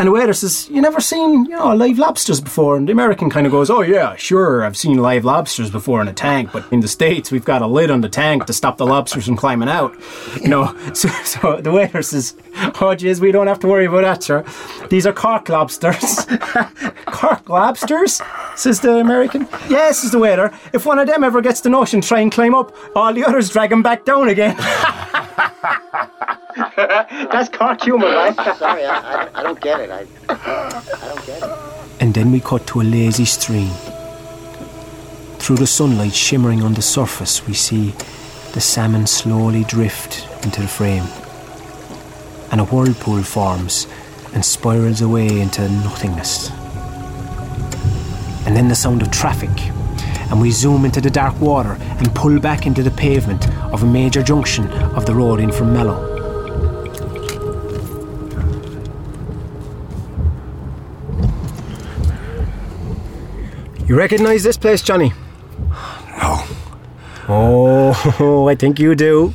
And 0.00 0.06
the 0.06 0.12
waiter 0.12 0.32
says, 0.32 0.66
You 0.70 0.80
never 0.80 0.98
seen, 0.98 1.44
you 1.44 1.50
know, 1.50 1.74
live 1.74 1.98
lobsters 1.98 2.40
before? 2.40 2.78
And 2.78 2.88
the 2.88 2.92
American 2.92 3.28
kind 3.28 3.44
of 3.44 3.52
goes, 3.52 3.68
Oh, 3.68 3.82
yeah, 3.82 4.16
sure, 4.16 4.64
I've 4.64 4.74
seen 4.74 4.96
live 4.96 5.26
lobsters 5.26 5.70
before 5.70 6.00
in 6.00 6.08
a 6.08 6.14
tank, 6.14 6.52
but 6.54 6.64
in 6.72 6.80
the 6.80 6.88
States, 6.88 7.30
we've 7.30 7.44
got 7.44 7.60
a 7.60 7.66
lid 7.66 7.90
on 7.90 8.00
the 8.00 8.08
tank 8.08 8.46
to 8.46 8.54
stop 8.54 8.78
the 8.78 8.86
lobsters 8.86 9.26
from 9.26 9.36
climbing 9.36 9.68
out. 9.68 9.94
You 10.40 10.48
know, 10.48 10.74
so, 10.94 11.10
so 11.24 11.60
the 11.60 11.70
waiter 11.70 12.00
says, 12.00 12.34
Oh, 12.56 12.96
jeez, 12.96 13.20
we 13.20 13.30
don't 13.30 13.46
have 13.46 13.58
to 13.58 13.68
worry 13.68 13.84
about 13.84 14.00
that, 14.00 14.22
sir. 14.22 14.42
These 14.88 15.04
are 15.06 15.12
Cork 15.12 15.50
lobsters. 15.50 16.24
Cork 17.04 17.50
lobsters? 17.50 18.22
Says 18.56 18.80
the 18.80 18.96
American. 18.96 19.46
Yes, 19.68 19.98
says 19.98 20.12
the 20.12 20.18
waiter. 20.18 20.50
If 20.72 20.86
one 20.86 20.98
of 20.98 21.08
them 21.08 21.22
ever 21.24 21.42
gets 21.42 21.60
the 21.60 21.68
notion, 21.68 22.00
try 22.00 22.20
and 22.20 22.32
climb 22.32 22.54
up, 22.54 22.74
all 22.96 23.12
the 23.12 23.26
others 23.26 23.50
drag 23.50 23.70
him 23.70 23.82
back 23.82 24.06
down 24.06 24.30
again. 24.30 24.56
That's 26.76 27.48
Cork 27.48 27.82
humour, 27.82 28.08
right? 28.08 28.34
Sorry, 28.58 28.84
I, 28.86 29.24
I, 29.24 29.28
I 29.34 29.42
don't 29.42 29.60
get 29.60 29.80
it. 29.80 29.90
I, 29.90 30.06
I 30.28 31.08
don't 31.14 31.26
get 31.26 31.42
it. 31.42 31.50
And 32.00 32.14
then 32.14 32.32
we 32.32 32.40
cut 32.40 32.66
to 32.68 32.80
a 32.80 32.84
lazy 32.84 33.24
stream. 33.26 33.70
Through 35.38 35.56
the 35.56 35.66
sunlight 35.66 36.14
shimmering 36.14 36.62
on 36.62 36.74
the 36.74 36.82
surface, 36.82 37.46
we 37.46 37.54
see 37.54 37.94
the 38.52 38.60
salmon 38.60 39.06
slowly 39.06 39.64
drift 39.64 40.26
into 40.44 40.60
the 40.62 40.68
frame. 40.68 41.04
And 42.52 42.60
a 42.60 42.64
whirlpool 42.64 43.22
forms 43.22 43.86
and 44.34 44.44
spirals 44.44 45.02
away 45.02 45.40
into 45.40 45.62
nothingness. 45.68 46.50
and 48.46 48.56
then 48.56 48.68
the 48.68 48.74
sound 48.74 49.02
of 49.02 49.10
traffic. 49.10 49.50
And 50.30 50.40
we 50.40 50.50
zoom 50.50 50.84
into 50.84 51.00
the 51.00 51.10
dark 51.10 51.40
water 51.40 51.76
and 51.80 52.14
pull 52.14 52.38
back 52.40 52.66
into 52.66 52.82
the 52.82 52.90
pavement 52.92 53.48
of 53.72 53.82
a 53.82 53.86
major 53.86 54.22
junction 54.22 54.68
of 54.96 55.06
the 55.06 55.14
road 55.14 55.40
in 55.40 55.52
from 55.52 55.72
Mallow. 55.72 56.19
You 63.90 63.96
recognise 63.96 64.44
this 64.44 64.56
place, 64.56 64.82
Johnny? 64.82 65.12
No. 66.22 66.44
Oh, 67.28 68.46
I 68.48 68.54
think 68.54 68.78
you 68.78 68.94
do. 68.94 69.34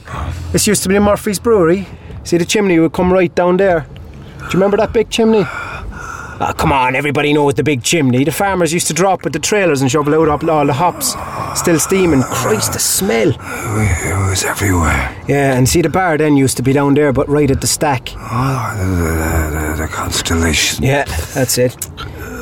This 0.53 0.65
used 0.65 0.81
to 0.83 0.87
be 0.87 0.97
Murphy's 0.97 1.39
Brewery. 1.39 1.85
See 2.23 2.37
the 2.37 2.45
chimney 2.45 2.79
would 2.79 2.93
come 2.93 3.11
right 3.11 3.35
down 3.35 3.57
there. 3.57 3.81
Do 3.81 4.45
you 4.45 4.49
remember 4.53 4.77
that 4.77 4.93
big 4.93 5.09
chimney? 5.09 5.43
Ah, 5.45 6.55
come 6.57 6.71
on, 6.71 6.95
everybody 6.95 7.33
knows 7.33 7.55
the 7.55 7.63
big 7.63 7.83
chimney. 7.83 8.23
The 8.23 8.31
farmers 8.31 8.71
used 8.71 8.87
to 8.87 8.93
drop 8.93 9.25
with 9.25 9.33
the 9.33 9.39
trailers 9.39 9.81
and 9.81 9.91
shovel 9.91 10.15
out 10.15 10.47
all 10.47 10.65
the 10.65 10.71
hops. 10.71 11.17
Still 11.59 11.77
steaming. 11.77 12.23
Christ, 12.23 12.71
the 12.71 12.79
smell. 12.79 13.31
It 13.31 14.29
was 14.29 14.45
everywhere. 14.45 15.21
Yeah, 15.27 15.57
and 15.57 15.67
see 15.67 15.81
the 15.81 15.89
bar 15.89 16.17
then 16.17 16.37
used 16.37 16.55
to 16.55 16.63
be 16.63 16.71
down 16.71 16.93
there, 16.93 17.11
but 17.11 17.27
right 17.27 17.51
at 17.51 17.59
the 17.59 17.67
stack. 17.67 18.13
Oh, 18.15 18.73
the, 18.77 18.85
the, 18.85 19.75
the, 19.75 19.81
the 19.81 19.87
constellation. 19.89 20.81
Yeah, 20.81 21.03
that's 21.33 21.57
it. 21.57 21.89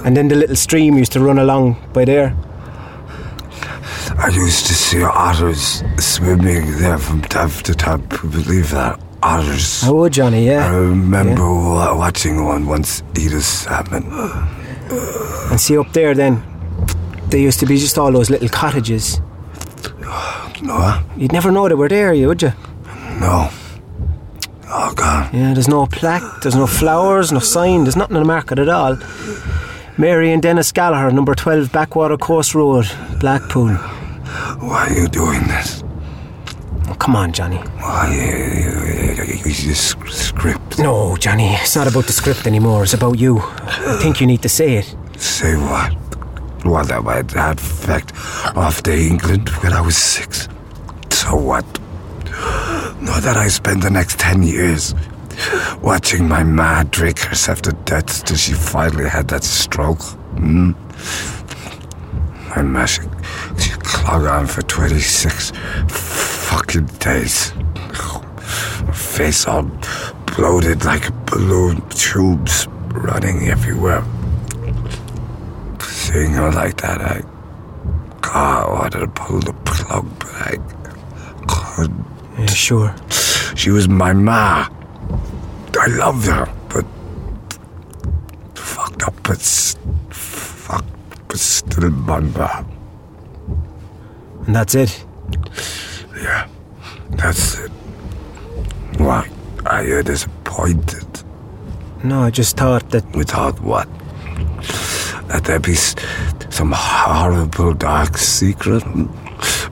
And 0.05 0.15
then 0.17 0.27
the 0.27 0.35
little 0.35 0.55
stream 0.55 0.97
used 0.97 1.11
to 1.13 1.19
run 1.19 1.37
along 1.39 1.77
by 1.93 2.05
there. 2.05 2.35
I 4.17 4.29
used 4.29 4.65
to 4.67 4.73
see 4.73 5.01
otters 5.03 5.83
swimming 5.97 6.77
there 6.79 6.97
from 6.97 7.21
top 7.21 7.51
to 7.63 7.73
top. 7.73 8.01
Believe 8.21 8.69
that? 8.71 8.99
Otters. 9.23 9.83
Oh, 9.85 10.09
Johnny, 10.09 10.45
yeah. 10.45 10.65
I 10.65 10.75
remember 10.75 11.41
wa- 11.49 11.95
watching 11.97 12.43
one 12.45 12.65
once 12.65 13.01
eat 13.17 13.31
a 13.31 13.41
salmon. 13.41 14.03
And 15.49 15.59
see 15.59 15.77
up 15.77 15.91
there 15.93 16.13
then, 16.13 16.43
there 17.29 17.39
used 17.39 17.59
to 17.61 17.65
be 17.65 17.77
just 17.77 17.97
all 17.97 18.11
those 18.11 18.29
little 18.29 18.49
cottages. 18.49 19.21
No? 20.61 21.01
You'd 21.17 21.31
never 21.31 21.51
know 21.51 21.67
they 21.69 21.75
were 21.75 21.89
there, 21.89 22.13
you 22.13 22.27
would 22.27 22.41
you? 22.41 22.51
No. 23.19 23.49
Oh, 24.67 24.93
God. 24.95 25.33
Yeah, 25.33 25.53
there's 25.53 25.67
no 25.67 25.85
plaque, 25.85 26.41
there's 26.41 26.55
no 26.55 26.67
flowers, 26.67 27.31
no 27.31 27.39
sign, 27.39 27.83
there's 27.83 27.95
nothing 27.95 28.15
in 28.17 28.21
the 28.23 28.27
market 28.27 28.59
at 28.59 28.69
all. 28.69 28.97
Mary 29.97 30.31
and 30.31 30.41
Dennis 30.41 30.71
Gallagher, 30.71 31.11
number 31.11 31.35
12 31.35 31.71
Backwater 31.71 32.17
Coast 32.17 32.55
Road, 32.55 32.89
Blackpool. 33.19 33.69
Why 33.69 34.87
are 34.87 34.93
you 34.93 35.07
doing 35.07 35.41
this? 35.41 35.83
Oh, 36.87 36.95
come 36.95 37.15
on, 37.15 37.31
Johnny. 37.31 37.57
Why 37.57 38.09
you, 38.11 39.23
you, 39.23 39.43
you 39.45 39.73
script? 39.75 40.79
No, 40.79 41.15
Johnny, 41.17 41.53
it's 41.53 41.75
not 41.75 41.87
about 41.87 42.05
the 42.05 42.11
script 42.11 42.47
anymore, 42.47 42.83
it's 42.83 42.93
about 42.95 43.19
you. 43.19 43.39
I 43.39 43.99
think 44.01 44.19
you 44.19 44.25
need 44.25 44.41
to 44.41 44.49
say 44.49 44.77
it. 44.77 44.95
Say 45.17 45.55
what? 45.55 45.93
What 46.65 46.89
about 46.91 47.27
that 47.29 47.59
fact 47.59 48.13
off 48.57 48.81
to 48.83 48.93
England 48.93 49.49
when 49.61 49.73
I 49.73 49.81
was 49.81 49.95
six. 49.95 50.47
So 51.11 51.35
what? 51.35 51.65
Not 52.99 53.21
that 53.23 53.35
I 53.37 53.47
spent 53.49 53.83
the 53.83 53.89
next 53.91 54.17
ten 54.19 54.41
years 54.41 54.95
watching 55.81 56.27
my 56.27 56.43
ma 56.43 56.83
drink 56.83 57.19
herself 57.19 57.61
to 57.63 57.71
death 57.85 58.25
till 58.25 58.37
she 58.37 58.53
finally 58.53 59.09
had 59.09 59.27
that 59.29 59.43
stroke. 59.43 60.01
Hmm? 60.37 60.71
My 62.49 62.61
ma, 62.61 62.85
she, 62.85 63.01
she 63.59 63.71
clogged 63.79 64.27
on 64.27 64.47
for 64.47 64.61
26 64.61 65.51
fucking 65.87 66.85
days. 66.99 67.49
Her 67.49 68.93
face 68.93 69.47
all 69.47 69.69
bloated 70.25 70.85
like 70.85 71.09
a 71.09 71.11
balloon 71.25 71.81
tubes 71.89 72.67
running 72.93 73.47
everywhere. 73.47 74.03
Seeing 75.81 76.31
her 76.33 76.51
like 76.51 76.77
that, 76.81 77.01
I. 77.01 77.21
God, 78.21 78.69
I 78.69 78.71
wanted 78.71 78.99
to 78.99 79.07
pull 79.07 79.39
the 79.39 79.53
plug, 79.65 80.05
but 80.19 80.29
I 80.33 80.57
couldn't. 81.47 82.05
Yeah, 82.37 82.45
sure. 82.47 82.95
She 83.55 83.69
was 83.69 83.87
my 83.87 84.13
ma. 84.13 84.67
I 85.83 85.87
loved 85.87 86.27
her, 86.27 86.47
but 86.69 86.85
fucked 88.55 89.03
up, 89.03 89.13
but 89.23 89.35
s- 89.39 89.75
fuck, 90.11 90.85
but 91.27 91.37
still 91.37 91.89
ma. 91.89 92.63
And 94.47 94.55
that's 94.55 94.75
it. 94.75 95.05
Yeah, 96.15 96.47
that's 97.09 97.59
it. 97.59 97.71
Why? 98.97 99.27
Are 99.65 99.83
you 99.83 100.03
disappointed? 100.03 101.05
No, 102.01 102.21
I 102.23 102.29
just 102.29 102.55
thought 102.55 102.89
that. 102.91 103.05
Without 103.13 103.59
what? 103.59 103.89
That 105.27 105.43
there 105.43 105.59
be 105.59 105.75
some 105.75 106.71
horrible 106.73 107.73
dark 107.73 108.17
secret? 108.17 108.85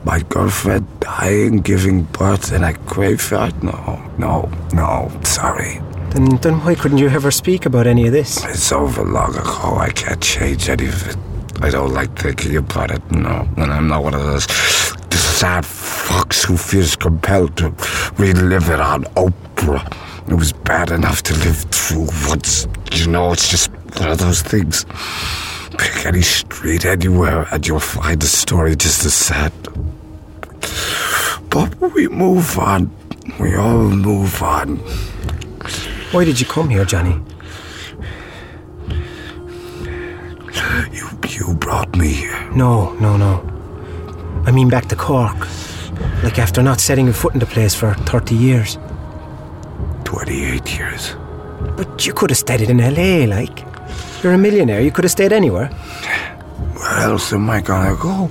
My 0.04 0.20
girlfriend 0.28 0.86
dying, 1.00 1.62
giving 1.62 2.02
birth 2.02 2.52
in 2.52 2.64
a 2.64 2.74
graveyard? 2.84 3.62
No, 3.64 3.98
no, 4.18 4.50
no, 4.74 5.10
sorry. 5.22 5.80
Then, 6.12 6.36
then 6.42 6.60
why 6.64 6.74
couldn't 6.74 6.98
you 6.98 7.08
ever 7.08 7.30
speak 7.30 7.64
about 7.66 7.86
any 7.86 8.06
of 8.06 8.12
this? 8.12 8.44
It's 8.44 8.70
over 8.70 9.02
long 9.02 9.34
ago. 9.34 9.76
I 9.78 9.90
can't 9.90 10.22
change 10.22 10.68
any 10.68 10.86
of 10.86 11.08
it. 11.08 11.16
I 11.62 11.70
don't 11.70 11.92
like 11.92 12.18
thinking 12.18 12.56
about 12.56 12.90
it, 12.90 13.02
no. 13.10 13.48
And 13.56 13.72
I'm 13.72 13.88
not 13.88 14.02
one 14.02 14.14
of 14.14 14.22
those 14.22 14.46
sad 15.42 15.64
fucks 15.64 16.44
who 16.44 16.56
feels 16.56 16.94
compelled 16.94 17.56
to 17.56 17.70
relive 18.16 18.68
it 18.68 18.80
on 18.80 19.04
Oprah. 19.16 19.84
It 20.30 20.34
was 20.34 20.52
bad 20.52 20.90
enough 20.90 21.22
to 21.24 21.34
live 21.34 21.56
through 21.70 22.08
once. 22.28 22.66
You 22.92 23.06
know, 23.06 23.32
it's 23.32 23.48
just 23.48 23.70
one 23.98 24.10
of 24.10 24.18
those 24.18 24.42
things. 24.42 24.84
Pick 25.78 26.06
any 26.06 26.22
street 26.22 26.84
anywhere 26.84 27.46
and 27.50 27.66
you'll 27.66 27.80
find 27.80 28.22
a 28.22 28.26
story 28.26 28.76
just 28.76 29.04
as 29.04 29.14
sad. 29.14 29.52
But 31.48 31.74
we 31.94 32.08
move 32.08 32.58
on. 32.58 32.94
We 33.40 33.56
all 33.56 33.88
move 33.88 34.42
on. 34.42 34.78
Why 36.12 36.26
did 36.26 36.38
you 36.38 36.44
come 36.44 36.68
here, 36.68 36.84
Johnny? 36.84 37.18
You, 40.92 41.08
you 41.26 41.54
brought 41.54 41.96
me 41.96 42.08
here. 42.08 42.50
No, 42.54 42.92
no, 43.00 43.16
no. 43.16 43.42
I 44.46 44.50
mean 44.50 44.68
back 44.68 44.88
to 44.88 44.96
Cork. 44.96 45.48
Like 46.22 46.38
after 46.38 46.62
not 46.62 46.80
setting 46.80 47.08
a 47.08 47.14
foot 47.14 47.32
in 47.32 47.40
the 47.40 47.46
place 47.46 47.74
for 47.74 47.94
30 47.94 48.34
years. 48.34 48.78
28 50.04 50.76
years. 50.76 51.16
But 51.78 52.06
you 52.06 52.12
could 52.12 52.28
have 52.28 52.38
stayed 52.38 52.60
in 52.60 52.76
LA, 52.76 53.24
like. 53.24 53.64
You're 54.22 54.34
a 54.34 54.38
millionaire, 54.38 54.82
you 54.82 54.92
could 54.92 55.04
have 55.04 55.12
stayed 55.12 55.32
anywhere. 55.32 55.68
Where 55.68 56.98
else 56.98 57.32
am 57.32 57.48
I 57.48 57.62
gonna 57.62 57.96
go? 57.96 58.30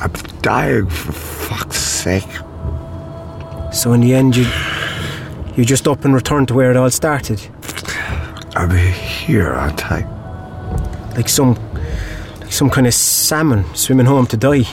I'm 0.00 0.12
dying 0.40 0.88
for 0.88 1.12
fuck's 1.12 1.76
sake. 1.76 2.32
So 3.74 3.92
in 3.92 4.00
the 4.00 4.14
end, 4.14 4.36
you. 4.36 4.46
You 5.56 5.64
just 5.64 5.86
up 5.86 6.04
and 6.04 6.14
returned 6.14 6.48
to 6.48 6.54
where 6.54 6.70
it 6.70 6.76
all 6.76 6.90
started. 6.90 7.40
I'll 8.56 8.68
be 8.68 8.76
here, 8.78 9.50
aren't 9.52 9.90
I? 9.90 10.00
Like 11.16 11.28
some. 11.28 11.54
Like 12.40 12.52
some 12.52 12.70
kind 12.70 12.86
of 12.86 12.94
salmon 12.94 13.64
swimming 13.74 14.06
home 14.06 14.26
to 14.28 14.36
die. 14.36 14.64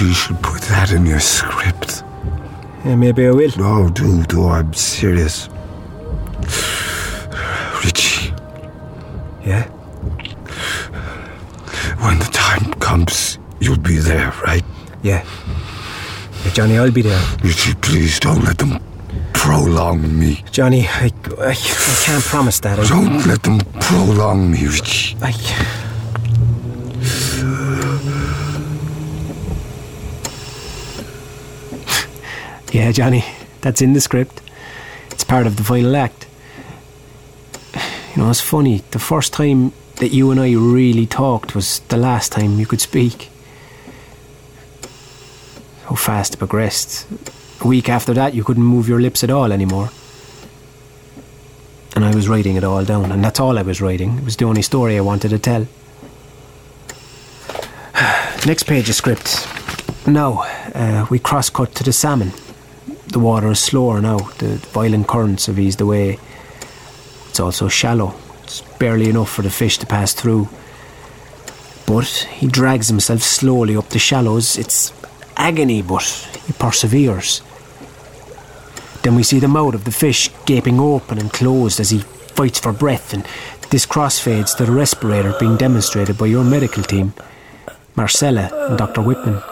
You 0.00 0.12
should 0.12 0.40
put 0.42 0.60
that 0.62 0.90
in 0.92 1.06
your 1.06 1.20
script. 1.20 2.02
Yeah, 2.84 2.96
maybe 2.96 3.26
I 3.26 3.30
will. 3.30 3.50
No, 3.56 3.88
do, 3.90 4.24
do. 4.24 4.48
I'm 4.48 4.72
serious. 4.74 5.48
Richie, 7.84 8.32
Yeah? 9.44 9.64
when 12.02 12.18
the 12.18 12.28
time 12.32 12.72
comes, 12.80 13.38
you'll 13.60 13.78
be 13.78 13.96
there, 13.98 14.32
right? 14.46 14.64
Yeah. 15.02 15.24
Yeah, 16.44 16.52
Johnny, 16.52 16.78
I'll 16.78 16.90
be 16.90 17.02
there. 17.02 17.20
Richie, 17.42 17.74
please 17.80 18.20
don't 18.20 18.44
let 18.44 18.58
them 18.58 18.78
prolong 19.32 20.18
me. 20.18 20.42
Johnny, 20.50 20.86
I, 20.86 21.10
I, 21.38 21.50
I 21.50 21.54
can't 22.04 22.24
promise 22.24 22.60
that. 22.60 22.78
I, 22.78 22.86
Don't 22.86 23.26
let 23.26 23.42
them 23.42 23.58
prolong 23.80 24.50
me, 24.50 24.66
Richie. 24.66 25.16
I, 25.22 25.30
yeah, 32.72 32.90
Johnny, 32.92 33.24
that's 33.60 33.80
in 33.82 33.92
the 33.92 34.00
script. 34.00 34.40
It's 35.10 35.24
part 35.24 35.46
of 35.46 35.56
the 35.56 35.64
final 35.64 35.94
act. 35.96 36.26
You 38.14 38.22
know, 38.22 38.30
it's 38.30 38.40
funny. 38.40 38.82
The 38.90 38.98
first 38.98 39.32
time 39.32 39.72
that 39.96 40.08
you 40.08 40.30
and 40.30 40.40
I 40.40 40.52
really 40.52 41.06
talked 41.06 41.54
was 41.54 41.80
the 41.88 41.96
last 41.96 42.32
time 42.32 42.58
you 42.58 42.66
could 42.66 42.80
speak. 42.80 43.30
How 45.84 45.94
fast 45.94 46.34
it 46.34 46.36
progressed. 46.38 47.06
A 47.60 47.66
week 47.68 47.88
after 47.88 48.14
that, 48.14 48.34
you 48.34 48.44
couldn't 48.44 48.62
move 48.62 48.88
your 48.88 49.00
lips 49.00 49.22
at 49.22 49.30
all 49.30 49.52
anymore. 49.52 49.90
And 51.94 52.04
I 52.04 52.14
was 52.14 52.28
writing 52.28 52.56
it 52.56 52.64
all 52.64 52.84
down, 52.84 53.12
and 53.12 53.22
that's 53.22 53.38
all 53.38 53.58
I 53.58 53.62
was 53.62 53.80
writing. 53.80 54.18
It 54.18 54.24
was 54.24 54.36
the 54.36 54.46
only 54.46 54.62
story 54.62 54.96
I 54.96 55.00
wanted 55.00 55.28
to 55.30 55.38
tell. 55.38 55.66
Next 58.46 58.64
page 58.64 58.88
of 58.88 58.94
script. 58.94 59.46
Now, 60.06 60.44
uh, 60.74 61.06
we 61.10 61.18
cross 61.18 61.50
cut 61.50 61.74
to 61.76 61.84
the 61.84 61.92
salmon. 61.92 62.32
The 63.06 63.18
water 63.18 63.50
is 63.52 63.60
slower 63.60 64.00
now, 64.00 64.18
the 64.38 64.56
violent 64.72 65.06
currents 65.06 65.46
have 65.46 65.58
eased 65.58 65.80
away. 65.80 66.18
It's 67.28 67.40
also 67.40 67.68
shallow. 67.68 68.14
It's 68.42 68.60
barely 68.78 69.08
enough 69.08 69.30
for 69.30 69.42
the 69.42 69.50
fish 69.50 69.78
to 69.78 69.86
pass 69.86 70.12
through. 70.12 70.48
But 71.86 72.08
he 72.08 72.46
drags 72.46 72.88
himself 72.88 73.22
slowly 73.22 73.76
up 73.76 73.88
the 73.90 73.98
shallows. 73.98 74.58
It's 74.58 74.92
agony, 75.36 75.82
but 75.82 76.02
he 76.46 76.52
perseveres. 76.52 77.42
Then 79.02 79.14
we 79.14 79.22
see 79.22 79.38
the 79.38 79.48
mouth 79.48 79.74
of 79.74 79.84
the 79.84 79.92
fish 79.92 80.30
gaping 80.46 80.80
open 80.80 81.18
and 81.18 81.32
closed 81.32 81.78
as 81.80 81.90
he 81.90 82.00
fights 82.00 82.58
for 82.58 82.72
breath, 82.72 83.12
and 83.12 83.26
this 83.70 83.86
crossfades 83.86 84.56
to 84.56 84.66
the 84.66 84.72
respirator 84.72 85.34
being 85.38 85.56
demonstrated 85.56 86.16
by 86.16 86.26
your 86.26 86.44
medical 86.44 86.82
team, 86.82 87.12
Marcella 87.96 88.50
and 88.68 88.78
Dr. 88.78 89.02
Whitman. 89.02 89.42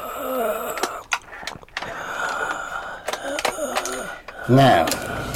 Now, 4.49 4.87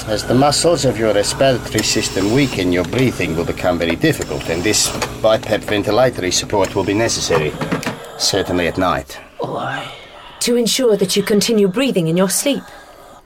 as 0.09 0.25
the 0.25 0.35
muscles 0.35 0.85
of 0.85 0.99
your 0.99 1.13
respiratory 1.13 1.83
system 1.83 2.33
weaken, 2.33 2.73
your 2.73 2.85
breathing 2.85 3.37
will 3.37 3.45
become 3.45 3.79
very 3.79 3.97
difficult, 3.97 4.49
and 4.49 4.63
this 4.63 4.89
BiPAP 5.21 5.61
ventilatory 5.61 6.33
support 6.33 6.75
will 6.75 6.85
be 6.85 6.95
necessary, 6.95 7.53
certainly 8.19 8.67
at 8.67 8.79
night. 8.79 9.19
To 10.47 10.55
ensure 10.55 10.97
that 10.97 11.17
you 11.17 11.25
continue 11.25 11.67
breathing 11.67 12.07
in 12.07 12.17
your 12.17 12.31
sleep. 12.31 12.63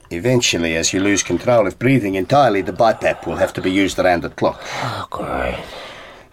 Eventually, 0.08 0.74
as 0.74 0.94
you 0.94 1.00
lose 1.00 1.22
control 1.22 1.66
of 1.66 1.78
breathing 1.78 2.14
entirely, 2.14 2.62
the 2.62 2.72
BiPAP 2.72 3.26
will 3.26 3.36
have 3.36 3.52
to 3.52 3.60
be 3.60 3.70
used 3.70 3.98
around 3.98 4.22
the 4.22 4.30
clock. 4.30 4.58
Oh, 4.64 5.06
great. 5.10 5.62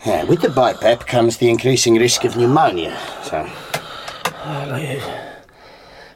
Yeah, 0.05 0.23
with 0.23 0.41
the 0.41 0.47
BiPAP 0.47 1.05
comes 1.05 1.39
the 1.39 1.49
increasing 1.49 1.95
risk 1.95 2.23
of 2.23 2.37
pneumonia, 2.37 2.97
so. 3.21 3.45
leave 4.71 5.03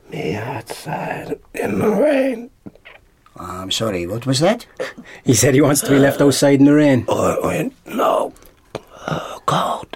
me 0.09 0.35
outside 0.35 1.37
in 1.53 1.79
the 1.79 1.89
rain. 1.89 2.49
I'm 3.35 3.71
sorry, 3.71 4.07
what 4.07 4.25
was 4.25 4.39
that? 4.39 4.65
He 5.25 5.33
said 5.33 5.53
he 5.53 5.59
wants 5.59 5.81
to 5.81 5.89
be 5.89 5.99
left 5.99 6.21
outside 6.21 6.59
in 6.59 6.65
the 6.65 6.73
rain. 6.73 7.03
Or, 7.09 7.35
or 7.43 7.69
no. 7.87 8.33
God! 9.45 9.87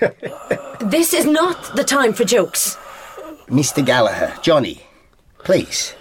This 0.80 1.14
is 1.14 1.24
not 1.24 1.76
the 1.76 1.84
time 1.84 2.12
for 2.12 2.24
jokes. 2.24 2.76
Mr. 3.48 3.84
Gallagher, 3.84 4.34
Johnny, 4.42 4.82
please. 5.44 5.94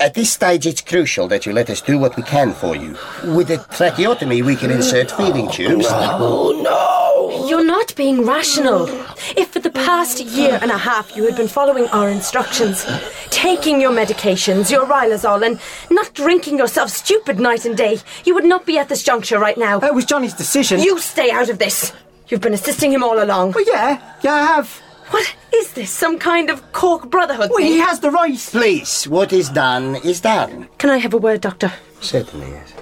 At 0.00 0.14
this 0.14 0.32
stage, 0.32 0.66
it's 0.66 0.80
crucial 0.80 1.28
that 1.28 1.46
you 1.46 1.52
let 1.52 1.70
us 1.70 1.80
do 1.80 1.98
what 1.98 2.16
we 2.16 2.24
can 2.24 2.52
for 2.52 2.74
you. 2.74 2.96
With 3.24 3.48
a 3.50 3.58
tracheotomy, 3.72 4.42
we 4.42 4.56
can 4.56 4.72
insert 4.72 5.12
feeding 5.12 5.48
tubes. 5.48 5.86
Oh, 5.88 6.60
no! 6.62 7.46
You're 7.48 7.64
not 7.64 7.94
being 7.94 8.26
rational. 8.26 8.88
If 9.36 9.50
for 9.50 9.60
the 9.60 9.70
past 9.70 10.20
year 10.20 10.58
and 10.60 10.72
a 10.72 10.78
half 10.78 11.16
you 11.16 11.24
had 11.24 11.36
been 11.36 11.46
following 11.46 11.86
our 11.88 12.08
instructions, 12.08 12.84
taking 13.30 13.80
your 13.80 13.92
medications, 13.92 14.68
your 14.68 14.84
Riluzole, 14.84 15.46
and 15.46 15.60
not 15.90 16.12
drinking 16.14 16.58
yourself 16.58 16.90
stupid 16.90 17.38
night 17.38 17.64
and 17.64 17.76
day, 17.76 17.98
you 18.24 18.34
would 18.34 18.44
not 18.44 18.66
be 18.66 18.78
at 18.78 18.88
this 18.88 19.04
juncture 19.04 19.38
right 19.38 19.56
now. 19.56 19.78
That 19.78 19.94
was 19.94 20.06
Johnny's 20.06 20.34
decision. 20.34 20.80
You 20.80 20.98
stay 20.98 21.30
out 21.30 21.48
of 21.48 21.60
this. 21.60 21.92
You've 22.28 22.40
been 22.40 22.54
assisting 22.54 22.92
him 22.92 23.04
all 23.04 23.22
along. 23.22 23.52
Well, 23.52 23.64
yeah, 23.64 24.00
yeah, 24.22 24.34
I 24.34 24.42
have. 24.42 24.82
What 25.14 25.36
is 25.54 25.74
this? 25.74 25.92
Some 25.92 26.18
kind 26.18 26.50
of 26.50 26.72
cork 26.72 27.08
brotherhood? 27.08 27.50
Well, 27.50 27.58
thing? 27.58 27.68
he 27.68 27.78
has 27.78 28.00
the 28.00 28.10
right. 28.10 28.36
Please, 28.36 29.06
what 29.06 29.32
is 29.32 29.48
done 29.48 29.94
is 30.04 30.20
done. 30.20 30.68
Can 30.78 30.90
I 30.90 30.96
have 30.96 31.14
a 31.14 31.18
word, 31.18 31.40
Doctor? 31.40 31.72
Certainly, 32.00 32.50
yes. 32.50 32.74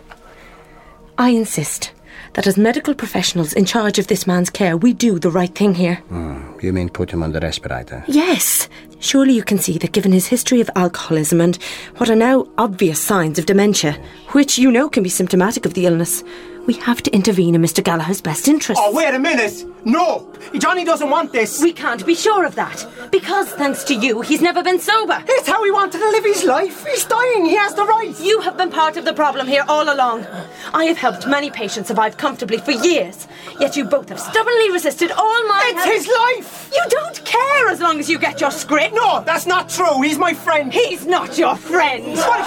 I 1.18 1.28
insist 1.28 1.92
that 2.32 2.46
as 2.46 2.56
medical 2.56 2.94
professionals 2.94 3.52
in 3.52 3.66
charge 3.66 3.98
of 3.98 4.06
this 4.06 4.26
man's 4.26 4.48
care, 4.48 4.78
we 4.78 4.94
do 4.94 5.18
the 5.18 5.30
right 5.30 5.54
thing 5.54 5.74
here. 5.74 5.96
Hmm, 6.08 6.58
you 6.62 6.72
mean 6.72 6.88
put 6.88 7.10
him 7.10 7.22
on 7.22 7.32
the 7.32 7.40
respirator? 7.40 8.02
Yes. 8.08 8.66
Surely 8.98 9.34
you 9.34 9.42
can 9.42 9.58
see 9.58 9.76
that 9.76 9.92
given 9.92 10.12
his 10.12 10.26
history 10.26 10.62
of 10.62 10.70
alcoholism 10.74 11.38
and 11.38 11.56
what 11.98 12.08
are 12.08 12.16
now 12.16 12.46
obvious 12.56 12.98
signs 12.98 13.38
of 13.38 13.44
dementia, 13.44 13.92
which 14.28 14.58
you 14.58 14.72
know 14.72 14.88
can 14.88 15.02
be 15.02 15.10
symptomatic 15.10 15.66
of 15.66 15.74
the 15.74 15.84
illness, 15.84 16.24
we 16.66 16.74
have 16.74 17.02
to 17.02 17.10
intervene 17.12 17.54
in 17.54 17.62
Mr. 17.62 17.82
Gallagher's 17.82 18.20
best 18.20 18.46
interest. 18.46 18.80
Oh, 18.82 18.94
wait 18.94 19.14
a 19.14 19.18
minute! 19.18 19.64
No! 19.84 20.32
Johnny 20.58 20.84
doesn't 20.84 21.10
want 21.10 21.32
this! 21.32 21.60
We 21.60 21.72
can't 21.72 22.06
be 22.06 22.14
sure 22.14 22.44
of 22.44 22.54
that. 22.54 22.86
Because, 23.10 23.50
thanks 23.50 23.82
to 23.84 23.94
you, 23.94 24.20
he's 24.20 24.40
never 24.40 24.62
been 24.62 24.78
sober. 24.78 25.22
It's 25.26 25.48
how 25.48 25.64
he 25.64 25.72
wanted 25.72 25.98
to 25.98 26.10
live 26.10 26.24
his 26.24 26.44
life! 26.44 26.86
He's 26.86 27.04
dying! 27.04 27.46
He 27.46 27.56
has 27.56 27.74
the 27.74 27.84
right! 27.84 28.18
You 28.20 28.40
have 28.42 28.56
been 28.56 28.70
part 28.70 28.96
of 28.96 29.04
the 29.04 29.12
problem 29.12 29.46
here 29.48 29.64
all 29.66 29.92
along. 29.92 30.24
I 30.72 30.84
have 30.84 30.98
helped 30.98 31.26
many 31.26 31.50
patients 31.50 31.88
survive 31.88 32.16
comfortably 32.16 32.58
for 32.58 32.72
years, 32.72 33.26
yet 33.58 33.76
you 33.76 33.84
both 33.84 34.08
have 34.10 34.20
stubbornly 34.20 34.70
resisted 34.70 35.10
all 35.10 35.48
my. 35.48 35.72
It's 35.74 35.84
his 35.84 36.08
life! 36.08 36.70
You 36.72 36.84
don't 36.88 37.24
care 37.24 37.68
as 37.68 37.80
long 37.80 37.98
as 37.98 38.08
you 38.08 38.18
get 38.18 38.40
your 38.40 38.52
script. 38.52 38.94
No, 38.94 39.22
that's 39.24 39.46
not 39.46 39.68
true! 39.68 40.00
He's 40.02 40.18
my 40.18 40.32
friend! 40.32 40.72
He's 40.72 41.06
not 41.06 41.36
your 41.36 41.56
friend! 41.56 42.04
What? 42.16 42.38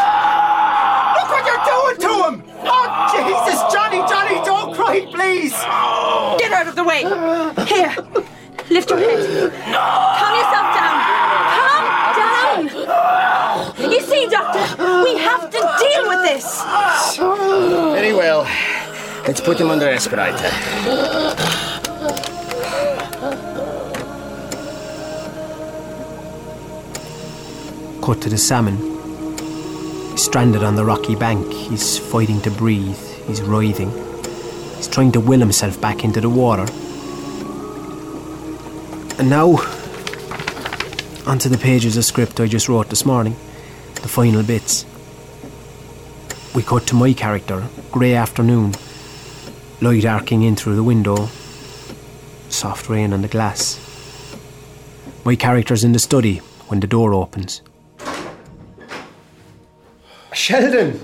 Look 1.15 1.29
what 1.29 1.45
you're 1.45 1.65
doing 1.65 1.97
to 2.01 2.29
him! 2.29 2.54
Oh, 2.67 2.85
Jesus! 3.13 3.59
Johnny, 3.73 3.99
Johnny, 4.09 4.43
don't 4.45 4.73
cry, 4.73 5.05
please! 5.11 5.51
Get 6.39 6.51
out 6.51 6.67
of 6.67 6.75
the 6.75 6.83
way! 6.83 7.01
Here, 7.65 7.95
lift 8.69 8.89
your 8.89 8.99
head. 8.99 9.19
No. 9.71 9.79
Calm 10.19 10.33
yourself 10.39 10.67
down. 10.75 10.95
Calm 11.57 11.85
down! 12.21 13.91
You 13.91 14.01
see, 14.01 14.27
Doctor, 14.27 14.63
we 15.03 15.17
have 15.17 15.49
to 15.49 15.59
deal 15.79 16.07
with 16.07 16.21
this! 16.23 16.61
Very 17.17 18.13
well. 18.13 18.47
Let's 19.27 19.41
put 19.41 19.59
him 19.59 19.69
on 19.71 19.79
the 19.79 19.85
respirator. 19.85 20.51
Cut 28.01 28.21
to 28.21 28.29
the 28.29 28.37
salmon. 28.37 28.94
Stranded 30.25 30.63
on 30.63 30.75
the 30.75 30.83
rocky 30.83 31.15
bank. 31.15 31.53
He's 31.53 31.99
fighting 31.99 32.41
to 32.41 32.49
breathe. 32.49 32.97
He's 33.27 33.43
writhing. 33.43 33.91
He's 34.75 34.87
trying 34.87 35.11
to 35.11 35.19
will 35.19 35.39
himself 35.39 35.79
back 35.79 36.03
into 36.03 36.19
the 36.19 36.29
water. 36.29 36.65
And 39.19 39.29
now, 39.29 39.51
onto 41.27 41.47
the 41.47 41.59
pages 41.59 41.95
of 41.95 42.05
script 42.05 42.39
I 42.39 42.47
just 42.47 42.67
wrote 42.67 42.89
this 42.89 43.05
morning. 43.05 43.35
The 43.93 44.09
final 44.09 44.41
bits. 44.41 44.83
We 46.55 46.63
cut 46.63 46.87
to 46.87 46.95
my 46.95 47.13
character, 47.13 47.63
grey 47.91 48.15
afternoon. 48.15 48.73
Light 49.79 50.05
arcing 50.05 50.41
in 50.41 50.55
through 50.55 50.75
the 50.75 50.83
window. 50.83 51.29
Soft 52.49 52.89
rain 52.89 53.13
on 53.13 53.21
the 53.21 53.29
glass. 53.29 53.79
My 55.23 55.35
character's 55.35 55.83
in 55.83 55.91
the 55.91 55.99
study 55.99 56.37
when 56.67 56.79
the 56.79 56.87
door 56.87 57.13
opens. 57.13 57.61
Sheldon, 60.35 60.99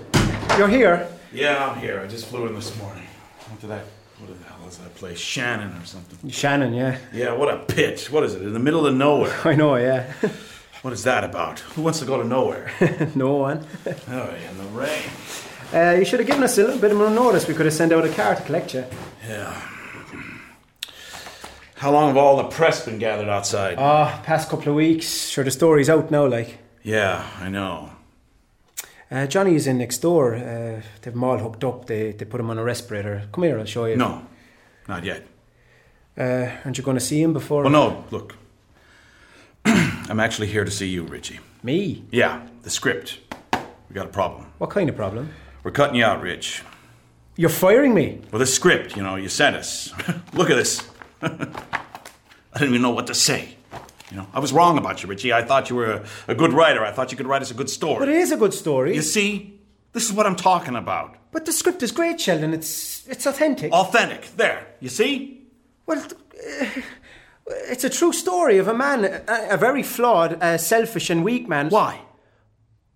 you're 0.58 0.68
here. 0.68 1.08
Yeah, 1.34 1.70
I'm 1.70 1.80
here. 1.80 2.02
I 2.02 2.08
just 2.08 2.26
flew 2.28 2.48
in 2.48 2.54
this 2.56 2.78
morning. 2.78 3.04
Went 3.48 3.62
to 3.62 3.68
that. 3.68 3.86
What 4.20 4.38
the 4.38 4.46
hell 4.46 4.68
is 4.68 4.78
that 4.78 4.94
place? 4.96 5.18
Shannon 5.18 5.70
or 5.82 5.86
something? 5.86 6.30
Shannon, 6.30 6.74
yeah. 6.74 6.98
Yeah, 7.14 7.34
what 7.34 7.52
a 7.52 7.60
pitch. 7.60 8.12
What 8.12 8.24
is 8.24 8.36
it? 8.36 8.42
In 8.42 8.52
the 8.54 8.60
middle 8.60 8.86
of 8.86 8.94
nowhere. 8.94 9.34
I 9.46 9.56
know, 9.56 9.76
yeah. 9.76 10.12
What 10.82 10.94
is 10.94 11.04
that 11.04 11.24
about? 11.24 11.60
Who 11.60 11.84
wants 11.84 12.00
to 12.00 12.06
go 12.06 12.20
to 12.20 12.28
nowhere? 12.28 12.72
no 13.16 13.36
one. 13.36 13.64
Oh, 13.86 14.36
in 14.50 14.58
the 14.58 14.64
rain. 14.74 15.04
Uh, 15.72 15.92
you 16.00 16.04
should 16.06 16.20
have 16.20 16.28
given 16.28 16.42
us 16.44 16.58
a 16.58 16.64
little 16.64 16.80
bit 16.80 16.96
more 16.96 17.12
notice. 17.12 17.48
We 17.48 17.54
could 17.54 17.68
have 17.68 17.76
sent 17.76 17.92
out 17.94 18.04
a 18.04 18.10
car 18.10 18.34
to 18.34 18.42
collect 18.42 18.74
you. 18.74 18.86
Yeah. 19.28 19.54
How 21.76 21.92
long 21.92 22.08
have 22.08 22.18
all 22.18 22.38
the 22.38 22.46
press 22.46 22.84
been 22.84 22.98
gathered 22.98 23.30
outside? 23.30 23.76
Ah, 23.78 24.22
past 24.26 24.50
couple 24.50 24.70
of 24.70 24.76
weeks. 24.76 25.30
Sure, 25.30 25.44
the 25.44 25.52
story's 25.52 25.88
out 25.88 26.10
now, 26.10 26.26
like. 26.26 26.58
yeah, 26.82 27.30
I 27.40 27.50
know. 27.50 27.92
Uh, 29.12 29.28
Johnny 29.28 29.55
is 29.55 29.68
in 29.68 29.78
next 29.78 29.97
door. 29.97 30.36
Uh, 30.36 30.82
they've 31.01 31.14
them 31.14 31.24
all 31.24 31.38
hooked 31.38 31.64
up. 31.66 31.86
They, 31.86 32.14
they 32.14 32.24
put 32.24 32.39
him 32.39 32.49
on 32.49 32.57
a 32.57 32.64
respirator. 32.64 33.28
Come 33.34 33.43
here, 33.43 33.59
I'll 33.59 33.66
show 33.66 33.86
you. 33.86 33.97
No, 33.97 34.26
not 34.88 35.03
yet. 35.03 35.28
Uh, 36.18 36.49
aren't 36.64 36.78
you 36.78 36.84
going 36.84 36.97
to 36.97 37.03
see 37.03 37.22
him 37.22 37.34
before? 37.34 37.64
Well, 37.64 37.72
no, 37.72 38.05
look. 38.12 38.36
I'm 39.66 40.20
actually 40.20 40.47
here 40.47 40.64
to 40.64 40.72
see 40.72 40.88
you, 40.88 41.03
Richie. 41.03 41.39
Me? 41.62 42.05
Yeah, 42.12 42.47
the 42.64 42.70
script. 42.70 43.20
We 43.89 43.93
got 43.93 44.05
a 44.05 44.09
problem. 44.09 44.45
What 44.59 44.70
kind 44.70 44.89
of 44.89 44.95
problem? 44.95 45.34
We're 45.64 45.72
cutting 45.72 45.95
you 45.95 46.05
out, 46.05 46.22
Rich. 46.22 46.64
You're 47.36 47.49
firing 47.49 47.93
me? 47.93 48.22
Well, 48.32 48.39
the 48.39 48.45
script, 48.45 48.95
you 48.95 49.03
know, 49.03 49.16
you 49.16 49.28
sent 49.28 49.55
us. 49.55 49.93
look 50.34 50.49
at 50.49 50.55
this. 50.55 50.88
I 51.22 51.30
didn't 52.53 52.70
even 52.70 52.82
know 52.82 52.91
what 52.91 53.07
to 53.07 53.14
say. 53.14 53.55
You 54.12 54.18
know, 54.18 54.28
I 54.34 54.39
was 54.39 54.51
wrong 54.51 54.78
about 54.78 55.01
you, 55.01 55.09
Richie. 55.09 55.32
I 55.32 55.41
thought 55.41 55.70
you 55.70 55.78
were 55.78 55.91
a, 55.93 56.05
a 56.28 56.36
good 56.36 56.51
writer. 56.51 56.84
I 56.84 56.91
thought 56.91 57.12
you 57.12 57.18
could 57.18 57.28
write 57.28 57.41
us 57.41 57.49
a 57.49 57.53
good 57.53 57.70
story. 57.70 57.99
But 57.99 58.09
it 58.09 58.16
is 58.16 58.32
a 58.32 58.38
good 58.38 58.53
story. 58.53 58.93
You 58.93 59.01
see, 59.01 59.59
this 59.93 60.03
is 60.05 60.14
what 60.14 60.26
I'm 60.26 60.36
talking 60.36 60.76
about. 60.76 61.16
But 61.32 61.45
the 61.45 61.53
script 61.53 61.82
is 61.82 61.93
great, 61.93 62.20
Sheldon. 62.20 62.53
It's 62.53 63.07
it's 63.07 63.26
authentic. 63.26 63.72
Authentic. 63.72 64.36
There. 64.36 64.68
You 64.82 64.89
see? 64.89 65.47
Well, 65.86 65.99
uh, 65.99 66.66
it's 67.70 67.86
a 67.86 67.89
true 67.89 68.12
story 68.12 68.57
of 68.57 68.68
a 68.68 68.74
man, 68.74 69.05
a, 69.05 69.47
a 69.51 69.57
very 69.57 69.82
flawed, 69.82 70.41
uh, 70.43 70.57
selfish, 70.57 71.09
and 71.09 71.24
weak 71.24 71.47
man. 71.47 71.70
Why? 71.70 72.01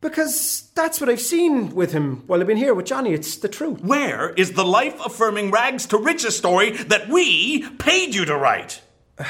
Because 0.01 0.70
that's 0.76 0.99
what 0.99 1.09
I've 1.09 1.22
seen 1.22 1.74
with 1.74 1.93
him 1.93 2.24
while 2.28 2.41
I've 2.41 2.47
been 2.47 2.57
here 2.57 2.74
with 2.74 2.86
Johnny. 2.86 3.13
It's 3.13 3.38
the 3.38 3.47
truth. 3.47 3.82
Where 3.82 4.32
is 4.32 4.51
the 4.51 4.66
life 4.66 4.99
affirming 5.03 5.49
rags 5.49 5.88
to 5.88 5.97
riches 5.97 6.38
story 6.38 6.72
that 6.72 7.07
we 7.07 7.68
paid 7.78 8.13
you 8.13 8.26
to 8.26 8.36
write? 8.36 8.82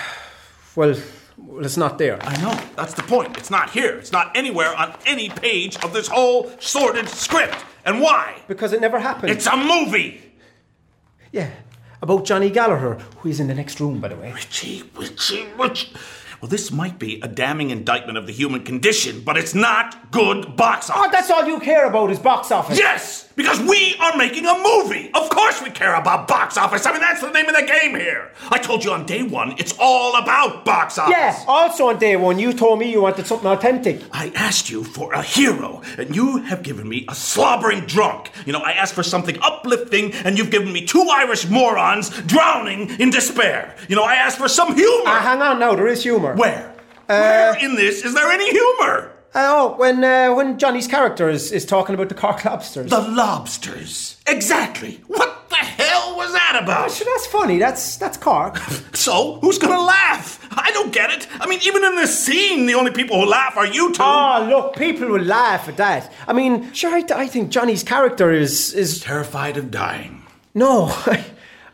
Well, 0.76 0.98
well, 1.38 1.66
it's 1.66 1.78
not 1.78 1.98
there. 1.98 2.18
I 2.22 2.42
know. 2.42 2.60
That's 2.76 2.94
the 2.94 3.04
point. 3.04 3.38
It's 3.38 3.50
not 3.50 3.70
here. 3.72 3.96
It's 3.98 4.12
not 4.12 4.36
anywhere 4.36 4.76
on 4.76 4.96
any 5.06 5.30
page 5.30 5.78
of 5.84 5.94
this 5.94 6.08
whole 6.08 6.52
sordid 6.60 7.10
script. 7.10 7.58
And 7.86 8.02
why? 8.02 8.42
Because 8.48 8.74
it 8.74 8.82
never 8.82 9.00
happened. 9.00 9.32
It's 9.32 9.48
a 9.48 9.58
movie. 9.58 10.22
Yeah, 11.32 11.52
about 12.02 12.26
Johnny 12.26 12.50
Gallagher, 12.50 12.96
who 13.18 13.30
is 13.30 13.40
in 13.40 13.48
the 13.48 13.54
next 13.54 13.80
room, 13.80 14.00
by 14.00 14.08
the 14.08 14.16
way. 14.16 14.32
Richie, 14.32 14.84
Richie, 14.96 15.46
Richie. 15.58 15.94
Well, 16.42 16.50
this 16.50 16.72
might 16.72 17.00
be 17.00 17.20
a 17.22 17.28
damning 17.28 17.72
indictment 17.72 18.18
of 18.18 18.28
the 18.28 18.34
human 18.34 18.64
condition, 18.64 19.22
but 19.22 19.38
it's 19.38 19.56
not 19.56 20.12
good 20.12 20.56
box 20.56 20.90
ah, 20.90 20.94
office. 20.94 21.08
Oh, 21.08 21.12
that's 21.12 21.32
all 21.32 21.46
you 21.48 21.60
care 21.60 21.88
about 21.88 22.12
is 22.12 22.20
box 22.20 22.52
office. 22.52 22.78
Yes, 22.78 23.25
because 23.36 23.60
we 23.60 23.96
are 24.00 24.16
making 24.18 24.46
a 24.46 24.58
movie. 24.58 25.12
Of 25.14 25.30
course 25.30 25.62
we 25.62 25.70
care 25.70 25.96
about 25.96 26.28
box 26.28 26.58
office. 26.58 26.86
I 26.86 26.92
mean, 26.92 27.02
that's 27.02 27.22
the 27.22 27.32
name 27.32 27.48
of 27.48 27.56
the 27.56 27.64
game 27.64 27.96
here. 27.96 28.32
I 28.50 28.58
told 28.58 28.84
you 28.84 28.92
on 28.92 29.06
day 29.06 29.24
one, 29.24 29.56
it's 29.58 29.76
all 29.80 30.16
about 30.16 30.66
box 30.66 30.98
office. 30.98 31.14
Yeah, 31.16 31.44
also 31.48 31.88
on 31.90 31.98
day 32.00 32.16
one, 32.16 32.40
you 32.40 32.54
told 32.54 32.80
me 32.80 32.92
you 32.92 33.02
wanted 33.02 33.28
something 33.28 33.48
authentic. 33.48 34.02
I 34.12 34.32
asked 34.36 34.70
you 34.70 34.84
for 34.84 35.14
a 35.14 35.22
hero, 35.22 35.82
and 35.98 36.16
you 36.16 36.38
have 36.44 36.64
given 36.64 36.88
me 36.88 37.06
a 37.10 37.16
slobbering 37.16 37.82
drunk. 37.82 38.32
You 38.46 38.54
know, 38.54 38.60
I 38.62 38.72
asked 38.74 38.94
for 38.94 39.04
something 39.04 39.38
uplifting, 39.42 40.14
and 40.14 40.38
you've 40.38 40.52
given 40.52 40.72
me 40.72 40.86
two 40.86 41.06
Irish 41.10 41.50
morons 41.50 42.10
drowning 42.24 42.90
in 43.00 43.10
despair. 43.10 43.76
You 43.90 43.96
know, 43.96 44.04
I 44.04 44.16
asked 44.16 44.38
for 44.38 44.48
some 44.48 44.76
humor. 44.76 45.04
Ah, 45.08 45.22
hang 45.22 45.42
on 45.42 45.60
now, 45.60 45.76
there 45.76 45.88
is 45.88 46.04
humour. 46.04 46.36
Where? 46.36 46.74
Where 47.08 47.56
in 47.64 47.76
this 47.76 48.04
is 48.04 48.14
there 48.16 48.32
any 48.32 48.50
humor? 48.50 49.12
Uh, 49.36 49.44
oh, 49.54 49.76
when 49.76 50.02
uh, 50.02 50.34
when 50.34 50.58
Johnny's 50.58 50.88
character 50.88 51.30
is, 51.30 51.52
is 51.52 51.66
talking 51.66 51.94
about 51.94 52.08
the 52.08 52.16
Cork 52.16 52.46
lobsters. 52.46 52.90
The 52.90 53.02
lobsters. 53.02 54.16
Exactly. 54.26 55.02
What 55.08 55.50
the 55.50 55.56
hell 55.58 56.16
was 56.16 56.32
that 56.32 56.58
about? 56.64 56.90
Sure, 56.90 57.06
that's 57.06 57.28
funny. 57.28 57.60
That's 57.60 57.98
that's 57.98 58.18
Cork. 58.18 58.58
So, 58.96 59.40
who's 59.42 59.60
gonna 59.60 59.82
laugh? 59.82 60.40
I 60.52 60.72
don't 60.72 60.92
get 60.92 61.12
it. 61.12 61.28
I 61.40 61.48
mean, 61.48 61.60
even 61.64 61.84
in 61.84 61.96
this 61.96 62.18
scene, 62.18 62.66
the 62.66 62.74
only 62.74 62.92
people 62.92 63.22
who 63.22 63.30
laugh 63.30 63.56
are 63.58 63.68
you 63.68 63.92
two. 63.94 64.02
Oh, 64.02 64.48
look, 64.50 64.76
people 64.78 65.10
will 65.10 65.22
laugh 65.22 65.68
at 65.68 65.78
that. 65.78 66.12
I 66.28 66.34
mean, 66.34 66.72
sure, 66.74 66.92
I, 66.96 67.04
I 67.14 67.28
think 67.28 67.52
Johnny's 67.52 67.84
character 67.84 68.32
is 68.32 68.74
is 68.74 69.02
terrified 69.02 69.58
of 69.58 69.70
dying. 69.70 70.24
No, 70.54 70.86
I, 71.06 71.26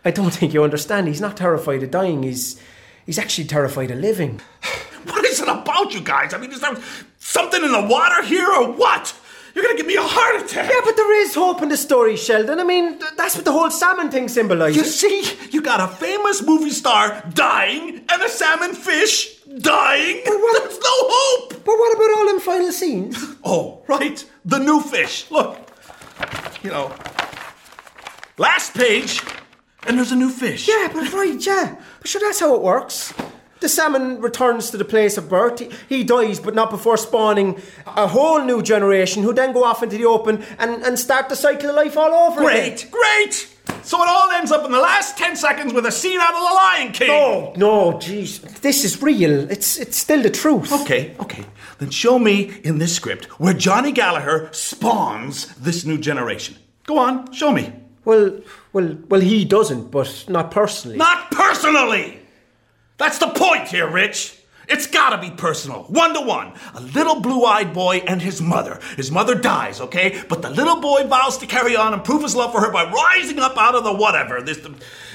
I 0.03 0.11
don't 0.11 0.33
think 0.33 0.53
you 0.53 0.63
understand. 0.63 1.07
He's 1.07 1.21
not 1.21 1.37
terrified 1.37 1.83
of 1.83 1.91
dying. 1.91 2.23
He's 2.23 2.59
he's 3.05 3.19
actually 3.19 3.47
terrified 3.47 3.91
of 3.91 3.99
living. 3.99 4.41
Is 5.31 5.39
it 5.39 5.47
about 5.47 5.93
you 5.93 6.01
guys? 6.01 6.33
I 6.33 6.37
mean, 6.37 6.51
is 6.51 6.59
there 6.61 6.75
something 7.19 7.63
in 7.63 7.71
the 7.71 7.81
water 7.87 8.21
here 8.23 8.47
or 8.51 8.71
what? 8.73 9.15
You're 9.53 9.63
gonna 9.65 9.75
give 9.75 9.85
me 9.85 9.95
a 9.95 10.01
heart 10.01 10.41
attack. 10.41 10.69
Yeah, 10.71 10.79
but 10.85 10.95
there 10.95 11.21
is 11.23 11.35
hope 11.35 11.61
in 11.61 11.69
the 11.69 11.75
story, 11.77 12.15
Sheldon. 12.15 12.59
I 12.59 12.63
mean, 12.63 12.99
th- 12.99 13.11
that's 13.17 13.35
what 13.35 13.43
the 13.43 13.51
whole 13.51 13.69
salmon 13.69 14.09
thing 14.09 14.29
symbolises. 14.29 14.77
You 14.77 14.85
see, 14.85 15.47
you 15.51 15.61
got 15.61 15.81
a 15.81 15.87
famous 15.93 16.41
movie 16.41 16.69
star 16.69 17.21
dying 17.33 18.01
and 18.07 18.21
a 18.21 18.29
salmon 18.29 18.73
fish 18.73 19.41
dying. 19.59 20.21
But 20.23 20.33
what, 20.39 20.63
There's 20.63 20.79
no 20.79 20.95
hope. 21.13 21.49
But 21.65 21.75
what 21.81 21.95
about 21.95 22.17
all 22.17 22.25
them 22.27 22.39
final 22.39 22.71
scenes? 22.71 23.17
Oh, 23.43 23.83
right. 23.87 24.23
The 24.45 24.59
new 24.59 24.79
fish. 24.79 25.29
Look. 25.31 25.57
You 26.63 26.69
know. 26.71 26.93
Last 28.37 28.73
page, 28.73 29.21
and 29.85 29.97
there's 29.97 30.11
a 30.13 30.15
new 30.15 30.29
fish. 30.29 30.67
Yeah, 30.67 30.87
but 30.93 31.11
right, 31.11 31.45
yeah. 31.45 31.75
But 31.99 32.07
sure, 32.07 32.21
that's 32.21 32.39
how 32.39 32.55
it 32.55 32.61
works. 32.61 33.13
The 33.61 33.69
salmon 33.69 34.19
returns 34.21 34.69
to 34.71 34.77
the 34.77 34.85
place 34.85 35.17
of 35.17 35.29
birth. 35.29 35.59
He, 35.59 35.69
he 35.87 36.03
dies, 36.03 36.39
but 36.39 36.53
not 36.55 36.69
before 36.71 36.97
spawning 36.97 37.61
a 37.85 38.07
whole 38.07 38.43
new 38.43 38.61
generation 38.61 39.23
who 39.23 39.33
then 39.33 39.53
go 39.53 39.63
off 39.63 39.81
into 39.83 39.97
the 39.97 40.05
open 40.05 40.43
and, 40.59 40.83
and 40.83 40.97
start 40.99 41.29
the 41.29 41.35
cycle 41.35 41.69
of 41.69 41.75
life 41.75 41.95
all 41.95 42.11
over 42.31 42.41
Great, 42.41 42.83
again. 42.83 42.91
great. 42.91 43.47
So 43.83 44.01
it 44.01 44.07
all 44.09 44.31
ends 44.31 44.51
up 44.51 44.65
in 44.65 44.71
the 44.71 44.79
last 44.79 45.17
10 45.17 45.35
seconds 45.35 45.73
with 45.73 45.85
a 45.85 45.91
scene 45.91 46.19
out 46.19 46.33
of 46.33 46.39
The 46.39 46.55
Lion 46.55 46.91
King. 46.91 47.07
No, 47.07 47.53
no, 47.55 47.91
jeez. 47.99 48.41
This 48.61 48.83
is 48.83 49.01
real. 49.01 49.49
It's 49.51 49.77
it's 49.77 49.97
still 49.97 50.21
the 50.21 50.29
truth. 50.29 50.71
Okay, 50.81 51.15
okay. 51.19 51.45
Then 51.77 51.89
show 51.91 52.17
me 52.19 52.51
in 52.63 52.79
this 52.79 52.95
script 52.95 53.25
where 53.39 53.53
Johnny 53.53 53.91
Gallagher 53.91 54.49
spawns 54.51 55.47
this 55.55 55.85
new 55.85 55.97
generation. 55.99 56.55
Go 56.85 56.97
on, 56.97 57.31
show 57.31 57.51
me. 57.51 57.71
Well, 58.05 58.39
well, 58.73 58.97
well, 59.09 59.21
he 59.21 59.45
doesn't, 59.45 59.91
but 59.91 60.25
not 60.27 60.49
personally. 60.51 60.97
Not 60.97 61.29
personally! 61.31 62.20
That's 63.01 63.17
the 63.17 63.29
point 63.29 63.67
here, 63.69 63.89
Rich. 63.89 64.40
It's 64.67 64.87
gotta 64.87 65.17
be 65.17 65.31
personal, 65.31 65.83
one 65.83 66.13
to 66.13 66.21
one. 66.21 66.53
A 66.75 66.81
little 66.81 67.19
blue 67.19 67.43
eyed 67.45 67.73
boy 67.73 67.97
and 68.07 68.21
his 68.21 68.41
mother. 68.41 68.79
His 68.95 69.11
mother 69.11 69.35
dies, 69.35 69.81
okay? 69.81 70.21
But 70.29 70.41
the 70.41 70.49
little 70.49 70.79
boy 70.79 71.05
vows 71.07 71.37
to 71.39 71.47
carry 71.47 71.75
on 71.75 71.93
and 71.93 72.03
prove 72.03 72.21
his 72.21 72.35
love 72.35 72.51
for 72.51 72.61
her 72.61 72.71
by 72.71 72.89
rising 72.89 73.39
up 73.39 73.57
out 73.57 73.75
of 73.75 73.83
the 73.83 73.93
whatever, 73.93 74.41
this, 74.41 74.59
the, 74.59 74.69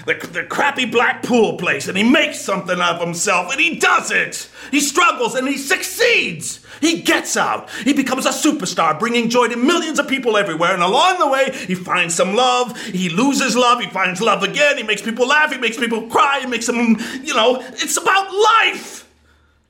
the, 0.07 0.27
the 0.27 0.45
crappy 0.45 0.85
black 0.85 1.23
pool 1.23 1.57
place, 1.57 1.89
and 1.89 1.97
he 1.97 2.05
makes 2.05 2.41
something 2.41 2.81
of 2.81 3.01
himself, 3.01 3.51
and 3.53 3.61
he 3.61 3.77
does 3.79 4.11
it! 4.11 4.49
He 4.71 4.81
struggles 4.81 5.35
and 5.35 5.49
he 5.49 5.57
succeeds! 5.57 6.65
He 6.81 7.01
gets 7.03 7.37
out. 7.37 7.71
He 7.71 7.93
becomes 7.93 8.27
a 8.27 8.31
superstar, 8.31 8.99
bringing 8.99 9.31
joy 9.31 9.49
to 9.49 9.57
millions 9.57 9.99
of 9.99 10.09
people 10.09 10.37
everywhere. 10.37 10.75
And 10.75 10.83
along 10.83 11.19
the 11.19 11.29
way, 11.29 11.51
he 11.67 11.75
finds 11.75 12.15
some 12.15 12.35
love. 12.35 12.79
He 12.79 13.09
loses 13.09 13.57
love. 13.57 13.81
He 13.81 13.89
finds 13.89 14.21
love 14.21 14.43
again. 14.43 14.77
He 14.77 14.83
makes 14.83 15.01
people 15.01 15.27
laugh. 15.27 15.53
He 15.53 15.59
makes 15.59 15.79
people 15.79 16.07
cry. 16.09 16.41
He 16.41 16.47
makes 16.47 16.67
them, 16.67 16.99
you 17.23 17.35
know, 17.35 17.63
it's 17.63 17.97
about 17.97 18.31
life. 18.31 19.06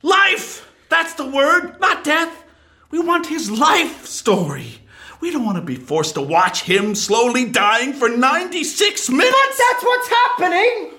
Life. 0.01 0.71
That's 0.89 1.13
the 1.13 1.25
word, 1.27 1.79
not 1.79 2.03
death. 2.03 2.43
We 2.91 2.99
want 2.99 3.27
his 3.27 3.51
life 3.51 4.05
story. 4.05 4.79
We 5.19 5.31
don't 5.31 5.45
want 5.45 5.57
to 5.57 5.63
be 5.63 5.75
forced 5.75 6.13
to 6.15 6.21
watch 6.21 6.63
him 6.63 6.95
slowly 6.95 7.45
dying 7.45 7.93
for 7.93 8.07
96 8.07 9.09
minutes. 9.09 9.31
But 9.31 9.57
that's 9.57 9.83
what's 9.83 10.07
happening! 10.07 10.91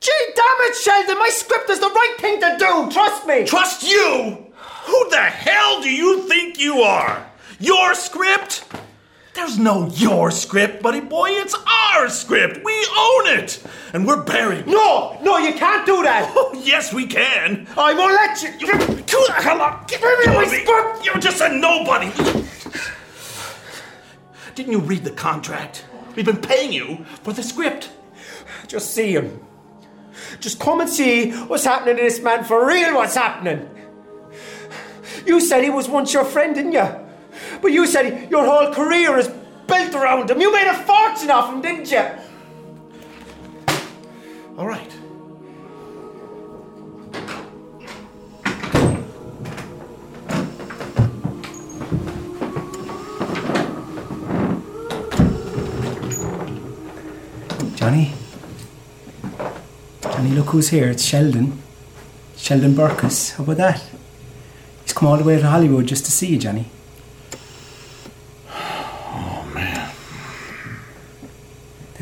Gee, 0.00 0.12
damn 0.34 0.56
it, 0.60 0.76
Sheldon! 0.76 1.18
My 1.18 1.28
script 1.30 1.70
is 1.70 1.80
the 1.80 1.88
right 1.88 2.16
thing 2.18 2.40
to 2.40 2.56
do! 2.58 2.90
Trust 2.90 3.26
me! 3.26 3.44
Trust 3.44 3.88
you? 3.88 4.44
Who 4.84 5.10
the 5.10 5.22
hell 5.22 5.80
do 5.80 5.90
you 5.90 6.28
think 6.28 6.58
you 6.58 6.82
are? 6.82 7.24
Your 7.58 7.94
script? 7.94 8.64
There's 9.34 9.58
no 9.58 9.88
your 9.88 10.30
script, 10.30 10.80
buddy 10.80 11.00
boy. 11.00 11.30
It's 11.30 11.54
our 11.54 12.08
script. 12.08 12.64
We 12.64 12.72
own 12.72 13.38
it. 13.38 13.62
And 13.92 14.06
we're 14.06 14.22
buried. 14.22 14.66
No, 14.68 15.18
no, 15.22 15.38
you 15.38 15.52
can't 15.54 15.84
do 15.84 16.02
that! 16.04 16.32
Oh, 16.36 16.60
yes, 16.64 16.92
we 16.92 17.06
can. 17.06 17.66
I 17.76 17.94
won't 17.94 18.12
let 18.12 18.42
you! 18.42 18.50
You 18.58 18.94
the 19.26 19.32
hell 19.32 19.60
up? 19.60 19.88
Give 19.88 20.00
me 20.00 20.26
my 20.26 20.46
script. 20.46 21.04
You're 21.04 21.18
just 21.18 21.40
a 21.40 21.48
nobody. 21.48 22.10
Didn't 24.54 24.72
you 24.72 24.80
read 24.80 25.04
the 25.04 25.10
contract? 25.10 25.84
We've 26.14 26.24
been 26.24 26.40
paying 26.40 26.72
you 26.72 27.04
for 27.22 27.32
the 27.32 27.42
script. 27.42 27.90
Just 28.68 28.94
see 28.94 29.14
him. 29.14 29.40
Just 30.40 30.60
come 30.60 30.80
and 30.80 30.88
see 30.88 31.32
what's 31.32 31.64
happening 31.64 31.96
to 31.96 32.02
this 32.02 32.20
man 32.20 32.44
for 32.44 32.66
real, 32.66 32.94
what's 32.94 33.16
happening. 33.16 33.68
You 35.26 35.40
said 35.40 35.64
he 35.64 35.70
was 35.70 35.88
once 35.88 36.12
your 36.12 36.24
friend, 36.24 36.54
didn't 36.54 36.72
you? 36.72 36.88
But 37.64 37.72
you 37.72 37.86
said 37.86 38.30
your 38.30 38.44
whole 38.44 38.74
career 38.74 39.16
is 39.16 39.26
built 39.66 39.94
around 39.94 40.30
him. 40.30 40.38
You 40.38 40.52
made 40.52 40.66
a 40.66 40.74
fortune 40.74 41.30
off 41.30 41.50
him, 41.50 41.62
didn't 41.62 41.90
you? 41.90 42.04
All 44.58 44.66
right. 44.66 44.90
Johnny? 57.76 58.12
Johnny, 60.02 60.30
look 60.32 60.48
who's 60.48 60.68
here. 60.68 60.90
It's 60.90 61.02
Sheldon. 61.02 61.62
Sheldon 62.36 62.74
Burkus. 62.74 63.36
How 63.36 63.44
about 63.44 63.56
that? 63.56 63.82
He's 64.82 64.92
come 64.92 65.08
all 65.08 65.16
the 65.16 65.24
way 65.24 65.38
to 65.38 65.46
Hollywood 65.46 65.86
just 65.86 66.04
to 66.04 66.10
see 66.12 66.26
you, 66.26 66.38
Johnny. 66.38 66.66
Oh, 68.50 69.50
man. 69.54 69.90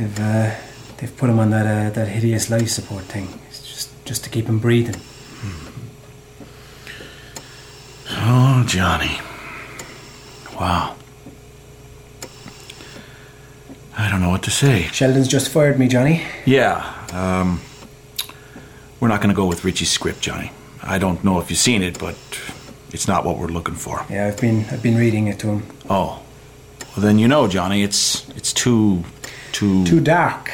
They've 0.02 0.20
uh, 0.20 0.50
they've 0.96 1.16
put 1.16 1.30
him 1.30 1.38
on 1.38 1.50
that 1.50 1.64
uh, 1.64 1.90
that 1.90 2.08
hideous 2.08 2.50
life 2.50 2.68
support 2.68 3.04
thing. 3.04 3.28
It's 3.48 3.62
just 3.62 4.04
just 4.04 4.24
to 4.24 4.30
keep 4.30 4.46
him 4.46 4.58
breathing. 4.58 5.00
Oh, 8.10 8.64
Johnny. 8.66 9.20
Wow. 10.58 10.96
I 13.96 14.10
don't 14.10 14.20
know 14.20 14.30
what 14.30 14.42
to 14.42 14.50
say. 14.50 14.88
Sheldon's 14.92 15.28
just 15.28 15.50
fired 15.50 15.78
me, 15.78 15.86
Johnny. 15.86 16.22
Yeah, 16.46 16.82
um, 17.12 17.60
we're 18.98 19.08
not 19.08 19.20
going 19.20 19.30
to 19.30 19.36
go 19.36 19.46
with 19.46 19.64
Richie's 19.64 19.90
script, 19.90 20.20
Johnny. 20.20 20.50
I 20.82 20.98
don't 20.98 21.22
know 21.22 21.38
if 21.38 21.48
you've 21.48 21.60
seen 21.60 21.82
it, 21.82 21.98
but 22.00 22.16
it's 22.90 23.06
not 23.06 23.24
what 23.24 23.38
we're 23.38 23.46
looking 23.46 23.76
for. 23.76 24.04
Yeah, 24.10 24.26
I've 24.26 24.40
been 24.40 24.64
I've 24.72 24.82
been 24.82 24.96
reading 24.96 25.28
it 25.28 25.38
to 25.40 25.46
him. 25.46 25.66
Oh, 25.88 26.20
well 26.96 27.06
then 27.06 27.20
you 27.20 27.28
know, 27.28 27.46
Johnny, 27.46 27.84
it's 27.84 28.28
it's 28.30 28.52
too 28.52 29.04
too 29.52 29.84
Too 29.84 30.00
dark. 30.00 30.50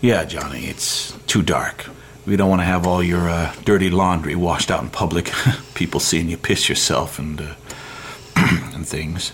Yeah, 0.00 0.24
Johnny, 0.24 0.66
it's 0.66 1.12
too 1.26 1.42
dark. 1.42 1.86
We 2.26 2.36
don't 2.36 2.50
want 2.50 2.60
to 2.60 2.66
have 2.66 2.86
all 2.86 3.02
your 3.02 3.30
uh, 3.30 3.54
dirty 3.64 3.88
laundry 3.88 4.34
washed 4.34 4.70
out 4.70 4.82
in 4.82 4.90
public. 4.90 5.30
People 5.74 6.00
seeing 6.00 6.28
you 6.28 6.36
piss 6.36 6.68
yourself 6.68 7.18
and 7.18 7.40
uh, 7.40 7.54
and 8.74 8.86
things. 8.86 9.32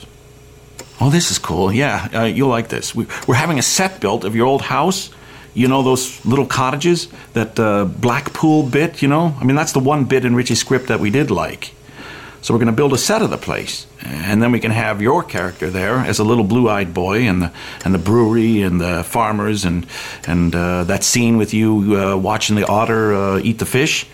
Oh, 1.01 1.11
this 1.11 1.31
is 1.31 1.39
cool. 1.39 1.73
Yeah, 1.73 2.09
uh, 2.15 2.25
you'll 2.25 2.49
like 2.49 2.69
this. 2.69 2.95
We, 2.95 3.07
we're 3.27 3.35
having 3.35 3.59
a 3.59 3.63
set 3.63 4.01
built 4.01 4.25
of 4.25 4.37
your 4.37 4.47
old 4.47 4.63
house. 4.63 5.11
You 5.55 5.69
know 5.69 5.83
those 5.83 6.25
little 6.25 6.47
cottages, 6.47 7.09
that 7.33 7.59
uh, 7.59 7.85
Blackpool 7.85 8.63
bit. 8.63 9.03
You 9.03 9.09
know, 9.09 9.35
I 9.41 9.45
mean 9.45 9.57
that's 9.57 9.73
the 9.73 9.81
one 9.81 10.05
bit 10.05 10.25
in 10.25 10.35
Richie's 10.35 10.61
script 10.61 10.89
that 10.89 11.01
we 11.01 11.11
did 11.11 11.31
like. 11.31 11.75
So 12.43 12.53
we're 12.53 12.59
going 12.59 12.67
to 12.67 12.77
build 12.77 12.93
a 12.93 12.99
set 12.99 13.23
of 13.23 13.31
the 13.31 13.39
place, 13.39 13.87
and 14.05 14.43
then 14.43 14.51
we 14.51 14.59
can 14.59 14.73
have 14.73 15.01
your 15.01 15.23
character 15.23 15.71
there 15.71 15.99
as 15.99 16.19
a 16.19 16.25
little 16.25 16.43
blue-eyed 16.43 16.93
boy, 16.93 17.29
and 17.29 17.41
the 17.41 17.53
and 17.85 17.95
the 17.95 18.01
brewery 18.01 18.63
and 18.63 18.81
the 18.81 19.05
farmers, 19.05 19.65
and 19.65 19.87
and 20.27 20.53
uh, 20.53 20.83
that 20.85 21.05
scene 21.05 21.37
with 21.37 21.55
you 21.55 21.97
uh, 21.97 22.17
watching 22.17 22.57
the 22.57 22.67
otter 22.67 23.15
uh, 23.15 23.39
eat 23.39 23.61
the 23.61 23.65
fish, 23.65 24.07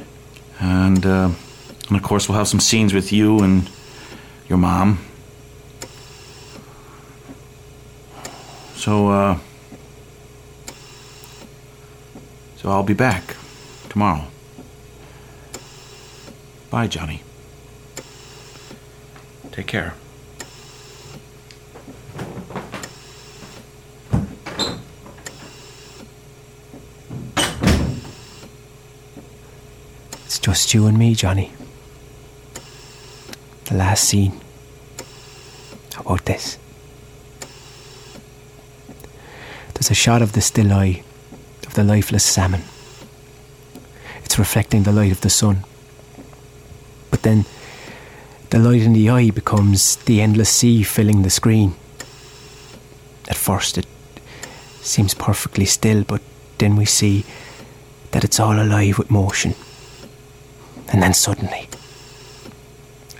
and 0.60 1.06
uh, 1.06 1.30
and 1.88 1.96
of 1.96 2.02
course 2.02 2.28
we'll 2.28 2.36
have 2.36 2.48
some 2.48 2.60
scenes 2.60 2.92
with 2.92 3.14
you 3.14 3.38
and 3.40 3.70
your 4.46 4.58
mom. 4.58 4.98
So 8.74 9.08
uh, 9.08 9.38
so 12.56 12.68
I'll 12.68 12.82
be 12.82 12.92
back 12.92 13.36
tomorrow. 13.88 14.26
Bye, 16.70 16.88
Johnny. 16.88 17.22
Take 19.58 19.66
care. 19.66 19.94
It's 30.26 30.38
just 30.38 30.72
you 30.72 30.86
and 30.86 30.96
me, 30.96 31.16
Johnny. 31.16 31.50
The 33.64 33.74
last 33.74 34.04
scene. 34.04 34.40
How 35.94 36.02
about 36.02 36.24
this? 36.26 36.56
There's 39.74 39.90
a 39.90 39.94
shot 39.94 40.22
of 40.22 40.34
the 40.34 40.40
still 40.40 40.72
eye 40.72 41.02
of 41.66 41.74
the 41.74 41.82
lifeless 41.82 42.22
salmon. 42.22 42.62
It's 44.24 44.38
reflecting 44.38 44.84
the 44.84 44.92
light 44.92 45.10
of 45.10 45.22
the 45.22 45.30
sun. 45.30 45.64
But 47.10 47.22
then 47.22 47.44
the 48.50 48.58
light 48.58 48.82
in 48.82 48.94
the 48.94 49.10
eye 49.10 49.30
becomes 49.30 49.96
the 49.96 50.20
endless 50.20 50.48
sea 50.48 50.82
filling 50.82 51.22
the 51.22 51.30
screen. 51.30 51.74
At 53.28 53.36
first, 53.36 53.76
it 53.76 53.86
seems 54.80 55.14
perfectly 55.14 55.66
still, 55.66 56.02
but 56.04 56.22
then 56.56 56.76
we 56.76 56.86
see 56.86 57.24
that 58.12 58.24
it's 58.24 58.40
all 58.40 58.60
alive 58.60 58.98
with 58.98 59.10
motion. 59.10 59.54
And 60.88 61.02
then 61.02 61.12
suddenly, 61.12 61.68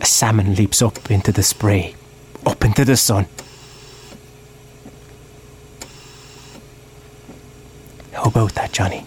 a 0.01 0.07
salmon 0.07 0.55
leaps 0.55 0.81
up 0.81 1.11
into 1.11 1.33
the 1.33 1.43
spray, 1.43 1.95
up 2.47 2.64
into 2.64 2.85
the 2.85 2.97
sun. 2.97 3.26
How 8.12 8.24
about 8.24 8.55
that, 8.55 8.72
Johnny? 8.72 9.05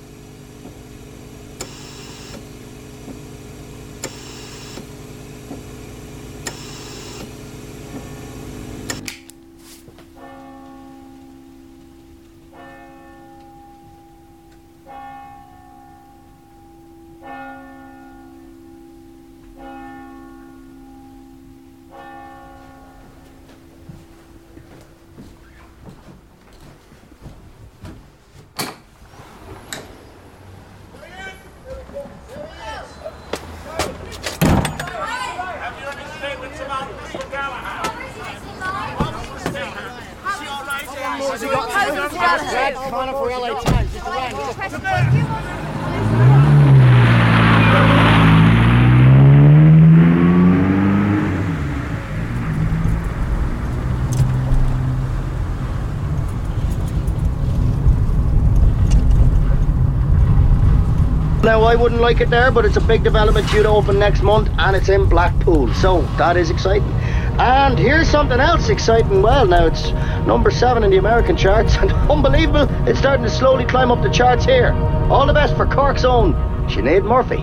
I 61.72 61.76
wouldn't 61.76 62.02
like 62.02 62.20
it 62.20 62.30
there, 62.30 62.52
but 62.52 62.66
it's 62.66 62.76
a 62.76 62.82
big 62.82 63.02
development 63.02 63.50
due 63.50 63.64
to 63.64 63.70
open 63.70 63.98
next 63.98 64.24
month, 64.24 64.50
and 64.58 64.76
it's 64.76 64.90
in 64.90 65.08
Blackpool, 65.08 65.74
so 65.76 66.02
that 66.18 66.36
is 66.36 66.50
exciting. 66.50 66.92
And 67.40 67.80
here's 67.80 68.10
something 68.10 68.42
else 68.42 68.68
exciting. 68.68 69.22
Well, 69.22 69.48
now 69.48 69.68
it's 69.68 69.92
number 70.28 70.52
seven 70.52 70.84
in 70.84 70.92
the 70.92 70.98
American 70.98 71.38
charts, 71.38 71.76
and 71.78 71.90
unbelievable, 72.12 72.68
it's 72.90 73.00
starting 73.00 73.24
to 73.24 73.30
slowly 73.30 73.64
climb 73.64 73.90
up 73.90 74.04
the 74.04 74.10
charts 74.10 74.44
here. 74.44 74.74
All 75.10 75.26
the 75.26 75.32
best 75.32 75.56
for 75.56 75.66
Cork's 75.66 76.04
own 76.04 76.34
Sinead 76.68 77.06
Murphy. 77.06 77.42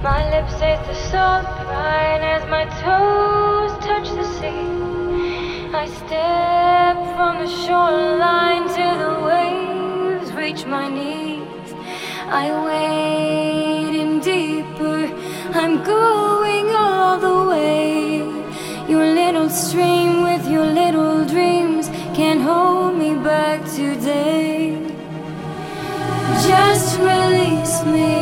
My 0.00 0.22
lips 0.30 0.52
taste 0.60 0.84
the 0.86 0.94
salt 1.10 1.46
brine 1.66 2.22
as 2.22 2.48
my 2.48 2.66
toes 2.84 3.84
touch 3.84 4.08
the 4.10 4.24
sea. 4.38 5.74
I 5.74 5.86
step 5.88 7.16
from 7.16 7.44
the 7.44 7.50
shoreline 7.66 8.68
till 8.68 8.96
the 8.96 9.26
waves 9.26 10.32
reach 10.34 10.64
my 10.66 10.88
knees. 10.88 11.13
I 12.36 12.46
wade 12.66 13.94
in 13.94 14.18
deeper. 14.18 15.00
I'm 15.60 15.84
going 15.84 16.68
all 16.74 17.16
the 17.16 17.38
way. 17.50 18.18
Your 18.88 19.06
little 19.20 19.48
stream 19.48 20.24
with 20.24 20.44
your 20.48 20.66
little 20.66 21.24
dreams 21.24 21.88
can't 22.18 22.42
hold 22.42 22.98
me 22.98 23.14
back 23.14 23.60
today. 23.80 24.84
Just 26.48 26.98
release 26.98 27.76
me 27.94 28.12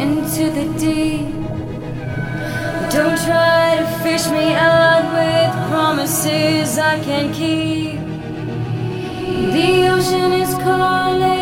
into 0.00 0.44
the 0.58 0.66
deep. 0.78 1.32
Don't 2.96 3.18
try 3.28 3.76
to 3.80 3.86
fish 4.04 4.26
me 4.28 4.52
out 4.52 5.04
with 5.16 5.52
promises 5.70 6.78
I 6.78 7.00
can't 7.00 7.34
keep. 7.34 7.98
The 9.56 9.88
ocean 9.94 10.32
is 10.44 10.52
calling, 10.66 11.41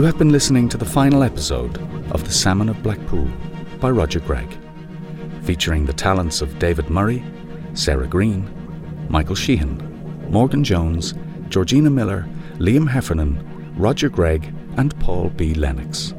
You 0.00 0.06
have 0.06 0.16
been 0.16 0.32
listening 0.32 0.66
to 0.70 0.78
the 0.78 0.86
final 0.86 1.22
episode 1.22 1.76
of 2.12 2.24
The 2.24 2.32
Salmon 2.32 2.70
of 2.70 2.82
Blackpool 2.82 3.28
by 3.80 3.90
Roger 3.90 4.20
Gregg, 4.20 4.48
featuring 5.42 5.84
the 5.84 5.92
talents 5.92 6.40
of 6.40 6.58
David 6.58 6.88
Murray, 6.88 7.22
Sarah 7.74 8.06
Green, 8.06 8.48
Michael 9.10 9.34
Sheehan, 9.34 10.30
Morgan 10.30 10.64
Jones, 10.64 11.12
Georgina 11.50 11.90
Miller, 11.90 12.26
Liam 12.54 12.88
Heffernan, 12.88 13.74
Roger 13.76 14.08
Gregg, 14.08 14.54
and 14.78 14.98
Paul 15.00 15.28
B. 15.28 15.52
Lennox. 15.52 16.14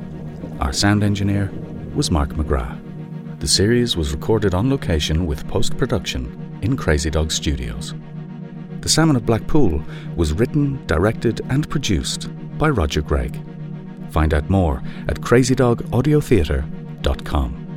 Our 0.59 0.73
sound 0.73 1.01
engineer 1.03 1.51
was 1.95 2.11
Mark 2.11 2.29
McGrath. 2.33 2.79
The 3.39 3.47
series 3.47 3.97
was 3.97 4.13
recorded 4.13 4.53
on 4.53 4.69
location 4.69 5.25
with 5.25 5.47
post 5.47 5.75
production 5.75 6.59
in 6.61 6.77
Crazy 6.77 7.09
Dog 7.09 7.31
Studios. 7.31 7.95
The 8.81 8.89
Salmon 8.89 9.15
of 9.15 9.25
Blackpool 9.25 9.83
was 10.15 10.33
written, 10.33 10.85
directed, 10.85 11.41
and 11.49 11.67
produced 11.67 12.29
by 12.59 12.69
Roger 12.69 13.01
Gregg. 13.01 13.43
Find 14.11 14.33
out 14.33 14.49
more 14.49 14.83
at 15.07 15.21
crazydogaudiotheatre.com. 15.21 17.67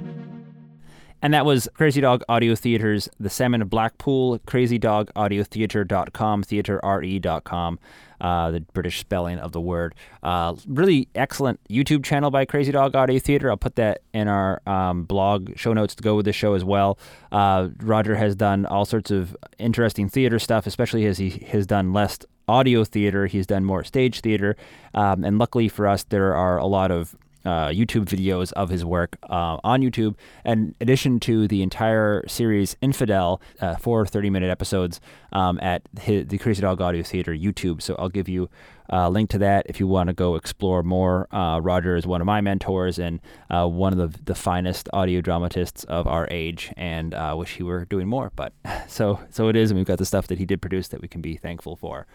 And 1.22 1.32
that 1.32 1.46
was 1.46 1.68
Crazy 1.72 2.02
Dog 2.02 2.22
Audio 2.28 2.54
Theater's 2.54 3.08
The 3.18 3.30
Salmon 3.30 3.62
of 3.62 3.70
Blackpool, 3.70 4.38
crazydogaudiotheater.com, 4.40 6.42
theaterre.com, 6.42 7.78
uh, 8.24 8.50
the 8.50 8.60
British 8.60 9.00
spelling 9.00 9.38
of 9.38 9.52
the 9.52 9.60
word. 9.60 9.94
Uh, 10.22 10.56
really 10.66 11.08
excellent 11.14 11.60
YouTube 11.68 12.02
channel 12.02 12.30
by 12.30 12.46
Crazy 12.46 12.72
Dog 12.72 12.96
Audio 12.96 13.18
Theater. 13.18 13.50
I'll 13.50 13.58
put 13.58 13.76
that 13.76 14.00
in 14.14 14.28
our 14.28 14.62
um, 14.66 15.04
blog 15.04 15.58
show 15.58 15.74
notes 15.74 15.94
to 15.96 16.02
go 16.02 16.16
with 16.16 16.24
the 16.24 16.32
show 16.32 16.54
as 16.54 16.64
well. 16.64 16.98
Uh, 17.30 17.68
Roger 17.82 18.16
has 18.16 18.34
done 18.34 18.64
all 18.64 18.86
sorts 18.86 19.10
of 19.10 19.36
interesting 19.58 20.08
theater 20.08 20.38
stuff, 20.38 20.66
especially 20.66 21.04
as 21.04 21.18
he 21.18 21.46
has 21.48 21.66
done 21.66 21.92
less 21.92 22.18
audio 22.48 22.82
theater. 22.84 23.26
He's 23.26 23.46
done 23.46 23.62
more 23.62 23.84
stage 23.84 24.22
theater. 24.22 24.56
Um, 24.94 25.22
and 25.22 25.38
luckily 25.38 25.68
for 25.68 25.86
us, 25.86 26.04
there 26.04 26.34
are 26.34 26.56
a 26.56 26.66
lot 26.66 26.90
of 26.90 27.14
uh, 27.44 27.68
YouTube 27.68 28.06
videos 28.06 28.52
of 28.52 28.70
his 28.70 28.84
work 28.84 29.16
uh, 29.24 29.58
on 29.62 29.82
YouTube, 29.82 30.16
in 30.44 30.74
addition 30.80 31.20
to 31.20 31.46
the 31.48 31.62
entire 31.62 32.24
series 32.26 32.76
Infidel, 32.80 33.40
uh, 33.60 33.76
four 33.76 34.06
30 34.06 34.30
minute 34.30 34.50
episodes 34.50 35.00
um, 35.32 35.58
at 35.60 35.82
his, 36.00 36.26
the 36.26 36.38
Crazy 36.38 36.62
Dog 36.62 36.80
Audio 36.80 37.02
Theater 37.02 37.32
YouTube. 37.32 37.82
So 37.82 37.94
I'll 37.98 38.08
give 38.08 38.28
you 38.28 38.48
a 38.88 39.08
link 39.10 39.30
to 39.30 39.38
that 39.38 39.66
if 39.68 39.80
you 39.80 39.86
want 39.86 40.08
to 40.08 40.12
go 40.12 40.34
explore 40.34 40.82
more. 40.82 41.26
Uh, 41.34 41.58
Roger 41.60 41.96
is 41.96 42.06
one 42.06 42.20
of 42.20 42.26
my 42.26 42.40
mentors 42.40 42.98
and 42.98 43.20
uh, 43.50 43.66
one 43.66 43.98
of 43.98 44.12
the, 44.12 44.22
the 44.24 44.34
finest 44.34 44.88
audio 44.92 45.20
dramatists 45.20 45.84
of 45.84 46.06
our 46.06 46.28
age, 46.30 46.72
and 46.76 47.14
I 47.14 47.30
uh, 47.30 47.36
wish 47.36 47.56
he 47.56 47.62
were 47.62 47.84
doing 47.84 48.08
more. 48.08 48.30
But 48.36 48.52
so 48.88 49.20
so 49.30 49.48
it 49.48 49.56
is, 49.56 49.70
and 49.70 49.78
we've 49.78 49.86
got 49.86 49.98
the 49.98 50.06
stuff 50.06 50.26
that 50.28 50.38
he 50.38 50.46
did 50.46 50.60
produce 50.60 50.88
that 50.88 51.00
we 51.00 51.08
can 51.08 51.20
be 51.20 51.36
thankful 51.36 51.76
for. 51.76 52.06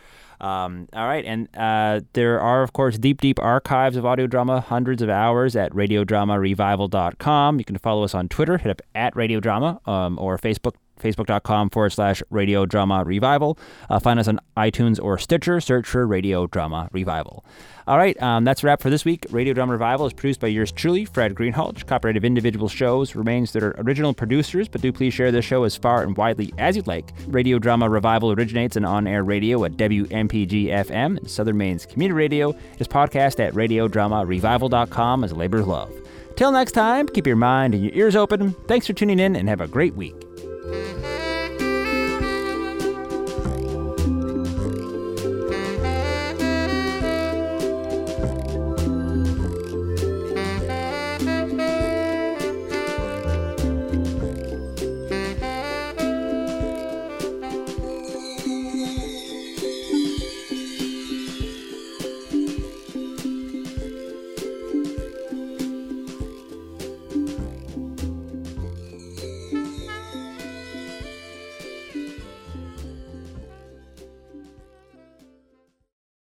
Um, 0.41 0.87
all 0.93 1.05
right, 1.05 1.25
and 1.25 1.49
uh, 1.55 2.01
there 2.13 2.39
are, 2.39 2.63
of 2.63 2.73
course, 2.73 2.97
deep, 2.97 3.19
deep 3.21 3.39
archives 3.39 3.97
of 3.97 4.05
audio 4.05 4.25
drama, 4.25 4.61
hundreds 4.61 5.01
of 5.01 5.09
hours 5.09 5.55
at 5.55 5.71
radiodramarevival.com. 5.73 7.59
You 7.59 7.65
can 7.65 7.77
follow 7.77 8.03
us 8.03 8.13
on 8.13 8.29
Twitter, 8.29 8.57
hit 8.57 8.69
up 8.71 8.81
at 8.95 9.13
radiodrama, 9.15 9.85
um, 9.87 10.17
or 10.19 10.37
Facebook 10.37 10.75
facebook.com 10.99 11.69
forward 11.69 11.91
slash 11.91 12.21
radio 12.29 12.65
drama 12.65 13.03
revival. 13.03 13.57
Uh, 13.89 13.99
find 13.99 14.19
us 14.19 14.27
on 14.27 14.39
iTunes 14.57 15.01
or 15.01 15.17
Stitcher. 15.17 15.59
Search 15.61 15.87
for 15.87 16.05
Radio 16.05 16.47
Drama 16.47 16.89
Revival. 16.91 17.43
All 17.87 17.97
right, 17.97 18.21
um, 18.21 18.43
that's 18.43 18.61
a 18.61 18.67
wrap 18.67 18.83
for 18.83 18.91
this 18.91 19.03
week. 19.03 19.25
Radio 19.31 19.51
Drama 19.51 19.71
Revival 19.71 20.05
is 20.05 20.13
produced 20.13 20.39
by 20.39 20.47
yours 20.47 20.71
truly, 20.71 21.05
Fred 21.05 21.33
Greenhalgh. 21.33 21.87
Copyright 21.87 22.17
of 22.17 22.23
individual 22.23 22.69
shows 22.69 23.15
remains 23.15 23.51
their 23.51 23.73
original 23.79 24.13
producers, 24.13 24.67
but 24.67 24.81
do 24.81 24.91
please 24.93 25.11
share 25.11 25.31
this 25.31 25.43
show 25.43 25.63
as 25.63 25.75
far 25.75 26.03
and 26.03 26.15
widely 26.15 26.53
as 26.59 26.75
you'd 26.75 26.85
like. 26.85 27.11
Radio 27.27 27.57
Drama 27.57 27.89
Revival 27.89 28.31
originates 28.31 28.77
in 28.77 28.85
on-air 28.85 29.23
radio 29.23 29.63
at 29.65 29.71
WMPG 29.71 30.67
FM, 30.67 31.27
Southern 31.27 31.57
Maine's 31.57 31.87
community 31.87 32.15
radio. 32.15 32.55
Is 32.77 32.87
podcast 32.87 33.39
at 33.39 33.55
radiodramarevival.com 33.55 35.23
as 35.23 35.33
labor 35.33 35.59
of 35.61 35.67
love. 35.67 35.91
Till 36.35 36.51
next 36.51 36.73
time, 36.73 37.07
keep 37.07 37.25
your 37.25 37.35
mind 37.35 37.73
and 37.73 37.83
your 37.83 37.93
ears 37.95 38.15
open. 38.15 38.53
Thanks 38.67 38.85
for 38.85 38.93
tuning 38.93 39.19
in 39.19 39.35
and 39.35 39.49
have 39.49 39.61
a 39.61 39.67
great 39.67 39.95
week. 39.95 40.28